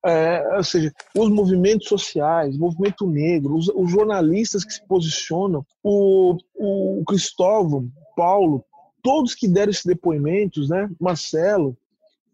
[0.05, 5.65] é, ou seja, os movimentos sociais, o movimento negro, os, os jornalistas que se posicionam,
[5.83, 8.63] o, o Cristóvão, Paulo,
[9.01, 11.77] todos que deram esses depoimentos, né, Marcelo,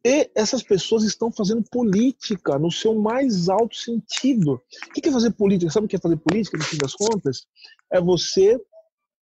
[0.05, 4.61] e essas pessoas estão fazendo política no seu mais alto sentido.
[4.89, 5.71] O que é fazer política?
[5.71, 7.47] Sabe o que é fazer política, no fim das contas?
[7.89, 8.59] É você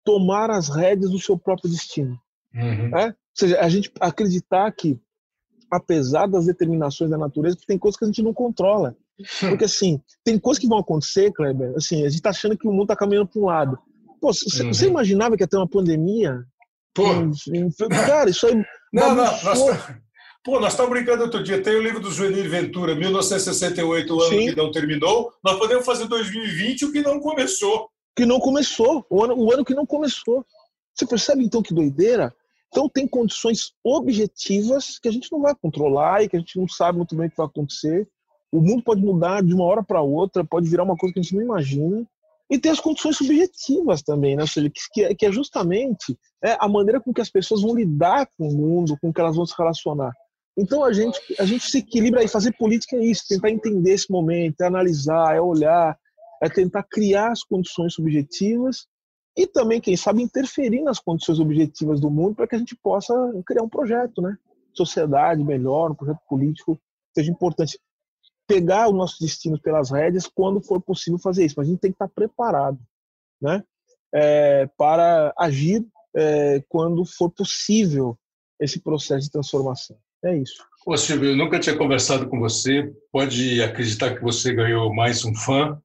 [0.03, 2.19] tomar as rédeas do seu próprio destino.
[2.53, 2.97] Uhum.
[2.97, 3.07] É?
[3.07, 4.99] Ou seja, a gente acreditar que
[5.71, 8.95] apesar das determinações da natureza, tem coisas que a gente não controla.
[9.39, 12.71] Porque, assim, tem coisas que vão acontecer, Kleber, assim, a gente tá achando que o
[12.71, 13.79] mundo tá caminhando para um lado.
[14.19, 14.89] Pô, você, uhum.
[14.89, 16.43] imaginava que ia ter uma pandemia?
[16.93, 17.03] Pô.
[18.07, 18.55] Cara, isso aí...
[18.91, 19.99] Não, não, nós, tá-
[20.45, 24.29] Pô, nós estávamos brincando outro dia, tem o livro do Joanir Ventura, 1968, o ano
[24.29, 24.45] Sim.
[24.49, 27.89] que não terminou, nós podemos fazer 2020 o que não começou.
[28.15, 30.45] Que não começou, o ano, o ano que não começou.
[30.93, 32.31] Você percebe então que doideira?
[32.67, 36.67] Então, tem condições objetivas que a gente não vai controlar e que a gente não
[36.67, 38.07] sabe muito bem o que vai acontecer.
[38.51, 41.23] O mundo pode mudar de uma hora para outra, pode virar uma coisa que a
[41.23, 42.05] gente não imagina.
[42.49, 44.43] E tem as condições subjetivas também, né?
[44.43, 47.75] Ou seja, que, é, que é justamente é, a maneira com que as pessoas vão
[47.75, 50.13] lidar com o mundo, com que elas vão se relacionar.
[50.57, 54.09] Então a gente, a gente se equilibra e fazer política é isso, tentar entender esse
[54.09, 55.97] momento, é analisar, é olhar,
[56.41, 58.87] é tentar criar as condições subjetivas
[59.37, 63.13] e também, quem sabe, interferir nas condições objetivas do mundo para que a gente possa
[63.45, 64.37] criar um projeto, né?
[64.73, 66.79] Sociedade melhor, um projeto político
[67.13, 67.79] seja importante.
[68.47, 71.91] Pegar o nosso destino pelas rédeas quando for possível fazer isso, mas a gente tem
[71.91, 72.79] que estar preparado,
[73.41, 73.63] né?
[74.13, 75.85] É, para agir
[76.15, 78.17] é, quando for possível
[78.59, 79.97] esse processo de transformação.
[80.23, 80.63] É isso.
[80.85, 82.93] Ô Silvio, eu nunca tinha conversado com você.
[83.11, 85.79] Pode acreditar que você ganhou mais um fã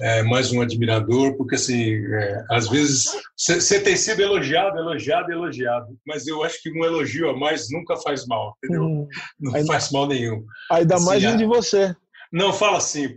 [0.00, 3.04] é, mais um admirador, porque assim, é, às vezes
[3.36, 7.96] você tem sido elogiado, elogiado, elogiado, mas eu acho que um elogio a mais nunca
[7.96, 8.84] faz mal, entendeu?
[8.84, 9.08] Hum,
[9.38, 10.44] não ainda, faz mal nenhum.
[10.70, 11.94] Ainda assim, mais um de você.
[12.32, 13.08] Não, fala assim,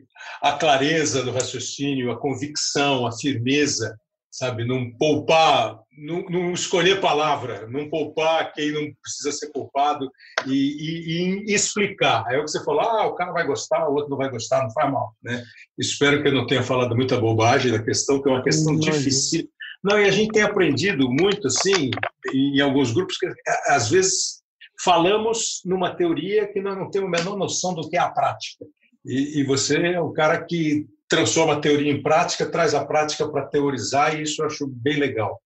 [0.41, 3.97] a clareza do raciocínio, a convicção, a firmeza,
[4.29, 4.65] sabe?
[4.65, 10.09] Não poupar, não, não, escolher palavra, não poupar quem não precisa ser poupado
[10.45, 12.23] e, e, e, explicar.
[12.27, 14.29] Aí é o que você falou, ah, o cara vai gostar, o outro não vai
[14.29, 15.43] gostar, não faz mal, né?
[15.77, 18.79] Espero que eu não tenha falado muita bobagem da questão, que é uma questão não,
[18.79, 19.49] difícil.
[19.83, 21.89] Não, e a gente tem aprendido muito, assim,
[22.31, 23.27] em alguns grupos, que
[23.67, 24.43] às vezes
[24.83, 28.65] falamos numa teoria que nós não temos a menor noção do que é a prática.
[29.03, 33.27] E, e você é o cara que transforma a teoria em prática, traz a prática
[33.29, 35.41] para teorizar, e isso eu acho bem legal.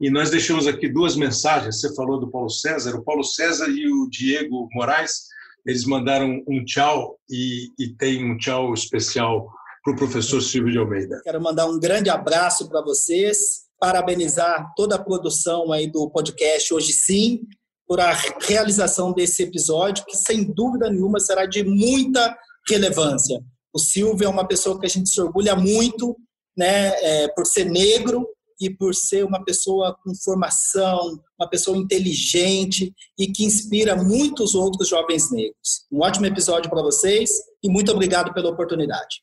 [0.00, 1.80] E nós deixamos aqui duas mensagens.
[1.80, 5.26] Você falou do Paulo César, o Paulo César e o Diego Moraes,
[5.66, 9.48] eles mandaram um tchau e, e tem um tchau especial
[9.82, 11.20] para o professor Silvio de Almeida.
[11.24, 16.92] Quero mandar um grande abraço para vocês, parabenizar toda a produção aí do podcast Hoje
[16.92, 17.40] Sim,
[17.86, 22.36] por a realização desse episódio, que sem dúvida nenhuma será de muita
[22.68, 23.40] relevância.
[23.76, 26.16] O Silvio é uma pessoa que a gente se orgulha muito,
[26.56, 28.26] né, é, por ser negro
[28.58, 34.88] e por ser uma pessoa com formação, uma pessoa inteligente e que inspira muitos outros
[34.88, 35.84] jovens negros.
[35.92, 37.30] Um ótimo episódio para vocês
[37.62, 39.20] e muito obrigado pela oportunidade.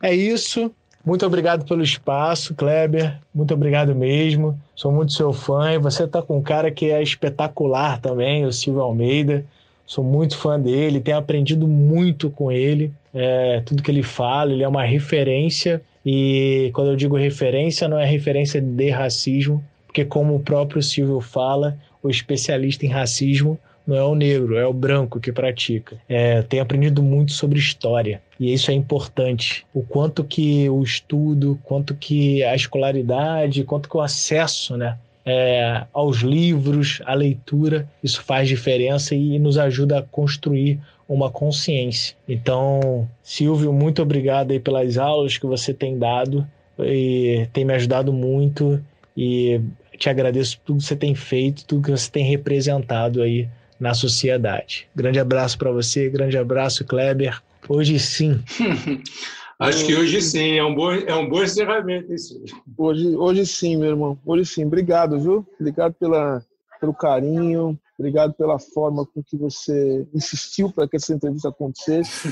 [0.00, 0.70] É isso.
[1.04, 3.20] Muito obrigado pelo espaço, Kleber.
[3.34, 4.56] Muito obrigado mesmo.
[4.76, 8.52] Sou muito seu fã e você está com um cara que é espetacular também, o
[8.52, 9.44] Silvio Almeida.
[9.84, 12.94] Sou muito fã dele, tenho aprendido muito com ele.
[13.12, 15.82] É, tudo que ele fala, ele é uma referência.
[16.04, 21.20] E quando eu digo referência, não é referência de racismo, porque, como o próprio Silvio
[21.20, 25.96] fala, o especialista em racismo não é o negro, é o branco que pratica.
[26.08, 29.66] É, tenho aprendido muito sobre história e isso é importante.
[29.74, 34.96] O quanto que o estudo, quanto que a escolaridade, quanto que o acesso, né,
[35.26, 40.78] é, aos livros, à leitura, isso faz diferença e nos ajuda a construir
[41.10, 42.16] uma consciência.
[42.28, 46.46] Então, Silvio, muito obrigado aí pelas aulas que você tem dado
[46.78, 48.80] e tem me ajudado muito
[49.16, 49.60] e
[49.98, 53.92] te agradeço por tudo que você tem feito, tudo que você tem representado aí na
[53.92, 54.86] sociedade.
[54.94, 57.42] Grande abraço para você, grande abraço, Kleber.
[57.68, 58.40] Hoje sim.
[59.58, 62.40] Acho que hoje sim, é um bom, é um bom encerramento isso.
[62.78, 64.18] Hoje, hoje sim, meu irmão.
[64.24, 64.64] Hoje sim.
[64.64, 65.46] Obrigado, viu?
[65.58, 66.42] Obrigado pela,
[66.80, 72.28] pelo carinho, obrigado pela forma com que você insistiu para que essa entrevista acontecesse.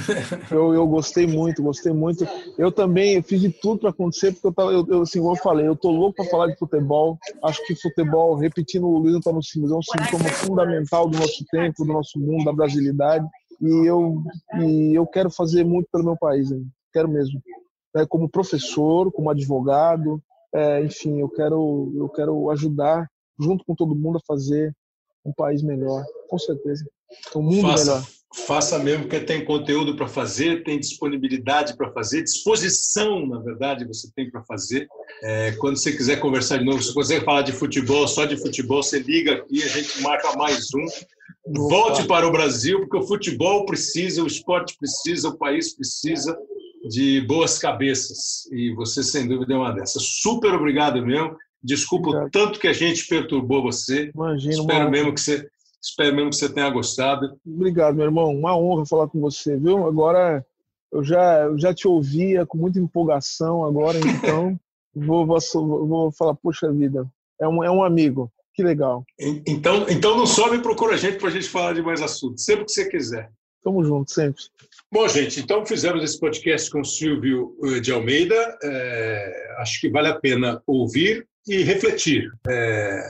[0.50, 2.26] Eu, eu gostei muito, gostei muito.
[2.56, 5.68] Eu também fiz de tudo para acontecer, porque eu, tava, eu, eu, assim, eu falei,
[5.68, 7.18] eu tô louco para falar de futebol.
[7.44, 11.84] Acho que futebol, repetindo o Luiz está no é um sintoma fundamental do nosso tempo,
[11.84, 13.26] do nosso mundo, da brasilidade.
[13.60, 14.22] E eu,
[14.60, 16.50] e eu quero fazer muito pelo meu país.
[16.50, 16.66] Hein?
[16.92, 17.40] quero mesmo.
[17.94, 20.22] É, como professor, como advogado,
[20.54, 23.06] é, enfim, eu quero, eu quero ajudar,
[23.38, 24.74] junto com todo mundo, a fazer
[25.24, 26.84] um país melhor, com certeza.
[27.34, 28.06] Um mundo faça, melhor.
[28.46, 34.08] Faça mesmo, porque tem conteúdo para fazer, tem disponibilidade para fazer, disposição, na verdade, você
[34.14, 34.86] tem para fazer.
[35.22, 38.82] É, quando você quiser conversar de novo, se você falar de futebol, só de futebol,
[38.82, 40.84] você liga aqui, a gente marca mais um.
[41.68, 46.38] Volte para o Brasil, porque o futebol precisa, o esporte precisa, o país precisa
[46.86, 48.46] de boas cabeças.
[48.52, 50.02] E você, sem dúvida, é uma dessas.
[50.20, 51.34] Super obrigado mesmo.
[51.62, 52.28] Desculpa obrigado.
[52.28, 54.10] o tanto que a gente perturbou você.
[54.14, 55.48] Imagina, espero mesmo que você
[55.82, 57.38] Espero mesmo que você tenha gostado.
[57.46, 58.34] Obrigado, meu irmão.
[58.34, 59.86] Uma honra falar com você, viu?
[59.86, 60.44] Agora
[60.92, 64.58] eu já, eu já te ouvia com muita empolgação agora, então
[64.94, 65.38] vou, vou,
[65.86, 67.06] vou falar, poxa vida,
[67.40, 68.30] é um, é um amigo.
[68.54, 69.04] Que legal.
[69.46, 72.44] Então, então não só me procura a gente para a gente falar de mais assuntos,
[72.44, 73.30] sempre que você quiser.
[73.62, 74.42] Tamo junto, sempre.
[74.92, 78.34] Bom, gente, então fizemos esse podcast com o Silvio eh, de Almeida.
[78.64, 82.30] É, acho que vale a pena ouvir e refletir.
[82.48, 83.02] É,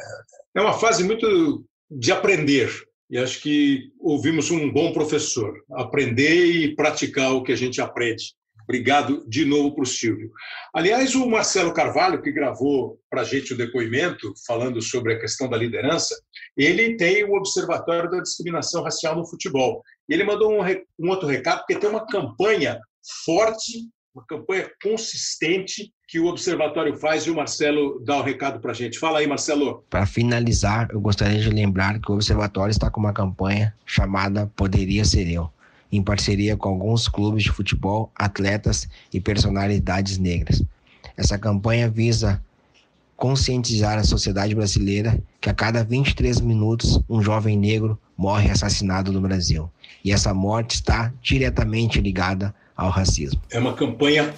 [0.56, 2.70] é uma fase muito de aprender.
[3.10, 5.54] E acho que ouvimos um bom professor.
[5.72, 8.34] Aprender e praticar o que a gente aprende.
[8.68, 10.30] Obrigado de novo para o Silvio.
[10.74, 15.48] Aliás, o Marcelo Carvalho, que gravou para a gente o depoimento falando sobre a questão
[15.48, 16.14] da liderança,
[16.54, 19.82] ele tem o Observatório da Discriminação Racial no Futebol.
[20.06, 20.60] Ele mandou um,
[20.98, 22.78] um outro recado, porque tem uma campanha
[23.24, 28.70] forte, uma campanha consistente que o Observatório faz e o Marcelo dá o recado para
[28.70, 28.98] a gente.
[28.98, 29.84] Fala aí, Marcelo.
[29.90, 35.04] Para finalizar, eu gostaria de lembrar que o Observatório está com uma campanha chamada Poderia
[35.04, 35.50] Ser Eu,
[35.92, 40.62] em parceria com alguns clubes de futebol, atletas e personalidades negras.
[41.14, 42.42] Essa campanha visa
[43.14, 49.20] conscientizar a sociedade brasileira que a cada 23 minutos um jovem negro morre assassinado no
[49.20, 49.70] Brasil.
[50.02, 53.42] E essa morte está diretamente ligada ao racismo.
[53.50, 54.32] É uma campanha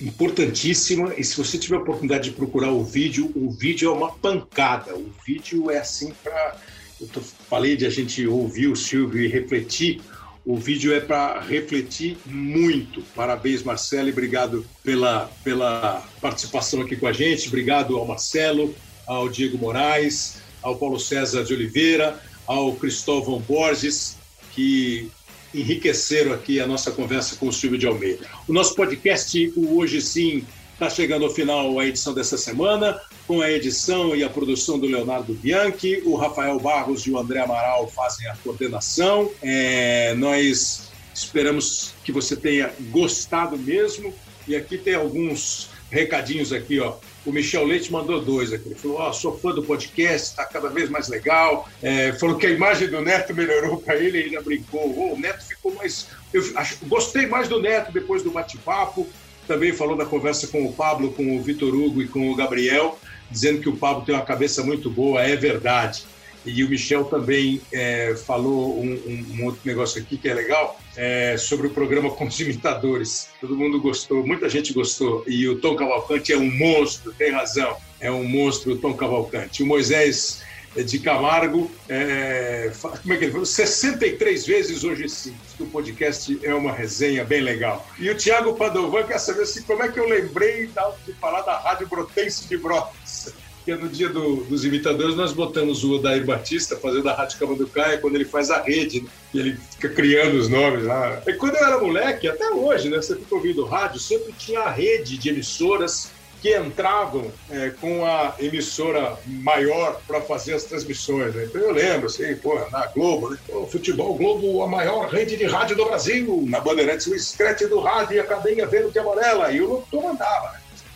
[0.00, 4.12] importantíssima e se você tiver a oportunidade de procurar o vídeo, o vídeo é uma
[4.12, 4.94] pancada.
[4.94, 6.56] O vídeo é assim para
[7.00, 10.00] eu tô, falei de a gente ouvir o Silvio e refletir.
[10.46, 13.02] O vídeo é para refletir muito.
[13.14, 17.48] Parabéns, Marcelo, e obrigado pela, pela participação aqui com a gente.
[17.48, 18.74] Obrigado ao Marcelo,
[19.06, 24.16] ao Diego Moraes, ao Paulo César de Oliveira, ao Cristóvão Borges,
[24.52, 25.10] que
[25.54, 28.26] enriqueceram aqui a nossa conversa com o Silvio de Almeida.
[28.46, 33.40] O nosso podcast, o Hoje Sim, está chegando ao final a edição dessa semana, com
[33.40, 37.88] a edição e a produção do Leonardo Bianchi, o Rafael Barros e o André Amaral
[37.88, 39.30] fazem a coordenação.
[39.42, 44.12] É, nós esperamos que você tenha gostado mesmo.
[44.46, 46.94] E aqui tem alguns recadinhos aqui, ó.
[47.26, 48.68] O Michel Leite mandou dois aqui.
[48.68, 51.68] Ele falou: oh, sou fã do podcast, está cada vez mais legal.
[51.82, 54.94] É, falou que a imagem do Neto melhorou para ele, ele ainda brincou.
[54.96, 56.06] Oh, o Neto ficou mais.
[56.32, 59.06] Eu acho, gostei mais do Neto depois do bate-papo.
[59.46, 62.98] Também falou da conversa com o Pablo, com o Vitor Hugo e com o Gabriel,
[63.30, 66.04] dizendo que o Pablo tem uma cabeça muito boa, é verdade.
[66.46, 71.36] E o Michel também é, falou um, um, outro negócio aqui que é legal, é,
[71.36, 73.28] sobre o programa com os imitadores.
[73.40, 75.24] Todo mundo gostou, muita gente gostou.
[75.26, 79.62] E o Tom Cavalcante é um monstro, tem razão, é um monstro o Tom Cavalcante.
[79.62, 80.42] O Moisés
[80.84, 83.46] de Camargo, é, como é que ele falou?
[83.46, 85.34] 63 vezes hoje sim.
[85.58, 87.86] O podcast é uma resenha bem legal.
[87.98, 90.70] E o Tiago Padovan quer saber assim, como é que eu lembrei
[91.06, 93.32] de falar da Rádio Brotense de Brotas
[93.66, 97.56] que no dia do, dos imitadores nós botamos o Odair Batista fazendo a Rádio Cama
[97.56, 99.10] do Caia quando ele faz a rede, né?
[99.34, 101.20] e ele fica criando os nomes lá.
[101.26, 102.98] E quando eu era moleque, até hoje, né?
[102.98, 108.36] Você fica ouvindo rádio, sempre tinha a rede de emissoras que entravam é, com a
[108.38, 111.34] emissora maior para fazer as transmissões.
[111.34, 111.46] Né?
[111.46, 113.38] Então eu lembro, assim, pô, na Globo, né?
[113.48, 117.80] O Futebol Globo, a maior rede de rádio do Brasil, na Bandeirantes, o escrete do
[117.80, 120.52] rádio e a cadeia vendo que amarela, e o locutor mandava.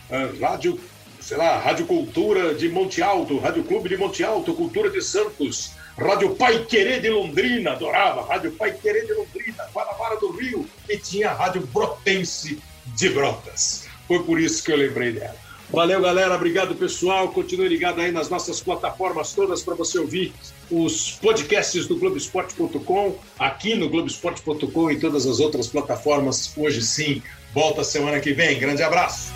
[0.09, 0.31] Né?
[0.39, 0.79] Rádio
[1.21, 5.71] sei lá, Rádio Cultura de Monte Alto, Rádio Clube de Monte Alto, Cultura de Santos,
[5.97, 10.97] Rádio Pai Querer de Londrina, adorava, Rádio Pai Querer de Londrina, Guanabara do Rio, e
[10.97, 12.59] tinha a Rádio Brotense
[12.97, 13.87] de Brotas.
[14.07, 15.35] Foi por isso que eu lembrei dela.
[15.69, 16.35] Valeu, galera.
[16.35, 17.29] Obrigado, pessoal.
[17.29, 20.33] Continue ligado aí nas nossas plataformas todas para você ouvir
[20.69, 26.51] os podcasts do Globoesporte.com, aqui no Globoesporte.com e todas as outras plataformas.
[26.57, 27.23] Hoje sim,
[27.53, 28.59] volta semana que vem.
[28.59, 29.31] Grande abraço.